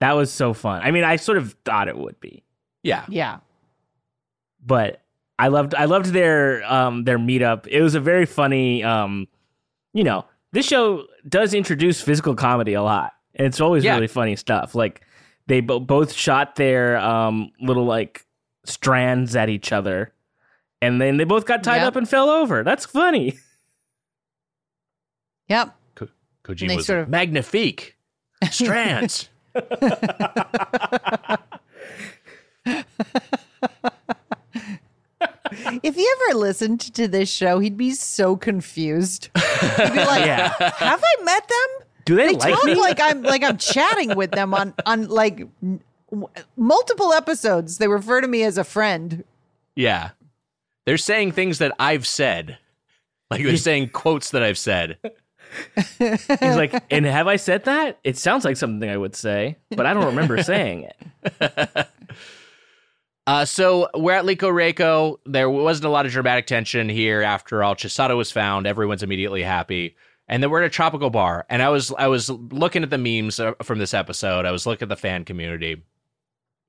That 0.00 0.12
was 0.12 0.30
so 0.30 0.52
fun. 0.52 0.82
I 0.82 0.90
mean, 0.90 1.04
I 1.04 1.16
sort 1.16 1.38
of 1.38 1.54
thought 1.64 1.88
it 1.88 1.96
would 1.96 2.20
be, 2.20 2.44
Yeah. 2.82 3.04
Yeah. 3.08 3.38
but 4.64 5.02
I 5.38 5.48
loved 5.48 5.74
I 5.74 5.84
loved 5.86 6.06
their 6.06 6.62
um 6.70 7.04
their 7.04 7.18
meetup. 7.18 7.66
It 7.66 7.82
was 7.82 7.94
a 7.94 8.00
very 8.00 8.26
funny 8.26 8.82
um 8.84 9.26
you 9.94 10.04
know, 10.04 10.24
this 10.52 10.66
show 10.66 11.04
does 11.28 11.54
introduce 11.54 12.00
physical 12.00 12.34
comedy 12.34 12.74
a 12.74 12.82
lot. 12.82 13.12
And 13.34 13.46
it's 13.46 13.60
always 13.60 13.84
Yeah. 13.84 13.94
really 13.94 14.06
funny 14.06 14.36
stuff. 14.36 14.74
Like 14.74 15.02
they 15.46 15.60
bo- 15.60 15.80
both 15.80 16.12
shot 16.12 16.56
their 16.56 16.98
um 16.98 17.50
little 17.60 17.84
like 17.84 18.26
strands 18.64 19.34
at 19.36 19.48
each 19.48 19.72
other 19.72 20.12
and 20.82 21.00
then 21.00 21.16
they 21.16 21.24
both 21.24 21.46
got 21.46 21.62
tied 21.64 21.76
Yep. 21.78 21.86
up 21.88 21.96
and 21.96 22.08
fell 22.08 22.28
over. 22.28 22.62
That's 22.62 22.84
funny. 22.86 23.38
Yep. 25.48 25.74
Kojima 26.44 26.68
they 26.68 26.76
was 26.76 26.86
sort 26.86 27.00
of- 27.00 27.08
magnifique. 27.08 27.96
Strands. 28.50 29.28
If 35.82 35.94
he 35.94 36.06
ever 36.28 36.38
listened 36.38 36.80
to 36.94 37.06
this 37.08 37.30
show, 37.30 37.60
he'd 37.60 37.76
be 37.76 37.92
so 37.92 38.36
confused. 38.36 39.30
He'd 39.36 39.92
be 39.92 39.98
like, 40.04 40.26
Yeah. 40.26 40.48
"Have 40.76 41.02
I 41.02 41.22
met 41.22 41.48
them? 41.48 41.86
Do 42.04 42.16
they, 42.16 42.26
They 42.28 42.32
like 42.34 42.54
talk 42.54 42.64
me? 42.64 42.74
like 42.74 43.00
I'm 43.00 43.22
like 43.22 43.42
I'm 43.44 43.56
chatting 43.56 44.14
with 44.16 44.32
them 44.32 44.52
on 44.54 44.74
on 44.84 45.08
like 45.08 45.46
multiple 46.56 47.12
episodes. 47.12 47.78
They 47.78 47.88
refer 47.88 48.20
to 48.20 48.28
me 48.28 48.42
as 48.42 48.58
a 48.58 48.64
friend. 48.64 49.24
yeah. 49.74 50.10
They're 50.84 50.98
saying 50.98 51.32
things 51.32 51.58
that 51.58 51.72
I've 51.80 52.06
said. 52.06 52.58
Like 53.28 53.42
they're 53.42 53.56
saying 53.56 53.88
quotes 53.88 54.30
that 54.30 54.44
I've 54.44 54.56
said. 54.58 54.98
He's 55.98 56.28
like, 56.56 56.74
and 56.90 57.04
have 57.06 57.26
I 57.26 57.36
said 57.36 57.64
that? 57.64 57.98
It 58.04 58.16
sounds 58.16 58.44
like 58.44 58.56
something 58.56 58.88
I 58.88 58.96
would 58.96 59.14
say, 59.14 59.56
but 59.70 59.86
I 59.86 59.94
don't 59.94 60.06
remember 60.06 60.42
saying 60.42 60.88
it. 61.22 61.88
Uh, 63.26 63.44
so 63.44 63.88
we're 63.94 64.12
at 64.12 64.24
Lico 64.24 64.52
Reiko. 64.52 65.18
There 65.26 65.50
wasn't 65.50 65.86
a 65.86 65.90
lot 65.90 66.06
of 66.06 66.12
dramatic 66.12 66.46
tension 66.46 66.88
here. 66.88 67.22
After 67.22 67.62
all, 67.62 67.74
Chisato 67.74 68.16
was 68.16 68.30
found. 68.30 68.66
Everyone's 68.66 69.02
immediately 69.02 69.42
happy. 69.42 69.96
And 70.28 70.42
then 70.42 70.50
we're 70.50 70.62
at 70.62 70.66
a 70.66 70.70
tropical 70.70 71.10
bar. 71.10 71.44
And 71.48 71.62
I 71.62 71.68
was 71.68 71.92
I 71.98 72.06
was 72.06 72.30
looking 72.30 72.82
at 72.82 72.90
the 72.90 72.98
memes 72.98 73.40
uh, 73.40 73.54
from 73.62 73.78
this 73.78 73.94
episode. 73.94 74.46
I 74.46 74.52
was 74.52 74.66
looking 74.66 74.86
at 74.86 74.90
the 74.90 74.96
fan 74.96 75.24
community. 75.24 75.82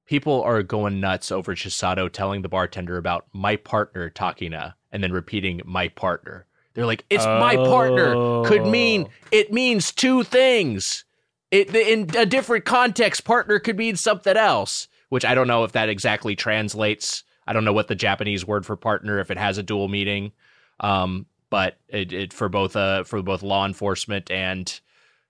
People 0.05 0.41
are 0.43 0.63
going 0.63 0.99
nuts 0.99 1.31
over 1.31 1.53
Chisato 1.53 2.11
telling 2.11 2.41
the 2.41 2.49
bartender 2.49 2.97
about 2.97 3.27
my 3.33 3.55
partner 3.55 4.09
Takina 4.09 4.73
and 4.91 5.03
then 5.03 5.11
repeating 5.11 5.61
my 5.65 5.89
partner. 5.89 6.47
They're 6.77 6.85
like, 6.85 7.03
it's 7.09 7.25
my 7.25 7.55
partner 7.55 8.43
could 8.45 8.67
mean 8.67 9.07
Oh. 9.07 9.27
it 9.31 9.51
means 9.51 9.91
two 9.91 10.21
things. 10.23 11.05
It 11.49 11.73
in 11.75 12.15
a 12.15 12.23
different 12.25 12.65
context, 12.65 13.23
partner 13.25 13.57
could 13.57 13.77
mean 13.77 13.95
something 13.95 14.37
else, 14.37 14.87
which 15.09 15.25
I 15.25 15.33
don't 15.33 15.47
know 15.47 15.63
if 15.63 15.71
that 15.71 15.89
exactly 15.89 16.35
translates. 16.35 17.23
I 17.47 17.53
don't 17.53 17.65
know 17.65 17.73
what 17.73 17.87
the 17.87 17.95
Japanese 17.95 18.45
word 18.45 18.63
for 18.63 18.75
partner 18.75 19.17
if 19.19 19.31
it 19.31 19.39
has 19.39 19.57
a 19.57 19.63
dual 19.63 19.87
meaning. 19.87 20.33
Um, 20.79 21.25
but 21.49 21.77
it, 21.87 22.13
it 22.13 22.31
for 22.33 22.47
both 22.47 22.75
uh 22.75 23.03
for 23.05 23.23
both 23.23 23.41
law 23.41 23.65
enforcement 23.65 24.29
and 24.29 24.79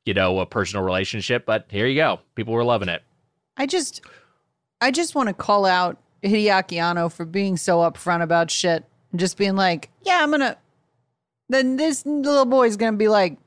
you 0.06 0.14
know 0.14 0.40
a 0.40 0.46
personal 0.46 0.84
relationship. 0.84 1.46
But 1.46 1.68
here 1.70 1.88
you 1.88 1.96
go, 1.96 2.20
people 2.36 2.54
were 2.54 2.66
loving 2.66 2.90
it. 2.90 3.04
I 3.56 3.68
just 3.68 4.02
I 4.82 4.92
just 4.92 5.16
want 5.16 5.30
to 5.30 5.34
call 5.34 5.66
out 5.66 5.98
Hideaki 6.24 6.82
Anno 6.82 7.08
for 7.08 7.24
being 7.24 7.56
so 7.56 7.78
upfront 7.78 8.22
about 8.22 8.52
shit 8.52 8.84
and 9.12 9.20
just 9.20 9.38
being 9.38 9.56
like, 9.56 9.90
"Yeah, 10.02 10.20
I'm 10.22 10.32
gonna." 10.32 10.58
Then 11.50 11.78
this 11.78 12.06
little 12.06 12.46
boy's 12.46 12.78
gonna 12.78 12.98
be 12.98 13.08
like, 13.08 13.38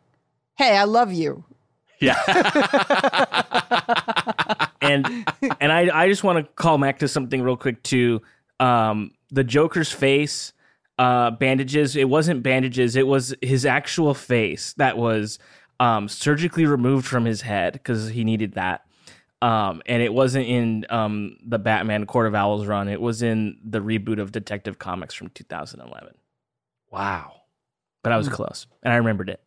"Hey, 0.56 0.76
I 0.76 0.84
love 0.84 1.12
you." 1.12 1.44
Yeah, 2.00 2.16
and 4.80 5.06
and 5.60 5.72
I 5.72 6.04
I 6.04 6.08
just 6.08 6.24
want 6.24 6.38
to 6.38 6.44
call 6.54 6.78
back 6.78 6.98
to 7.00 7.08
something 7.08 7.42
real 7.42 7.56
quick 7.56 7.82
too. 7.82 8.22
Um, 8.58 9.12
the 9.30 9.44
Joker's 9.44 9.92
face, 9.92 10.52
uh, 10.98 11.30
bandages. 11.32 11.96
It 11.96 12.08
wasn't 12.08 12.42
bandages. 12.42 12.96
It 12.96 13.06
was 13.06 13.34
his 13.42 13.66
actual 13.66 14.14
face 14.14 14.72
that 14.74 14.96
was 14.96 15.38
um 15.78 16.08
surgically 16.08 16.64
removed 16.66 17.06
from 17.06 17.24
his 17.26 17.42
head 17.42 17.74
because 17.74 18.08
he 18.08 18.24
needed 18.24 18.54
that. 18.54 18.84
Um, 19.42 19.80
and 19.86 20.02
it 20.02 20.12
wasn't 20.12 20.46
in 20.46 20.84
um 20.90 21.36
the 21.46 21.58
Batman 21.58 22.06
Court 22.06 22.26
of 22.26 22.34
Owls 22.34 22.66
run. 22.66 22.88
It 22.88 23.00
was 23.00 23.22
in 23.22 23.58
the 23.64 23.80
reboot 23.80 24.20
of 24.20 24.32
Detective 24.32 24.78
Comics 24.78 25.14
from 25.14 25.28
2011. 25.30 26.14
wow. 26.90 27.34
But 28.02 28.12
I 28.12 28.16
was 28.16 28.28
close, 28.28 28.66
and 28.82 28.92
I 28.92 28.96
remembered 28.96 29.28
it. 29.28 29.40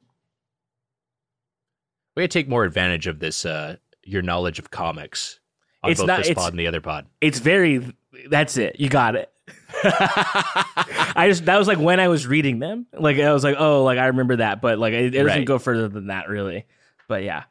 We 2.16 2.22
gotta 2.22 2.28
take 2.28 2.48
more 2.48 2.64
advantage 2.64 3.08
of 3.08 3.20
this. 3.20 3.46
Uh, 3.46 3.78
your 4.04 4.22
knowledge 4.22 4.60
of 4.60 4.70
comics 4.70 5.40
on 5.82 5.92
It's 5.92 6.00
both 6.02 6.08
not- 6.08 6.18
this 6.20 6.30
it's- 6.30 6.44
pod 6.44 6.54
and 6.54 6.60
the 6.60 6.68
other 6.68 6.82
pod. 6.82 7.08
It's 7.22 7.40
very. 7.40 7.94
That's 8.30 8.58
it. 8.58 8.80
You 8.80 8.90
got 8.90 9.16
it. 9.16 9.30
I 9.84 11.26
just 11.30 11.46
that 11.46 11.58
was 11.58 11.68
like 11.68 11.80
when 11.80 12.00
I 12.00 12.08
was 12.10 12.28
reading 12.28 12.60
them. 12.60 12.86
Like 12.94 13.18
I 13.20 13.34
was 13.34 13.44
like, 13.44 13.56
oh, 13.58 13.84
like 13.84 13.98
I 13.98 14.06
remember 14.08 14.36
that, 14.38 14.62
but 14.62 14.78
like 14.78 14.94
it, 14.94 15.06
it 15.06 15.12
doesn't 15.12 15.26
Right. 15.26 15.46
go 15.46 15.58
further 15.60 15.88
than 15.88 16.08
that, 16.08 16.30
really. 16.30 16.66
But 17.08 17.24
yeah, 17.24 17.44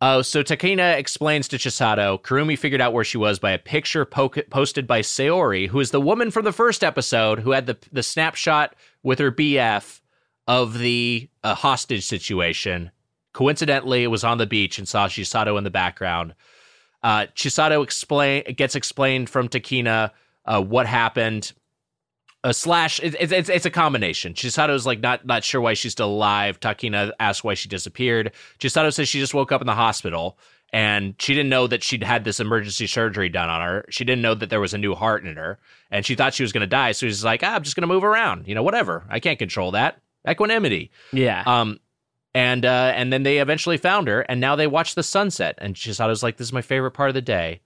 Oh, 0.00 0.20
so 0.22 0.42
Takina 0.42 0.96
explains 0.98 1.48
to 1.48 1.56
Chisato, 1.56 2.20
Kurumi 2.20 2.58
figured 2.58 2.80
out 2.80 2.92
where 2.92 3.04
she 3.04 3.16
was 3.16 3.38
by 3.38 3.52
a 3.52 3.58
picture 3.58 4.04
po- 4.04 4.28
posted 4.28 4.86
by 4.86 5.00
Sayori, 5.00 5.68
who 5.68 5.80
is 5.80 5.90
the 5.92 6.00
woman 6.00 6.30
from 6.30 6.44
the 6.44 6.52
first 6.52 6.84
episode 6.84 7.38
who 7.40 7.52
had 7.52 7.66
the 7.66 7.78
the 7.90 8.02
snapshot 8.02 8.74
with 9.04 9.20
her 9.20 9.30
BF 9.30 10.00
of 10.48 10.78
the 10.78 11.28
uh, 11.44 11.54
hostage 11.54 12.04
situation. 12.04 12.90
Coincidentally, 13.32 14.02
it 14.02 14.08
was 14.08 14.24
on 14.24 14.38
the 14.38 14.46
beach 14.46 14.78
and 14.78 14.88
saw 14.88 15.06
Chisato 15.06 15.56
in 15.56 15.64
the 15.64 15.70
background. 15.70 16.34
Uh, 17.02 17.26
Chisato 17.36 17.84
explain 17.84 18.42
gets 18.56 18.74
explained 18.74 19.30
from 19.30 19.48
Takina 19.48 20.10
uh, 20.46 20.60
what 20.60 20.86
happened. 20.86 21.52
A 22.42 22.52
slash, 22.52 23.00
it, 23.00 23.14
it's 23.18 23.32
it's 23.32 23.48
it's 23.48 23.66
a 23.66 23.70
combination. 23.70 24.34
Chisato's 24.34 24.84
like 24.84 25.00
not 25.00 25.24
not 25.26 25.44
sure 25.44 25.60
why 25.60 25.74
she's 25.74 25.92
still 25.92 26.10
alive. 26.10 26.60
Takina 26.60 27.12
asks 27.18 27.42
why 27.42 27.54
she 27.54 27.68
disappeared. 27.68 28.32
Chisato 28.58 28.92
says 28.92 29.08
she 29.08 29.18
just 29.18 29.34
woke 29.34 29.50
up 29.50 29.62
in 29.62 29.66
the 29.66 29.74
hospital 29.74 30.38
and 30.74 31.14
she 31.20 31.34
didn't 31.34 31.50
know 31.50 31.68
that 31.68 31.84
she'd 31.84 32.02
had 32.02 32.24
this 32.24 32.40
emergency 32.40 32.88
surgery 32.88 33.28
done 33.28 33.48
on 33.48 33.60
her. 33.60 33.84
She 33.90 34.04
didn't 34.04 34.22
know 34.22 34.34
that 34.34 34.50
there 34.50 34.60
was 34.60 34.74
a 34.74 34.78
new 34.78 34.96
heart 34.96 35.24
in 35.24 35.36
her, 35.36 35.60
and 35.88 36.04
she 36.04 36.16
thought 36.16 36.34
she 36.34 36.42
was 36.42 36.50
going 36.50 36.62
to 36.62 36.66
die. 36.66 36.90
So 36.90 37.06
she's 37.06 37.22
like, 37.22 37.44
ah, 37.44 37.54
"I'm 37.54 37.62
just 37.62 37.76
going 37.76 37.88
to 37.88 37.94
move 37.94 38.02
around, 38.02 38.48
you 38.48 38.56
know, 38.56 38.62
whatever. 38.64 39.04
I 39.08 39.20
can't 39.20 39.38
control 39.38 39.70
that. 39.70 40.00
Equanimity." 40.28 40.90
yeah. 41.12 41.44
Um, 41.46 41.78
and 42.34 42.64
uh, 42.64 42.92
and 42.96 43.12
then 43.12 43.22
they 43.22 43.38
eventually 43.38 43.76
found 43.76 44.08
her, 44.08 44.22
and 44.22 44.40
now 44.40 44.56
they 44.56 44.66
watch 44.66 44.96
the 44.96 45.04
sunset. 45.04 45.54
And 45.58 45.76
Chisato's 45.76 46.24
like, 46.24 46.38
"This 46.38 46.48
is 46.48 46.52
my 46.52 46.62
favorite 46.62 46.90
part 46.90 47.08
of 47.08 47.14
the 47.14 47.22
day." 47.22 47.60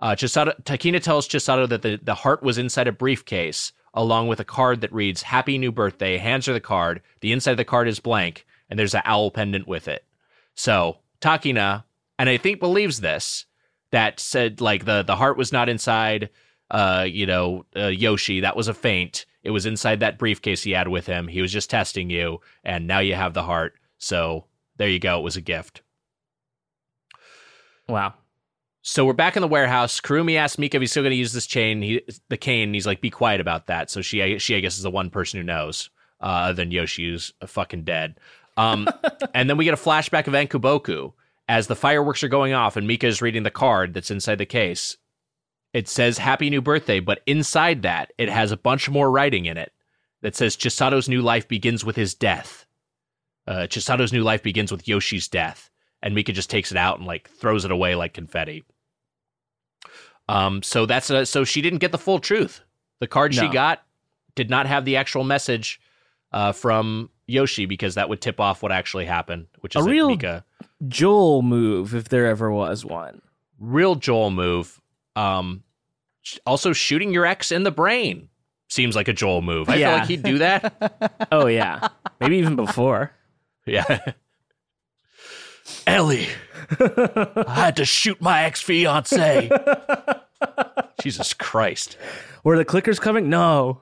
Uh, 0.00 0.14
Chisato, 0.14 0.54
Takina 0.62 1.02
tells 1.02 1.26
Chisato 1.26 1.68
that 1.68 1.82
the, 1.82 1.98
the 2.00 2.14
heart 2.14 2.40
was 2.40 2.56
inside 2.56 2.86
a 2.86 2.92
briefcase, 2.92 3.72
along 3.94 4.28
with 4.28 4.38
a 4.38 4.44
card 4.44 4.80
that 4.82 4.92
reads 4.92 5.22
"Happy 5.22 5.58
New 5.58 5.72
Birthday." 5.72 6.18
Hands 6.18 6.46
her 6.46 6.52
the 6.52 6.60
card. 6.60 7.02
The 7.18 7.32
inside 7.32 7.50
of 7.50 7.56
the 7.56 7.64
card 7.64 7.88
is 7.88 7.98
blank, 7.98 8.46
and 8.70 8.78
there's 8.78 8.94
an 8.94 9.02
owl 9.04 9.32
pendant 9.32 9.66
with 9.66 9.88
it. 9.88 10.04
So 10.54 10.98
Takina, 11.20 11.82
and 12.18 12.28
I 12.28 12.36
think 12.36 12.60
believes 12.60 13.00
this, 13.00 13.46
that 13.90 14.18
said 14.20 14.60
like 14.60 14.84
the 14.84 15.02
the 15.02 15.16
heart 15.16 15.36
was 15.36 15.52
not 15.52 15.68
inside. 15.68 16.30
Uh, 16.70 17.06
you 17.08 17.26
know, 17.26 17.64
uh, 17.76 17.86
Yoshi. 17.86 18.40
That 18.40 18.56
was 18.56 18.68
a 18.68 18.74
feint. 18.74 19.26
It 19.42 19.50
was 19.50 19.66
inside 19.66 20.00
that 20.00 20.18
briefcase 20.18 20.62
he 20.62 20.72
had 20.72 20.88
with 20.88 21.06
him. 21.06 21.28
He 21.28 21.42
was 21.42 21.52
just 21.52 21.70
testing 21.70 22.10
you, 22.10 22.40
and 22.64 22.86
now 22.86 23.00
you 23.00 23.14
have 23.14 23.34
the 23.34 23.42
heart. 23.42 23.74
So 23.98 24.46
there 24.76 24.88
you 24.88 24.98
go. 24.98 25.18
It 25.18 25.22
was 25.22 25.36
a 25.36 25.40
gift. 25.40 25.82
wow. 27.88 28.14
So 28.82 29.06
we're 29.06 29.14
back 29.14 29.36
in 29.36 29.40
the 29.40 29.48
warehouse. 29.48 30.00
Kurumi 30.00 30.36
asks 30.36 30.58
Mika 30.58 30.76
if 30.76 30.82
he's 30.82 30.90
still 30.90 31.02
going 31.02 31.12
to 31.12 31.16
use 31.16 31.32
this 31.32 31.46
chain, 31.46 31.80
he, 31.80 32.02
the 32.28 32.36
cane. 32.36 32.68
And 32.68 32.74
he's 32.74 32.86
like, 32.86 33.00
"Be 33.00 33.10
quiet 33.10 33.40
about 33.40 33.66
that." 33.68 33.90
So 33.90 34.02
she, 34.02 34.38
she, 34.38 34.56
I 34.56 34.60
guess, 34.60 34.76
is 34.76 34.82
the 34.82 34.90
one 34.90 35.10
person 35.10 35.38
who 35.38 35.44
knows, 35.44 35.88
uh, 36.20 36.24
other 36.24 36.54
than 36.54 36.70
Yoshi, 36.70 37.10
who's 37.10 37.32
fucking 37.46 37.84
dead. 37.84 38.18
Um, 38.56 38.88
and 39.34 39.48
then 39.48 39.56
we 39.56 39.64
get 39.64 39.74
a 39.74 39.78
flashback 39.78 40.26
of 40.26 40.34
Ankuboku 40.34 41.12
as 41.48 41.66
the 41.66 41.76
fireworks 41.76 42.22
are 42.22 42.28
going 42.28 42.52
off, 42.52 42.76
and 42.76 42.86
Mika 42.86 43.06
is 43.06 43.22
reading 43.22 43.42
the 43.42 43.50
card 43.50 43.94
that's 43.94 44.10
inside 44.10 44.38
the 44.38 44.46
case. 44.46 44.96
It 45.72 45.88
says 45.88 46.18
"Happy 46.18 46.50
New 46.50 46.62
Birthday," 46.62 47.00
but 47.00 47.22
inside 47.26 47.82
that, 47.82 48.12
it 48.18 48.28
has 48.28 48.52
a 48.52 48.56
bunch 48.56 48.88
more 48.88 49.10
writing 49.10 49.46
in 49.46 49.56
it 49.56 49.72
that 50.22 50.34
says 50.34 50.56
Chisato's 50.56 51.08
new 51.08 51.20
life 51.20 51.46
begins 51.48 51.84
with 51.84 51.96
his 51.96 52.14
death. 52.14 52.64
Uh, 53.46 53.66
Chisato's 53.66 54.12
new 54.12 54.22
life 54.22 54.42
begins 54.42 54.72
with 54.72 54.88
Yoshi's 54.88 55.28
death, 55.28 55.70
and 56.02 56.14
Mika 56.14 56.32
just 56.32 56.48
takes 56.48 56.70
it 56.70 56.78
out 56.78 56.98
and 56.98 57.06
like 57.06 57.28
throws 57.28 57.64
it 57.64 57.70
away 57.70 57.94
like 57.94 58.14
confetti. 58.14 58.64
Um, 60.28 60.62
so 60.62 60.86
that's 60.86 61.10
a, 61.10 61.26
so 61.26 61.44
she 61.44 61.60
didn't 61.60 61.80
get 61.80 61.92
the 61.92 61.98
full 61.98 62.18
truth. 62.18 62.62
The 63.00 63.06
card 63.06 63.34
she 63.34 63.48
got 63.48 63.82
did 64.34 64.48
not 64.48 64.66
have 64.66 64.84
the 64.84 64.96
actual 64.96 65.24
message 65.24 65.80
uh, 66.32 66.52
from 66.52 67.10
Yoshi 67.26 67.66
because 67.66 67.94
that 67.94 68.08
would 68.08 68.20
tip 68.20 68.38
off 68.40 68.62
what 68.62 68.72
actually 68.72 69.06
happened, 69.06 69.46
which 69.60 69.76
A 69.76 69.78
is 69.78 69.84
that 69.84 69.90
real- 69.90 70.08
Mika 70.08 70.44
Joel 70.88 71.42
move, 71.42 71.94
if 71.94 72.08
there 72.08 72.26
ever 72.26 72.50
was 72.50 72.84
one. 72.84 73.22
real 73.58 73.94
Joel 73.94 74.30
move. 74.30 74.80
Um, 75.16 75.62
also 76.46 76.72
shooting 76.72 77.12
your 77.12 77.24
ex 77.26 77.52
in 77.52 77.62
the 77.62 77.70
brain 77.70 78.28
seems 78.68 78.96
like 78.96 79.08
a 79.08 79.12
Joel 79.12 79.42
move. 79.42 79.68
I 79.68 79.76
Yeah. 79.76 79.90
feel 79.90 79.98
like 80.00 80.08
he'd 80.08 80.22
do 80.22 80.38
that. 80.38 81.26
Oh 81.32 81.46
yeah, 81.46 81.88
maybe 82.20 82.36
even 82.38 82.56
before. 82.56 83.12
yeah. 83.66 84.12
Ellie, 85.86 86.26
I 86.78 87.44
had 87.54 87.76
to 87.76 87.84
shoot 87.84 88.20
my 88.20 88.44
ex 88.44 88.60
fiance. 88.60 89.50
Jesus 91.02 91.32
Christ. 91.34 91.96
Were 92.42 92.56
the 92.58 92.64
clickers 92.64 93.00
coming? 93.00 93.28
No. 93.30 93.80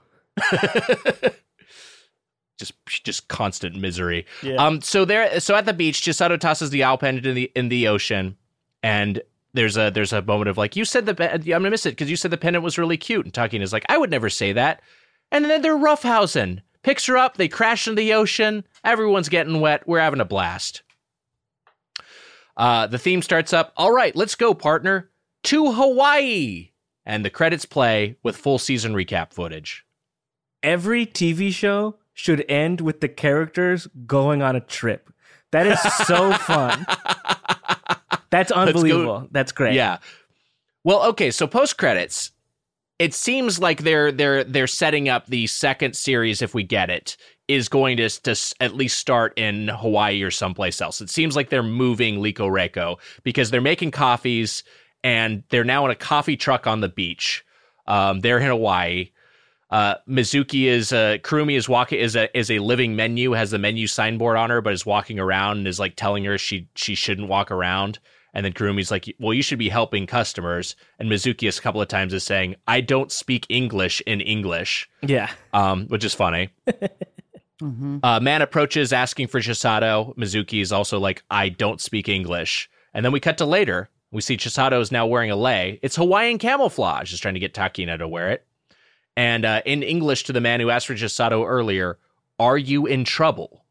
Just 2.62 3.04
just 3.04 3.26
constant 3.26 3.76
misery. 3.76 4.24
Yeah. 4.42 4.54
Um. 4.54 4.80
So 4.80 5.04
there. 5.04 5.40
So 5.40 5.54
at 5.56 5.66
the 5.66 5.72
beach, 5.72 6.02
Chisato 6.02 6.38
tosses 6.38 6.70
the 6.70 6.84
owl 6.84 6.96
pendant 6.96 7.26
in 7.26 7.34
the 7.34 7.50
in 7.56 7.68
the 7.68 7.88
ocean, 7.88 8.36
and 8.82 9.20
there's 9.52 9.76
a 9.76 9.90
there's 9.90 10.12
a 10.12 10.22
moment 10.22 10.48
of 10.48 10.56
like, 10.56 10.76
you 10.76 10.84
said 10.84 11.06
the 11.06 11.34
I'm 11.34 11.42
gonna 11.42 11.70
miss 11.70 11.86
it 11.86 11.90
because 11.90 12.10
you 12.10 12.16
said 12.16 12.30
the 12.30 12.36
pendant 12.36 12.64
was 12.64 12.78
really 12.78 12.96
cute, 12.96 13.24
and 13.24 13.34
Takina 13.34 13.62
is 13.62 13.72
like, 13.72 13.84
I 13.88 13.98
would 13.98 14.10
never 14.10 14.30
say 14.30 14.52
that, 14.52 14.80
and 15.30 15.44
then 15.44 15.62
they're 15.62 15.76
roughhousing. 15.76 16.60
Picks 16.82 17.06
her 17.06 17.16
up. 17.16 17.36
They 17.36 17.48
crash 17.48 17.86
into 17.86 18.00
the 18.00 18.12
ocean. 18.14 18.64
Everyone's 18.84 19.28
getting 19.28 19.60
wet. 19.60 19.86
We're 19.86 20.00
having 20.00 20.20
a 20.20 20.24
blast. 20.24 20.82
Uh, 22.56 22.86
the 22.86 22.98
theme 22.98 23.22
starts 23.22 23.52
up. 23.52 23.72
All 23.76 23.92
right, 23.92 24.14
let's 24.16 24.34
go, 24.34 24.52
partner, 24.52 25.10
to 25.44 25.72
Hawaii. 25.72 26.70
And 27.06 27.24
the 27.24 27.30
credits 27.30 27.64
play 27.64 28.16
with 28.22 28.36
full 28.36 28.58
season 28.58 28.94
recap 28.94 29.32
footage. 29.32 29.84
Every 30.62 31.06
TV 31.06 31.52
show 31.52 31.96
should 32.14 32.44
end 32.48 32.80
with 32.80 33.00
the 33.00 33.08
characters 33.08 33.88
going 34.06 34.42
on 34.42 34.56
a 34.56 34.60
trip. 34.60 35.10
That 35.50 35.66
is 35.66 35.80
so 36.06 36.32
fun. 36.38 36.86
That's 38.30 38.50
unbelievable. 38.50 39.28
That's 39.30 39.52
great. 39.52 39.74
Yeah. 39.74 39.98
Well, 40.84 41.04
okay, 41.10 41.30
so 41.30 41.46
post 41.46 41.78
credits, 41.78 42.32
it 42.98 43.14
seems 43.14 43.58
like 43.58 43.82
they're 43.82 44.10
they're 44.10 44.44
they're 44.44 44.66
setting 44.66 45.08
up 45.08 45.26
the 45.26 45.46
second 45.46 45.94
series 45.94 46.42
if 46.42 46.54
we 46.54 46.62
get 46.62 46.90
it 46.90 47.16
is 47.48 47.68
going 47.68 47.96
to 47.98 48.08
to 48.08 48.54
at 48.60 48.74
least 48.74 48.98
start 48.98 49.36
in 49.38 49.68
Hawaii 49.68 50.22
or 50.22 50.30
someplace 50.30 50.80
else. 50.80 51.00
It 51.00 51.10
seems 51.10 51.36
like 51.36 51.50
they're 51.50 51.62
moving 51.62 52.16
Liko 52.16 52.48
Reiko 52.48 52.98
because 53.22 53.50
they're 53.50 53.60
making 53.60 53.90
coffees 53.90 54.64
and 55.04 55.42
they're 55.50 55.64
now 55.64 55.84
in 55.84 55.90
a 55.90 55.96
coffee 55.96 56.36
truck 56.36 56.66
on 56.66 56.80
the 56.80 56.88
beach. 56.88 57.44
Um, 57.86 58.20
they're 58.20 58.38
in 58.38 58.46
Hawaii. 58.46 59.10
Uh, 59.72 59.94
Mizuki 60.08 60.64
is 60.64 60.92
uh, 60.92 61.16
Kurumi 61.22 61.56
is 61.56 61.66
walking 61.68 61.98
is 61.98 62.14
a 62.14 62.28
is 62.38 62.50
a 62.50 62.58
living 62.58 62.94
menu 62.94 63.32
has 63.32 63.50
the 63.50 63.58
menu 63.58 63.86
signboard 63.86 64.36
on 64.36 64.50
her, 64.50 64.60
but 64.60 64.72
is 64.74 64.84
walking 64.86 65.18
around 65.18 65.58
and 65.58 65.66
is 65.66 65.80
like 65.80 65.96
telling 65.96 66.24
her 66.24 66.36
she 66.38 66.68
she 66.76 66.94
shouldn't 66.94 67.28
walk 67.28 67.50
around. 67.50 67.98
And 68.34 68.44
then 68.44 68.52
Kurumi's 68.52 68.90
like, 68.90 69.14
"Well, 69.18 69.32
you 69.34 69.42
should 69.42 69.58
be 69.58 69.68
helping 69.70 70.06
customers." 70.06 70.76
And 70.98 71.10
Mizuki 71.10 71.48
a 71.48 71.60
couple 71.60 71.80
of 71.80 71.88
times 71.88 72.12
is 72.14 72.22
saying, 72.22 72.56
"I 72.66 72.82
don't 72.82 73.10
speak 73.10 73.46
English 73.48 74.02
in 74.06 74.20
English," 74.20 74.88
Yeah. 75.02 75.30
um, 75.54 75.86
which 75.88 76.04
is 76.04 76.14
funny. 76.14 76.50
Uh, 78.02 78.18
man 78.20 78.42
approaches 78.42 78.92
asking 78.92 79.28
for 79.28 79.38
Chisato. 79.38 80.16
Mizuki 80.16 80.60
is 80.60 80.72
also 80.72 80.98
like, 80.98 81.22
I 81.30 81.48
don't 81.48 81.80
speak 81.80 82.08
English. 82.08 82.68
And 82.92 83.04
then 83.04 83.12
we 83.12 83.20
cut 83.20 83.38
to 83.38 83.44
later. 83.46 83.88
We 84.10 84.20
see 84.20 84.36
Chisato 84.36 84.80
is 84.80 84.90
now 84.90 85.06
wearing 85.06 85.30
a 85.30 85.36
lei. 85.36 85.78
It's 85.80 85.94
Hawaiian 85.94 86.38
camouflage, 86.38 87.12
Is 87.12 87.20
trying 87.20 87.34
to 87.34 87.40
get 87.40 87.54
Takina 87.54 87.96
to 87.98 88.08
wear 88.08 88.30
it. 88.30 88.44
And 89.16 89.44
uh, 89.44 89.62
in 89.66 89.82
English 89.82 90.24
to 90.24 90.32
the 90.32 90.40
man 90.40 90.60
who 90.60 90.70
asked 90.70 90.86
for 90.86 90.94
Chisato 90.94 91.46
earlier, 91.46 91.98
Are 92.38 92.56
you 92.58 92.86
in 92.86 93.04
trouble? 93.04 93.64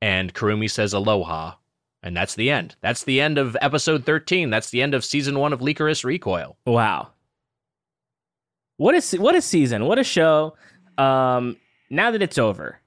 And 0.00 0.34
Kurumi 0.34 0.70
says 0.70 0.92
aloha. 0.92 1.54
And 2.02 2.16
that's 2.16 2.34
the 2.34 2.50
end. 2.50 2.74
That's 2.80 3.04
the 3.04 3.20
end 3.20 3.38
of 3.38 3.56
episode 3.60 4.04
13. 4.04 4.50
That's 4.50 4.70
the 4.70 4.82
end 4.82 4.94
of 4.94 5.04
season 5.04 5.38
one 5.38 5.52
of 5.52 5.60
Lycoris 5.60 6.04
Recoil. 6.04 6.56
Wow. 6.66 7.10
What 8.76 8.96
a 8.96 9.16
what 9.18 9.36
a 9.36 9.42
season. 9.42 9.86
What 9.86 9.98
a 10.00 10.04
show. 10.04 10.56
Um 10.98 11.56
now 11.90 12.10
that 12.10 12.20
it's 12.20 12.38
over. 12.38 12.80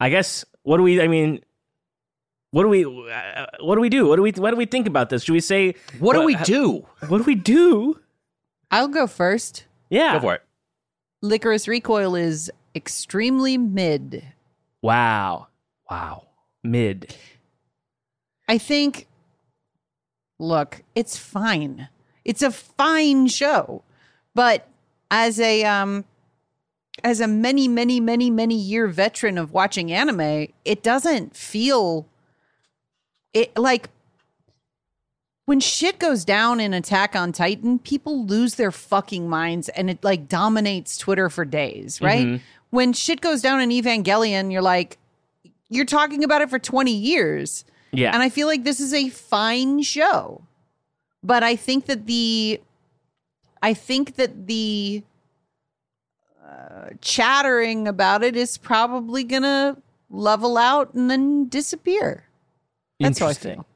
I 0.00 0.10
guess 0.10 0.44
what 0.62 0.78
do 0.78 0.82
we 0.82 1.00
I 1.00 1.06
mean 1.06 1.40
what 2.50 2.62
do 2.64 2.68
we 2.68 2.84
uh, 2.84 3.46
what 3.60 3.76
do 3.76 3.80
we 3.80 3.88
do? 3.88 4.08
What 4.08 4.16
do 4.16 4.22
we 4.22 4.32
what 4.32 4.50
do 4.50 4.56
we 4.56 4.66
think 4.66 4.88
about 4.88 5.10
this? 5.10 5.22
Should 5.22 5.34
we 5.34 5.40
say 5.40 5.76
What 6.00 6.14
do 6.14 6.24
we 6.24 6.34
do? 6.34 6.84
what 7.06 7.18
do 7.18 7.24
we 7.24 7.36
do? 7.36 8.00
I'll 8.70 8.88
go 8.88 9.06
first. 9.06 9.64
Yeah. 9.90 10.14
Go 10.14 10.20
for 10.20 10.34
it. 10.34 10.42
Lycoris 11.22 11.66
Recoil 11.66 12.14
is 12.14 12.50
extremely 12.74 13.58
mid. 13.58 14.24
Wow. 14.82 15.48
Wow. 15.90 16.24
Mid. 16.62 17.14
I 18.48 18.58
think, 18.58 19.06
look, 20.38 20.82
it's 20.94 21.16
fine. 21.16 21.88
It's 22.24 22.42
a 22.42 22.50
fine 22.50 23.26
show, 23.26 23.82
but 24.34 24.68
as 25.10 25.40
a 25.40 25.64
um, 25.64 26.04
as 27.02 27.20
a 27.20 27.26
many, 27.26 27.68
many, 27.68 28.00
many, 28.00 28.30
many 28.30 28.54
year 28.54 28.86
veteran 28.88 29.38
of 29.38 29.52
watching 29.52 29.92
anime, 29.92 30.48
it 30.64 30.82
doesn't 30.82 31.34
feel 31.34 32.06
it 33.32 33.56
like 33.56 33.88
when 35.48 35.60
shit 35.60 35.98
goes 35.98 36.26
down 36.26 36.60
in 36.60 36.74
Attack 36.74 37.16
on 37.16 37.32
Titan, 37.32 37.78
people 37.78 38.26
lose 38.26 38.56
their 38.56 38.70
fucking 38.70 39.30
minds 39.30 39.70
and 39.70 39.88
it 39.88 40.04
like 40.04 40.28
dominates 40.28 40.98
Twitter 40.98 41.30
for 41.30 41.46
days, 41.46 42.02
right? 42.02 42.26
Mhm. 42.26 42.40
When 42.68 42.92
shit 42.92 43.22
goes 43.22 43.40
down 43.40 43.58
in 43.62 43.70
Evangelion, 43.70 44.52
you're 44.52 44.60
like, 44.60 44.98
you're 45.70 45.86
talking 45.86 46.22
about 46.22 46.42
it 46.42 46.50
for 46.50 46.58
20 46.58 46.92
years. 46.92 47.64
Yeah. 47.92 48.12
And 48.12 48.22
I 48.22 48.28
feel 48.28 48.46
like 48.46 48.64
this 48.64 48.78
is 48.78 48.92
a 48.92 49.08
fine 49.08 49.80
show. 49.80 50.42
But 51.22 51.42
I 51.42 51.56
think 51.56 51.86
that 51.86 52.04
the 52.04 52.60
I 53.62 53.72
think 53.72 54.16
that 54.16 54.48
the 54.48 55.02
uh, 56.46 56.90
chattering 57.00 57.88
about 57.88 58.22
it 58.22 58.36
is 58.36 58.58
probably 58.58 59.24
going 59.24 59.44
to 59.44 59.78
level 60.10 60.58
out 60.58 60.92
and 60.92 61.10
then 61.10 61.48
disappear. 61.48 62.24
That's 63.00 63.18
how 63.18 63.26
I 63.26 63.30
Interesting. 63.30 63.54
feel. 63.54 63.66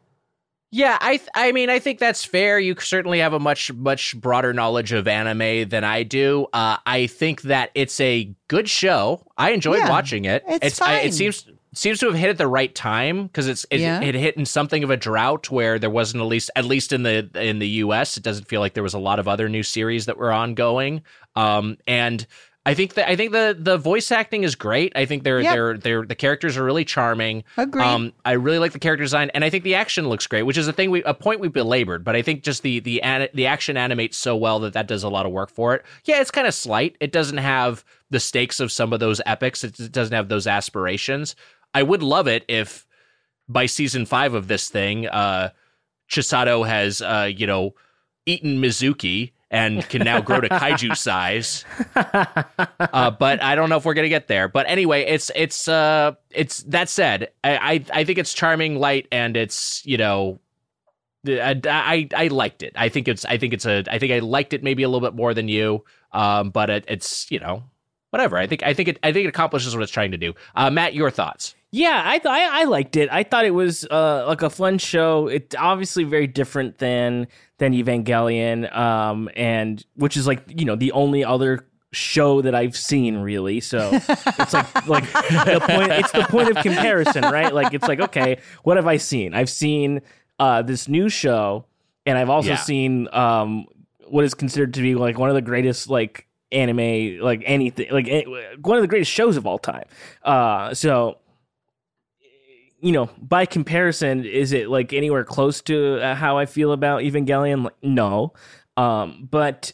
Yeah, 0.74 0.96
I 1.02 1.18
th- 1.18 1.28
I 1.34 1.52
mean 1.52 1.68
I 1.68 1.78
think 1.78 1.98
that's 1.98 2.24
fair. 2.24 2.58
You 2.58 2.74
certainly 2.80 3.18
have 3.18 3.34
a 3.34 3.38
much 3.38 3.70
much 3.74 4.18
broader 4.18 4.54
knowledge 4.54 4.92
of 4.92 5.06
anime 5.06 5.68
than 5.68 5.84
I 5.84 6.02
do. 6.02 6.46
Uh, 6.52 6.78
I 6.86 7.06
think 7.08 7.42
that 7.42 7.70
it's 7.74 8.00
a 8.00 8.34
good 8.48 8.70
show. 8.70 9.22
I 9.36 9.50
enjoyed 9.50 9.80
Yeah, 9.80 9.90
watching 9.90 10.24
it. 10.24 10.42
it's 10.48 10.80
I, 10.80 10.96
fine. 10.98 11.06
it 11.06 11.12
seems 11.12 11.46
seems 11.74 12.00
to 12.00 12.06
have 12.06 12.14
hit 12.14 12.30
at 12.30 12.38
the 12.38 12.46
right 12.46 12.74
time 12.74 13.26
because 13.26 13.48
it's 13.48 13.66
it, 13.70 13.80
Yeah. 13.80 14.00
it 14.00 14.14
hit 14.14 14.38
in 14.38 14.46
something 14.46 14.82
of 14.82 14.88
a 14.90 14.96
drought 14.96 15.50
where 15.50 15.78
there 15.78 15.90
wasn't 15.90 16.22
at 16.22 16.26
least 16.26 16.50
at 16.56 16.64
least 16.64 16.92
in 16.94 17.02
the 17.02 17.28
in 17.34 17.58
the 17.58 17.68
U.S. 17.68 18.16
It 18.16 18.22
doesn't 18.22 18.48
feel 18.48 18.60
like 18.60 18.72
there 18.72 18.82
was 18.82 18.94
a 18.94 18.98
lot 18.98 19.18
of 19.18 19.28
other 19.28 19.50
new 19.50 19.62
series 19.62 20.06
that 20.06 20.16
were 20.16 20.32
ongoing. 20.32 21.02
Um, 21.36 21.76
and 21.86 22.26
I 22.64 22.74
think 22.74 22.94
that 22.94 23.10
I 23.10 23.16
think 23.16 23.32
the 23.32 23.56
the 23.58 23.76
voice 23.76 24.12
acting 24.12 24.44
is 24.44 24.54
great. 24.54 24.92
I 24.94 25.04
think 25.04 25.24
they're 25.24 25.40
Yep. 25.40 25.52
they're 25.52 25.78
they're 25.78 26.06
the 26.06 26.14
characters 26.14 26.56
are 26.56 26.62
really 26.62 26.84
charming. 26.84 27.42
Agreed. 27.56 27.82
Um, 27.84 28.12
I 28.24 28.32
really 28.32 28.60
like 28.60 28.70
the 28.70 28.78
character 28.78 29.02
design, 29.02 29.30
and 29.34 29.44
I 29.44 29.50
think 29.50 29.64
the 29.64 29.74
action 29.74 30.08
looks 30.08 30.28
great, 30.28 30.44
which 30.44 30.56
is 30.56 30.68
a 30.68 30.72
thing 30.72 30.90
we 30.92 31.02
a 31.02 31.12
point 31.12 31.40
we 31.40 31.48
belabored. 31.48 32.04
But 32.04 32.14
I 32.14 32.22
think 32.22 32.44
just 32.44 32.62
the 32.62 32.78
the 32.78 33.02
an, 33.02 33.28
the 33.34 33.46
action 33.46 33.76
animates 33.76 34.16
so 34.16 34.36
well 34.36 34.60
that 34.60 34.74
that 34.74 34.86
does 34.86 35.02
a 35.02 35.08
lot 35.08 35.26
of 35.26 35.32
work 35.32 35.50
for 35.50 35.74
it. 35.74 35.84
Yeah, 36.04 36.20
it's 36.20 36.30
kind 36.30 36.46
of 36.46 36.54
slight. 36.54 36.96
It 37.00 37.10
doesn't 37.10 37.38
have 37.38 37.84
the 38.10 38.20
stakes 38.20 38.60
of 38.60 38.70
some 38.70 38.92
of 38.92 39.00
those 39.00 39.20
epics. 39.26 39.64
It, 39.64 39.80
it 39.80 39.90
doesn't 39.90 40.14
have 40.14 40.28
those 40.28 40.46
aspirations. 40.46 41.34
I 41.74 41.82
would 41.82 42.02
love 42.02 42.28
it 42.28 42.44
if 42.46 42.86
by 43.48 43.66
season 43.66 44.06
five 44.06 44.34
of 44.34 44.46
this 44.46 44.68
thing, 44.68 45.08
uh, 45.08 45.50
Chisato 46.08 46.64
has 46.64 47.02
uh, 47.02 47.28
you 47.34 47.48
know 47.48 47.74
eaten 48.24 48.62
Mizuki 48.62 49.32
and 49.52 49.88
can 49.88 50.02
now 50.02 50.20
grow 50.20 50.40
to 50.40 50.48
kaiju 50.48 50.96
size. 50.96 51.64
Uh, 51.94 53.10
but 53.10 53.42
I 53.42 53.54
don't 53.54 53.68
know 53.68 53.76
if 53.76 53.84
we're 53.84 53.94
gonna 53.94 54.08
get 54.08 54.26
there. 54.26 54.48
But 54.48 54.68
anyway, 54.68 55.02
it's 55.02 55.30
it's 55.36 55.68
uh 55.68 56.12
it's 56.30 56.62
that 56.64 56.88
said, 56.88 57.28
I 57.44 57.56
I, 57.92 58.00
I 58.00 58.04
think 58.04 58.18
it's 58.18 58.32
charming, 58.32 58.80
light, 58.80 59.06
and 59.12 59.36
it's 59.36 59.84
you 59.86 59.98
know. 59.98 60.40
I, 61.24 61.60
I 61.64 62.08
I 62.16 62.26
liked 62.26 62.64
it. 62.64 62.72
I 62.74 62.88
think 62.88 63.06
it's 63.06 63.24
I 63.24 63.38
think 63.38 63.52
it's 63.52 63.64
a 63.64 63.84
I 63.88 64.00
think 64.00 64.12
I 64.12 64.18
liked 64.18 64.54
it 64.54 64.64
maybe 64.64 64.82
a 64.82 64.88
little 64.88 65.06
bit 65.08 65.14
more 65.14 65.34
than 65.34 65.46
you. 65.46 65.84
Um, 66.10 66.50
but 66.50 66.68
it, 66.68 66.84
it's 66.88 67.30
you 67.30 67.38
know 67.38 67.62
whatever. 68.10 68.36
I 68.36 68.48
think 68.48 68.64
I 68.64 68.74
think 68.74 68.88
it 68.88 68.98
I 69.04 69.12
think 69.12 69.26
it 69.26 69.28
accomplishes 69.28 69.76
what 69.76 69.84
it's 69.84 69.92
trying 69.92 70.10
to 70.10 70.18
do. 70.18 70.34
Uh, 70.56 70.68
Matt, 70.70 70.94
your 70.94 71.12
thoughts? 71.12 71.54
Yeah, 71.70 72.02
I, 72.04 72.18
th- 72.18 72.26
I 72.26 72.62
I 72.62 72.64
liked 72.64 72.96
it. 72.96 73.08
I 73.10 73.22
thought 73.22 73.46
it 73.46 73.52
was 73.52 73.86
uh, 73.90 74.24
like 74.26 74.42
a 74.42 74.50
fun 74.50 74.78
show. 74.78 75.28
It's 75.28 75.56
obviously 75.56 76.04
very 76.04 76.26
different 76.26 76.78
than 76.78 77.28
than 77.62 77.72
Evangelion, 77.74 78.74
um, 78.76 79.28
and 79.36 79.84
which 79.94 80.16
is 80.16 80.26
like 80.26 80.42
you 80.48 80.64
know 80.64 80.74
the 80.74 80.90
only 80.92 81.24
other 81.24 81.64
show 81.92 82.40
that 82.42 82.54
I've 82.54 82.76
seen 82.76 83.18
really. 83.18 83.60
So 83.60 83.90
it's 83.92 84.52
like 84.52 84.86
like 84.88 85.04
the 85.12 85.62
point. 85.64 85.92
It's 85.92 86.10
the 86.10 86.26
point 86.28 86.50
of 86.50 86.56
comparison, 86.62 87.22
right? 87.24 87.54
Like 87.54 87.72
it's 87.72 87.86
like 87.86 88.00
okay, 88.00 88.38
what 88.64 88.76
have 88.76 88.86
I 88.88 88.96
seen? 88.96 89.32
I've 89.32 89.50
seen 89.50 90.00
uh, 90.40 90.62
this 90.62 90.88
new 90.88 91.08
show, 91.08 91.64
and 92.04 92.18
I've 92.18 92.30
also 92.30 92.48
Yeah. 92.50 92.56
seen 92.56 93.08
um, 93.12 93.66
what 94.08 94.24
is 94.24 94.34
considered 94.34 94.74
to 94.74 94.82
be 94.82 94.94
like 94.96 95.16
one 95.18 95.28
of 95.28 95.34
the 95.36 95.42
greatest 95.42 95.88
like 95.88 96.26
anime 96.50 97.18
like 97.20 97.42
anything 97.46 97.86
like 97.92 98.08
eh, 98.08 98.24
one 98.60 98.76
of 98.76 98.82
the 98.82 98.88
greatest 98.88 99.10
shows 99.12 99.36
of 99.36 99.46
all 99.46 99.58
time. 99.58 99.84
Uh, 100.24 100.74
so 100.74 101.18
you 102.82 102.92
know, 102.92 103.08
by 103.18 103.46
comparison, 103.46 104.24
is 104.26 104.52
it 104.52 104.68
like 104.68 104.92
anywhere 104.92 105.24
close 105.24 105.62
to 105.62 105.98
uh, 106.02 106.14
how 106.14 106.36
I 106.36 106.44
feel 106.46 106.72
about 106.72 107.02
Evangelion? 107.02 107.64
Like, 107.64 107.82
no, 107.82 108.34
um, 108.76 109.28
but 109.30 109.72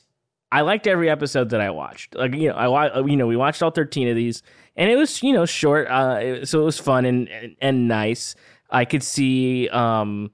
I 0.53 0.61
liked 0.61 0.87
every 0.87 1.11
episode 1.11 1.51
that 1.51 1.61
I 1.61 1.71
watched. 1.71 2.15
Like 2.15 2.35
you 2.35 2.51
know, 2.51 2.55
I 2.55 3.01
you 3.07 3.17
know 3.17 3.27
we 3.27 3.37
watched 3.37 3.63
all 3.63 3.71
thirteen 3.71 4.09
of 4.09 4.15
these, 4.15 4.43
and 4.77 4.91
it 4.91 4.97
was 4.97 5.23
you 5.23 5.33
know 5.33 5.47
short, 5.47 5.89
uh, 5.89 6.45
so 6.45 6.61
it 6.61 6.65
was 6.65 6.79
fun 6.79 7.05
and 7.05 7.29
and, 7.29 7.57
and 7.61 7.89
nice. 7.89 8.35
I 8.71 8.85
could 8.85 9.03
see, 9.03 9.69
um, 9.71 10.31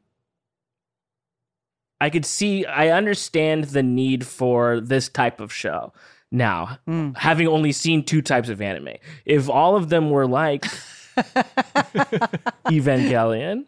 I 2.01 2.11
could 2.11 2.27
see, 2.27 2.67
I 2.67 2.89
understand 2.89 3.65
the 3.67 3.83
need 3.83 4.27
for 4.27 4.81
this 4.81 5.09
type 5.09 5.41
of 5.41 5.53
show. 5.53 5.93
Now, 6.33 6.79
Mm. 6.89 7.17
having 7.17 7.47
only 7.47 7.71
seen 7.71 8.05
two 8.05 8.21
types 8.21 8.49
of 8.49 8.61
anime, 8.61 8.97
if 9.25 9.49
all 9.49 9.77
of 9.77 9.89
them 9.89 10.11
were 10.11 10.27
like 10.27 10.65
Evangelion, 12.69 13.65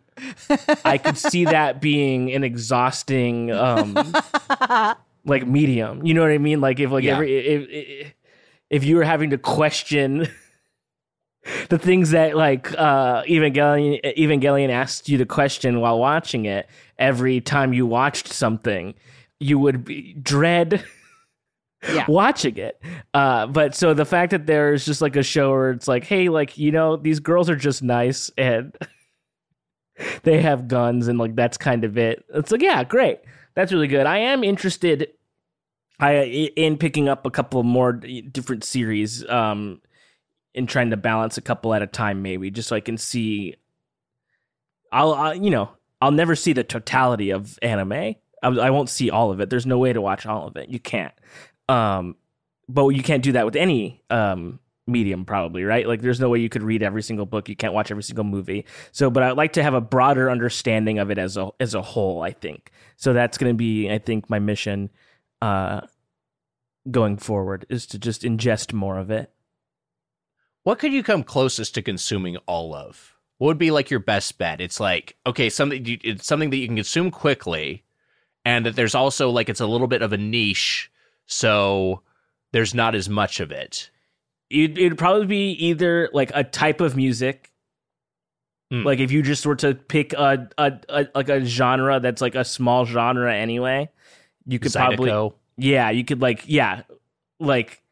I 0.84 0.98
could 0.98 1.16
see 1.18 1.44
that 1.44 1.80
being 1.80 2.32
an 2.32 2.44
exhausting 2.44 3.50
um 3.52 3.94
like 5.24 5.46
medium. 5.46 6.04
You 6.04 6.14
know 6.14 6.22
what 6.22 6.30
I 6.30 6.38
mean? 6.38 6.60
Like 6.60 6.80
if 6.80 6.90
like 6.90 7.04
Yeah. 7.04 7.14
every 7.14 7.36
if, 7.36 7.68
if 7.68 8.14
if 8.70 8.84
you 8.84 8.96
were 8.96 9.04
having 9.04 9.30
to 9.30 9.38
question 9.38 10.28
the 11.68 11.78
things 11.78 12.10
that 12.10 12.36
like 12.36 12.72
uh 12.78 13.22
Evangelion 13.24 14.00
Evangelion 14.16 14.70
asked 14.70 15.08
you 15.08 15.18
to 15.18 15.26
question 15.26 15.80
while 15.80 15.98
watching 15.98 16.46
it 16.46 16.68
every 16.98 17.40
time 17.40 17.72
you 17.72 17.86
watched 17.86 18.28
something, 18.32 18.94
you 19.38 19.58
would 19.58 19.84
be, 19.84 20.14
dread 20.14 20.82
Yeah. 21.92 22.04
watching 22.08 22.56
it. 22.56 22.82
Uh, 23.14 23.46
but 23.46 23.74
so 23.74 23.94
the 23.94 24.04
fact 24.04 24.30
that 24.30 24.46
there's 24.46 24.84
just 24.84 25.00
like 25.00 25.16
a 25.16 25.22
show 25.22 25.50
where 25.50 25.70
it's 25.70 25.88
like, 25.88 26.04
hey, 26.04 26.28
like 26.28 26.58
you 26.58 26.72
know, 26.72 26.96
these 26.96 27.20
girls 27.20 27.48
are 27.48 27.56
just 27.56 27.82
nice 27.82 28.30
and 28.36 28.76
they 30.22 30.40
have 30.42 30.68
guns 30.68 31.08
and 31.08 31.18
like 31.18 31.36
that's 31.36 31.56
kind 31.56 31.84
of 31.84 31.96
it. 31.98 32.24
It's 32.34 32.50
like, 32.50 32.62
yeah, 32.62 32.84
great, 32.84 33.20
that's 33.54 33.72
really 33.72 33.88
good. 33.88 34.06
I 34.06 34.18
am 34.18 34.42
interested. 34.44 35.10
I 35.98 36.12
in 36.56 36.76
picking 36.76 37.08
up 37.08 37.24
a 37.24 37.30
couple 37.30 37.62
more 37.62 37.92
different 37.92 38.64
series, 38.64 39.26
um, 39.28 39.80
in 40.56 40.66
trying 40.66 40.90
to 40.90 40.96
balance 40.96 41.36
a 41.36 41.42
couple 41.42 41.74
at 41.74 41.82
a 41.82 41.86
time, 41.86 42.22
maybe 42.22 42.50
just 42.50 42.68
so 42.68 42.74
I 42.76 42.80
can 42.80 42.96
see. 42.98 43.54
I'll, 44.90 45.12
i 45.14 45.34
you 45.34 45.50
know, 45.50 45.70
I'll 46.00 46.10
never 46.10 46.34
see 46.34 46.52
the 46.52 46.64
totality 46.64 47.30
of 47.30 47.58
anime. 47.62 47.92
I, 47.92 48.16
I 48.42 48.70
won't 48.70 48.88
see 48.88 49.10
all 49.10 49.30
of 49.30 49.40
it. 49.40 49.50
There's 49.50 49.66
no 49.66 49.78
way 49.78 49.92
to 49.92 50.00
watch 50.00 50.26
all 50.26 50.46
of 50.46 50.56
it. 50.56 50.68
You 50.68 50.80
can't. 50.80 51.12
Um, 51.68 52.16
but 52.68 52.88
you 52.88 53.02
can't 53.02 53.22
do 53.22 53.32
that 53.32 53.44
with 53.44 53.56
any 53.56 54.02
um 54.10 54.60
medium, 54.88 55.24
probably, 55.24 55.64
right? 55.64 55.86
Like, 55.88 56.00
there's 56.00 56.20
no 56.20 56.28
way 56.28 56.38
you 56.38 56.48
could 56.48 56.62
read 56.62 56.82
every 56.82 57.02
single 57.02 57.26
book. 57.26 57.48
You 57.48 57.56
can't 57.56 57.74
watch 57.74 57.90
every 57.90 58.04
single 58.04 58.24
movie. 58.24 58.64
So, 58.92 59.10
but 59.10 59.22
I'd 59.24 59.36
like 59.36 59.54
to 59.54 59.62
have 59.62 59.74
a 59.74 59.80
broader 59.80 60.30
understanding 60.30 60.98
of 61.00 61.10
it 61.10 61.18
as 61.18 61.36
a 61.36 61.50
as 61.60 61.74
a 61.74 61.82
whole. 61.82 62.22
I 62.22 62.30
think 62.32 62.70
so. 62.96 63.12
That's 63.12 63.38
going 63.38 63.52
to 63.52 63.56
be, 63.56 63.90
I 63.90 63.98
think, 63.98 64.30
my 64.30 64.38
mission. 64.38 64.90
Uh, 65.42 65.82
going 66.90 67.16
forward 67.16 67.66
is 67.68 67.84
to 67.86 67.98
just 67.98 68.22
ingest 68.22 68.72
more 68.72 68.96
of 68.96 69.10
it. 69.10 69.30
What 70.62 70.78
could 70.78 70.92
you 70.92 71.02
come 71.02 71.22
closest 71.24 71.74
to 71.74 71.82
consuming 71.82 72.36
all 72.46 72.74
of? 72.74 73.14
What 73.38 73.48
would 73.48 73.58
be 73.58 73.70
like 73.70 73.90
your 73.90 74.00
best 74.00 74.38
bet? 74.38 74.60
It's 74.60 74.80
like 74.80 75.16
okay, 75.26 75.50
something 75.50 75.84
you- 75.84 75.98
it's 76.02 76.26
something 76.26 76.50
that 76.50 76.56
you 76.56 76.66
can 76.66 76.76
consume 76.76 77.10
quickly, 77.10 77.84
and 78.44 78.64
that 78.66 78.76
there's 78.76 78.94
also 78.94 79.30
like 79.30 79.48
it's 79.48 79.60
a 79.60 79.66
little 79.66 79.88
bit 79.88 80.02
of 80.02 80.12
a 80.12 80.16
niche, 80.16 80.90
so 81.26 82.02
there's 82.52 82.74
not 82.74 82.94
as 82.94 83.08
much 83.08 83.40
of 83.40 83.50
it. 83.50 83.90
It'd, 84.50 84.78
it'd 84.78 84.98
probably 84.98 85.26
be 85.26 85.50
either 85.52 86.08
like 86.12 86.30
a 86.34 86.44
type 86.44 86.80
of 86.80 86.96
music. 86.96 87.52
Hmm. 88.70 88.82
Like 88.84 88.98
if 88.98 89.12
you 89.12 89.22
just 89.22 89.44
were 89.46 89.56
to 89.56 89.74
pick 89.74 90.12
a, 90.12 90.48
a, 90.58 90.72
a 90.88 91.06
like 91.14 91.28
a 91.28 91.44
genre 91.44 92.00
that's 92.00 92.20
like 92.20 92.34
a 92.34 92.44
small 92.44 92.84
genre 92.84 93.34
anyway, 93.34 93.88
you 94.46 94.58
could 94.58 94.72
probably 94.72 95.08
Yeah, 95.56 95.90
you 95.90 96.04
could 96.04 96.20
like 96.20 96.44
yeah, 96.46 96.82
like. 97.40 97.82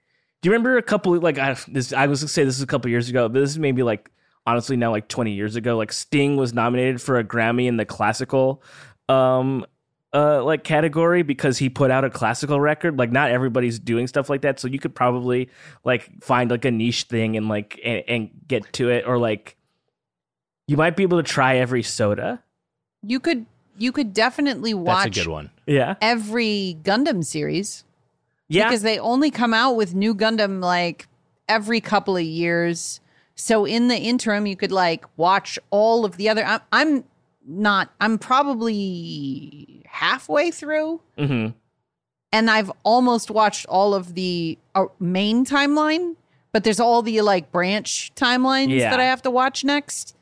Do 0.42 0.48
you 0.48 0.52
remember 0.52 0.76
a 0.76 0.82
couple 0.82 1.18
like 1.20 1.38
I 1.38 1.56
this? 1.68 1.92
I 1.92 2.06
was 2.06 2.20
gonna 2.20 2.28
say 2.28 2.44
this 2.44 2.56
is 2.56 2.62
a 2.62 2.66
couple 2.66 2.90
years 2.90 3.08
ago, 3.08 3.28
but 3.28 3.40
this 3.40 3.50
is 3.50 3.58
maybe 3.58 3.82
like 3.82 4.10
honestly 4.46 4.76
now 4.76 4.90
like 4.90 5.08
twenty 5.08 5.32
years 5.32 5.56
ago. 5.56 5.76
Like 5.76 5.92
Sting 5.92 6.36
was 6.36 6.52
nominated 6.52 7.00
for 7.00 7.18
a 7.18 7.24
Grammy 7.24 7.66
in 7.66 7.78
the 7.78 7.86
classical, 7.86 8.62
um, 9.08 9.64
uh, 10.14 10.44
like 10.44 10.62
category 10.62 11.22
because 11.22 11.58
he 11.58 11.68
put 11.68 11.90
out 11.90 12.04
a 12.04 12.10
classical 12.10 12.60
record. 12.60 12.98
Like 12.98 13.10
not 13.10 13.30
everybody's 13.30 13.78
doing 13.78 14.06
stuff 14.06 14.30
like 14.30 14.42
that, 14.42 14.60
so 14.60 14.68
you 14.68 14.78
could 14.78 14.94
probably 14.94 15.50
like 15.84 16.22
find 16.22 16.50
like 16.50 16.64
a 16.64 16.70
niche 16.70 17.02
thing 17.04 17.36
and 17.36 17.48
like 17.48 17.80
and, 17.84 18.04
and 18.06 18.30
get 18.46 18.72
to 18.74 18.90
it, 18.90 19.04
or 19.06 19.18
like 19.18 19.56
you 20.68 20.76
might 20.76 20.96
be 20.96 21.02
able 21.02 21.18
to 21.18 21.28
try 21.28 21.56
every 21.56 21.82
soda. 21.82 22.42
You 23.02 23.20
could 23.20 23.44
you 23.76 23.90
could 23.90 24.14
definitely 24.14 24.72
watch 24.72 24.86
That's 24.86 25.06
watch 25.06 25.16
a 25.18 25.20
good 25.20 25.30
one. 25.32 25.50
Yeah, 25.66 25.96
every 26.00 26.78
Gundam 26.82 27.24
series 27.24 27.84
yeah. 28.48 28.68
because 28.68 28.82
they 28.82 28.98
only 28.98 29.30
come 29.30 29.52
out 29.52 29.72
with 29.72 29.94
new 29.94 30.14
Gundam 30.14 30.62
like 30.62 31.08
every 31.48 31.80
couple 31.80 32.16
of 32.16 32.22
years. 32.22 33.00
So 33.34 33.64
in 33.64 33.88
the 33.88 33.96
interim, 33.96 34.46
you 34.46 34.56
could 34.56 34.72
like 34.72 35.04
watch 35.16 35.58
all 35.70 36.04
of 36.04 36.16
the 36.16 36.28
other. 36.28 36.44
I'm, 36.44 36.60
I'm 36.72 37.04
not. 37.46 37.92
I'm 38.00 38.18
probably 38.18 39.83
halfway 39.94 40.50
through, 40.50 41.00
hmm 41.18 41.48
and 42.32 42.50
I've 42.50 42.72
almost 42.82 43.30
watched 43.30 43.64
all 43.66 43.94
of 43.94 44.14
the 44.14 44.58
uh, 44.74 44.86
main 44.98 45.46
timeline. 45.46 46.16
But 46.52 46.64
there's 46.64 46.80
all 46.80 47.00
the 47.02 47.20
like 47.20 47.50
branch 47.52 48.12
timelines 48.16 48.70
Yeah. 48.70 48.90
that 48.90 48.98
I 49.00 49.04
have 49.04 49.22
to 49.22 49.30
watch 49.30 49.62
next. 49.64 50.16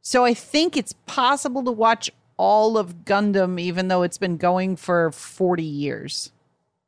So 0.00 0.24
I 0.24 0.32
think 0.34 0.76
it's 0.76 0.92
possible 1.06 1.64
to 1.64 1.72
watch 1.72 2.08
all 2.36 2.76
of 2.78 3.04
Gundam, 3.04 3.58
even 3.60 3.88
though 3.88 4.02
it's 4.02 4.18
been 4.18 4.36
going 4.36 4.76
for 4.76 5.10
40 5.10 5.62
years. 5.64 6.30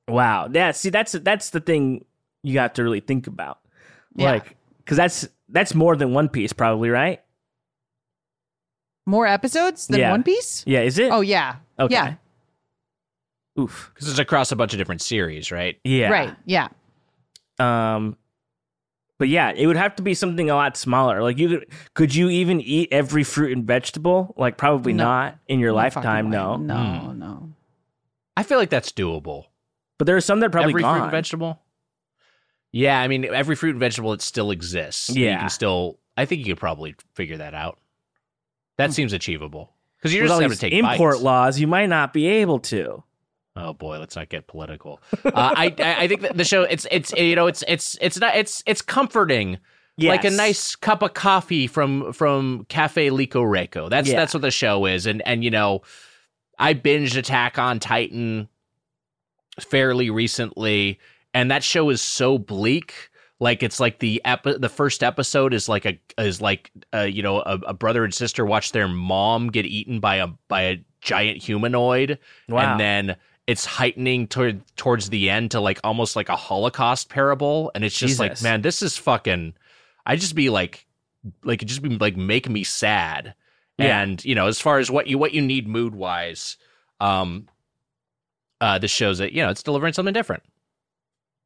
Wow. 0.09 0.49
Yeah. 0.53 0.71
See, 0.73 0.91
that's 0.91 1.13
that's 1.13 1.51
the 1.51 1.61
thing 1.61 2.05
you 2.45 2.59
have 2.61 2.73
to 2.75 2.83
really 2.85 3.01
think 3.01 3.27
about. 3.27 3.59
Yeah. 4.15 4.31
Like, 4.33 4.57
because 4.79 4.97
that's 4.97 5.29
that's 5.49 5.75
more 5.75 5.97
than 5.97 6.13
One 6.13 6.29
Piece, 6.29 6.53
probably, 6.53 6.91
right? 6.91 7.21
More 9.07 9.27
episodes 9.27 9.87
than 9.87 10.01
Yeah. 10.01 10.11
One 10.11 10.23
Piece? 10.23 10.65
Yeah. 10.67 10.83
Is 10.83 10.99
it? 10.99 11.11
Oh 11.11 11.21
yeah. 11.21 11.57
okay. 11.79 11.95
Yeah. 11.95 12.15
Oof. 13.59 13.91
Because 13.95 14.09
it's 14.09 14.19
across 14.19 14.53
a 14.53 14.57
bunch 14.57 14.73
of 14.73 14.79
different 14.79 15.03
series, 15.03 15.51
right? 15.51 15.79
Yeah. 15.85 16.11
Right. 16.11 16.35
Yeah. 16.47 16.69
Um. 17.59 18.17
But 19.19 19.29
yeah, 19.29 19.51
it 19.51 19.67
would 19.67 19.77
have 19.77 19.97
to 19.97 20.03
be 20.05 20.15
something 20.15 20.49
a 20.49 20.55
lot 20.55 20.77
smaller. 20.77 21.23
Like 21.25 21.39
you 21.39 21.49
could, 21.49 21.67
could 21.95 22.15
you 22.15 22.29
even 22.29 22.61
eat 22.61 22.91
every 22.93 23.25
fruit 23.25 23.51
and 23.57 23.67
vegetable? 23.67 24.33
Like 24.37 24.57
probably 24.57 24.93
No. 24.93 25.03
not 25.05 25.39
in 25.49 25.59
your 25.59 25.71
No 25.73 25.77
lifetime. 25.77 26.31
No. 26.31 26.53
way. 26.53 26.59
No, 26.59 26.77
Hmm. 26.77 27.19
no. 27.19 27.53
I 28.37 28.45
feel 28.45 28.59
like 28.59 28.71
that's 28.71 28.93
doable. 28.93 29.47
But 29.99 30.07
there 30.07 30.17
are 30.17 30.21
some 30.21 30.39
that 30.39 30.47
are 30.47 30.51
probably 30.51 30.71
every 30.71 30.83
gone. 30.83 30.95
fruit 30.99 31.03
and 31.03 31.11
vegetable. 31.11 31.61
Yeah, 32.71 33.01
I 33.01 33.09
mean 33.09 33.25
every 33.25 33.57
fruit 33.57 33.71
and 33.71 33.81
vegetable 33.81 34.13
it 34.13 34.23
still 34.23 34.53
exists. 34.53 35.11
Yeah, 35.11 35.33
you 35.33 35.39
can 35.41 35.49
still. 35.51 35.99
I 36.17 36.25
think 36.25 36.47
you 36.47 36.55
could 36.55 36.61
probably 36.61 36.95
figure 37.15 37.39
that 37.39 37.55
out. 37.55 37.81
That 38.77 38.93
seems 38.93 39.13
achievable 39.13 39.73
because 39.97 40.15
you 40.15 40.21
With 40.23 40.29
just 40.31 40.41
all 40.43 40.49
these 40.49 40.59
to 40.61 40.71
take 40.71 40.73
import 40.75 41.15
bites. 41.15 41.25
laws, 41.25 41.59
you 41.59 41.67
might 41.67 41.87
not 41.89 42.13
be 42.13 42.29
able 42.29 42.61
to. 42.61 43.03
Oh 43.61 43.73
boy, 43.73 43.99
let's 43.99 44.15
not 44.15 44.29
get 44.29 44.47
political. 44.47 45.01
uh, 45.25 45.31
I 45.35 45.75
I 45.79 46.07
think 46.07 46.21
that 46.21 46.37
the 46.37 46.45
show 46.45 46.63
it's 46.63 46.87
it's 46.93 47.13
you 47.15 47.35
know 47.35 47.49
it's 47.49 47.65
it's 47.67 47.99
it's 48.01 48.19
not 48.21 48.37
it's 48.37 48.63
it's 48.67 48.81
comforting. 48.83 49.59
Like 50.01 50.25
a 50.25 50.31
nice 50.31 50.77
cup 50.77 51.03
of 51.03 51.15
coffee 51.15 51.67
from 51.67 52.13
from 52.13 52.67
Cafe 52.69 53.11
Lico 53.11 53.43
Reco. 53.43 53.91
That's 53.91 54.09
Yeah. 54.09 54.15
that's 54.15 54.33
what 54.33 54.43
the 54.43 54.53
show 54.53 54.87
is. 54.87 55.07
And 55.07 55.27
and 55.27 55.43
you 55.43 55.51
know, 55.51 55.83
I 56.57 56.75
binged 56.75 57.17
Attack 57.17 57.59
on 57.59 57.81
Titan 57.81 58.49
fairly 59.61 60.11
recently, 60.11 60.99
and 61.35 61.51
that 61.51 61.65
show 61.65 61.91
is 61.91 62.01
so 62.01 62.39
bleak. 62.39 63.11
Like 63.41 63.63
it's 63.63 63.79
like 63.81 64.01
the 64.01 64.21
epi- 64.25 64.59
the 64.59 64.69
first 64.69 65.03
episode 65.03 65.55
is 65.55 65.69
like 65.69 65.85
a 65.85 65.99
is 66.19 66.41
like 66.41 66.71
uh, 66.95 67.01
you 67.03 67.23
know 67.23 67.41
a, 67.41 67.59
a 67.69 67.75
brother 67.75 68.05
and 68.05 68.13
sister 68.13 68.45
watch 68.45 68.73
their 68.73 68.89
mom 68.89 69.49
get 69.49 69.65
eaten 69.67 70.01
by 70.01 70.17
a 70.17 70.29
by 70.49 70.63
a 70.63 70.85
giant 71.01 71.43
humanoid, 71.43 72.19
Wow. 72.49 72.73
and 72.73 72.81
then 72.81 73.17
it's 73.49 73.65
heightening 73.65 74.29
toward 74.29 74.61
towards 74.77 75.09
the 75.09 75.31
end 75.31 75.51
to 75.53 75.61
like 75.61 75.81
almost 75.83 76.15
like 76.15 76.29
a 76.29 76.37
Holocaust 76.37 77.09
parable, 77.09 77.73
and 77.75 77.83
it's 77.83 77.99
just 77.99 78.21
like 78.21 78.41
man, 78.43 78.63
this 78.63 78.83
is 78.83 78.97
fucking. 78.97 79.55
I 80.07 80.17
just 80.17 80.35
be 80.35 80.51
like, 80.51 80.87
like 81.43 81.63
it 81.63 81.67
just 81.67 81.83
be 81.83 81.89
like 81.97 82.17
make 82.17 82.49
me 82.49 82.63
sad, 82.63 83.35
Yeah. 83.79 84.01
and 84.03 84.23
you 84.25 84.35
know 84.35 84.47
as 84.47 84.61
far 84.61 84.79
as 84.79 84.91
what 84.91 85.07
you 85.09 85.19
what 85.19 85.33
you 85.33 85.41
need 85.43 85.67
mood 85.67 85.95
wise, 85.95 86.59
um, 87.01 87.49
uh, 88.61 88.79
this 88.79 88.91
shows 88.91 89.19
that 89.19 89.33
you 89.33 89.43
know 89.43 89.51
it's 89.51 89.63
delivering 89.63 89.95
something 89.95 90.15
different. 90.15 90.43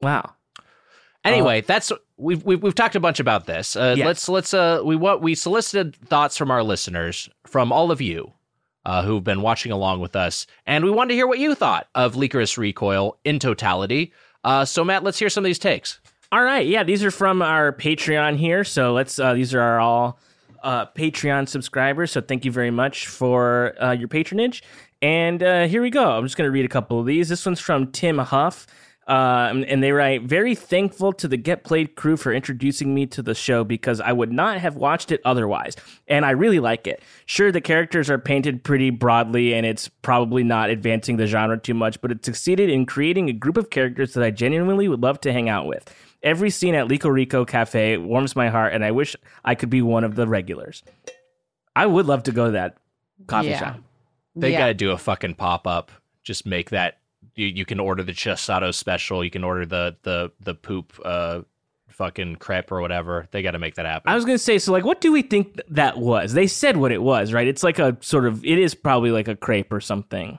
wow. 0.02 0.34
Anyway, 1.24 1.60
that's 1.60 1.92
we've, 2.16 2.44
we've 2.44 2.60
we've 2.60 2.74
talked 2.74 2.96
a 2.96 3.00
bunch 3.00 3.20
about 3.20 3.46
this. 3.46 3.76
Uh, 3.76 3.94
Yes. 3.96 4.04
Let's 4.06 4.28
let's 4.28 4.54
uh 4.54 4.80
we 4.84 4.96
what 4.96 5.22
we 5.22 5.36
solicited 5.36 5.94
thoughts 5.94 6.36
from 6.36 6.50
our 6.50 6.64
listeners 6.64 7.28
from 7.46 7.70
all 7.70 7.92
of 7.92 8.00
you 8.00 8.32
uh, 8.84 9.02
who've 9.02 9.24
been 9.24 9.42
watching 9.42 9.72
along 9.72 10.00
with 10.00 10.16
us, 10.16 10.46
and 10.66 10.84
we 10.84 10.90
wanted 10.90 11.08
to 11.08 11.14
hear 11.14 11.26
what 11.26 11.38
you 11.38 11.54
thought 11.54 11.88
of 11.94 12.14
Lycoris 12.14 12.56
Recoil 12.56 13.18
in 13.24 13.38
totality. 13.38 14.12
Uh, 14.44 14.64
so 14.64 14.84
Matt, 14.84 15.04
let's 15.04 15.18
hear 15.18 15.28
some 15.28 15.44
of 15.44 15.48
these 15.48 15.58
takes. 15.58 16.00
All 16.32 16.42
right, 16.42 16.66
yeah, 16.66 16.82
these 16.82 17.04
are 17.04 17.10
from 17.10 17.42
our 17.42 17.72
Patreon 17.72 18.36
here. 18.36 18.64
So 18.64 18.92
let's. 18.92 19.18
Uh, 19.18 19.34
these 19.34 19.54
are 19.54 19.60
our 19.60 19.80
all 19.80 20.18
uh, 20.62 20.86
Patreon 20.86 21.48
subscribers. 21.48 22.12
So 22.12 22.20
thank 22.20 22.44
you 22.44 22.50
very 22.50 22.70
much 22.70 23.06
for 23.06 23.74
uh, 23.82 23.92
your 23.92 24.08
patronage. 24.08 24.62
And 25.02 25.42
uh, 25.42 25.66
here 25.66 25.82
we 25.82 25.90
go. 25.90 26.12
I'm 26.12 26.24
just 26.24 26.36
going 26.36 26.46
to 26.46 26.52
read 26.52 26.64
a 26.64 26.68
couple 26.68 27.00
of 27.00 27.06
these. 27.06 27.28
This 27.28 27.44
one's 27.44 27.60
from 27.60 27.90
Tim 27.90 28.18
Huff. 28.18 28.66
Um, 29.08 29.64
and 29.66 29.82
they 29.82 29.90
write, 29.90 30.22
very 30.22 30.54
thankful 30.54 31.12
to 31.14 31.26
the 31.26 31.36
Get 31.36 31.64
Played 31.64 31.96
crew 31.96 32.16
for 32.16 32.32
introducing 32.32 32.94
me 32.94 33.04
to 33.06 33.20
the 33.22 33.34
show 33.34 33.64
because 33.64 34.00
I 34.00 34.12
would 34.12 34.32
not 34.32 34.58
have 34.60 34.76
watched 34.76 35.10
it 35.10 35.20
otherwise. 35.24 35.74
And 36.06 36.24
I 36.24 36.30
really 36.30 36.60
like 36.60 36.86
it. 36.86 37.02
Sure, 37.26 37.50
the 37.50 37.60
characters 37.60 38.08
are 38.08 38.18
painted 38.18 38.62
pretty 38.62 38.90
broadly 38.90 39.54
and 39.54 39.66
it's 39.66 39.88
probably 39.88 40.44
not 40.44 40.70
advancing 40.70 41.16
the 41.16 41.26
genre 41.26 41.58
too 41.58 41.74
much, 41.74 42.00
but 42.00 42.12
it 42.12 42.24
succeeded 42.24 42.70
in 42.70 42.86
creating 42.86 43.28
a 43.28 43.32
group 43.32 43.56
of 43.56 43.70
characters 43.70 44.14
that 44.14 44.22
I 44.22 44.30
genuinely 44.30 44.86
would 44.86 45.02
love 45.02 45.20
to 45.22 45.32
hang 45.32 45.48
out 45.48 45.66
with. 45.66 45.92
Every 46.22 46.50
scene 46.50 46.76
at 46.76 46.86
Lico 46.86 47.10
Rico 47.12 47.44
Cafe 47.44 47.96
warms 47.96 48.36
my 48.36 48.48
heart, 48.50 48.72
and 48.72 48.84
I 48.84 48.92
wish 48.92 49.16
I 49.44 49.56
could 49.56 49.70
be 49.70 49.82
one 49.82 50.04
of 50.04 50.14
the 50.14 50.28
regulars. 50.28 50.84
I 51.74 51.86
would 51.86 52.06
love 52.06 52.22
to 52.24 52.32
go 52.32 52.44
to 52.46 52.50
that 52.52 52.76
coffee 53.26 53.48
Yeah. 53.48 53.58
shop. 53.58 53.80
They 54.36 54.52
Yeah. 54.52 54.58
got 54.58 54.66
to 54.68 54.74
do 54.74 54.92
a 54.92 54.98
fucking 54.98 55.34
pop 55.34 55.66
up. 55.66 55.90
Just 56.22 56.46
make 56.46 56.70
that. 56.70 56.98
You, 57.34 57.46
you 57.46 57.64
can 57.64 57.80
order 57.80 58.02
the 58.02 58.12
Chisato 58.12 58.74
special. 58.74 59.24
You 59.24 59.30
can 59.30 59.44
order 59.44 59.64
the 59.66 59.96
the 60.02 60.32
the 60.40 60.54
poop 60.54 60.92
uh 61.04 61.42
fucking 61.88 62.36
crepe 62.36 62.72
or 62.72 62.80
whatever. 62.80 63.28
They 63.30 63.42
got 63.42 63.50
to 63.52 63.58
make 63.58 63.74
that 63.76 63.86
happen. 63.86 64.10
I 64.10 64.14
was 64.14 64.24
gonna 64.24 64.38
say, 64.38 64.58
so 64.58 64.72
like, 64.72 64.84
what 64.84 65.00
do 65.00 65.12
we 65.12 65.22
think 65.22 65.54
th- 65.54 65.66
that 65.70 65.98
was? 65.98 66.32
They 66.32 66.46
said 66.46 66.76
what 66.76 66.90
it 66.92 67.02
was, 67.02 67.32
right? 67.32 67.46
It's 67.46 67.62
like 67.62 67.78
a 67.78 67.96
sort 68.00 68.26
of, 68.26 68.44
it 68.44 68.58
is 68.58 68.74
probably 68.74 69.10
like 69.10 69.28
a 69.28 69.36
crepe 69.36 69.72
or 69.72 69.80
something. 69.80 70.38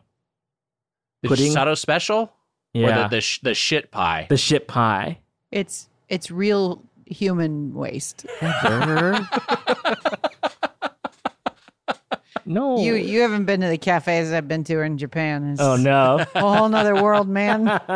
the 1.21 1.29
pudding? 1.29 1.51
Chisato 1.53 1.77
special 1.77 2.33
Yeah, 2.73 2.87
or 2.87 2.89
the, 2.95 3.01
the 3.03 3.07
the, 3.15 3.21
sh- 3.21 3.39
the 3.41 3.53
shit 3.53 3.91
pie. 3.91 4.25
The 4.29 4.37
shit 4.37 4.67
pie. 4.67 5.19
It's 5.51 5.87
it's 6.09 6.31
real 6.31 6.83
human 7.05 7.73
waste. 7.73 8.25
No, 12.45 12.79
You 12.81 12.95
you 12.95 13.21
haven't 13.21 13.45
been 13.45 13.61
to 13.61 13.67
the 13.67 13.77
cafes 13.77 14.31
I've 14.31 14.47
been 14.47 14.63
to 14.65 14.81
in 14.81 14.97
Japan. 14.97 15.51
It's 15.53 15.61
oh 15.61 15.75
no, 15.75 16.25
a 16.35 16.39
whole 16.39 16.67
nother 16.69 16.95
world, 17.01 17.27
man. 17.27 17.65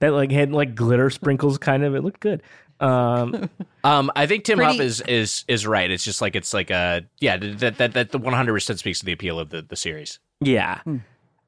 that 0.00 0.12
like 0.12 0.30
had 0.30 0.52
like 0.52 0.74
glitter 0.74 1.10
sprinkles, 1.10 1.58
kind 1.58 1.84
of. 1.84 1.94
It 1.94 2.02
looked 2.02 2.20
good. 2.20 2.42
Um, 2.80 3.50
Um, 3.82 4.10
I 4.14 4.26
think 4.26 4.44
Tim 4.44 4.58
Pretty- 4.58 4.76
Huff 4.76 4.80
is 4.84 5.00
is 5.02 5.44
is 5.48 5.66
right. 5.66 5.90
It's 5.90 6.04
just 6.04 6.20
like 6.20 6.36
it's 6.36 6.52
like 6.52 6.68
a 6.70 7.02
yeah 7.18 7.38
that 7.38 7.78
that 7.78 7.94
that 7.94 8.10
the 8.10 8.18
one 8.18 8.34
hundred 8.34 8.52
percent 8.52 8.78
speaks 8.78 8.98
to 9.00 9.06
the 9.06 9.12
appeal 9.12 9.38
of 9.40 9.48
the 9.48 9.62
the 9.62 9.74
series. 9.76 10.18
Yeah. 10.42 10.80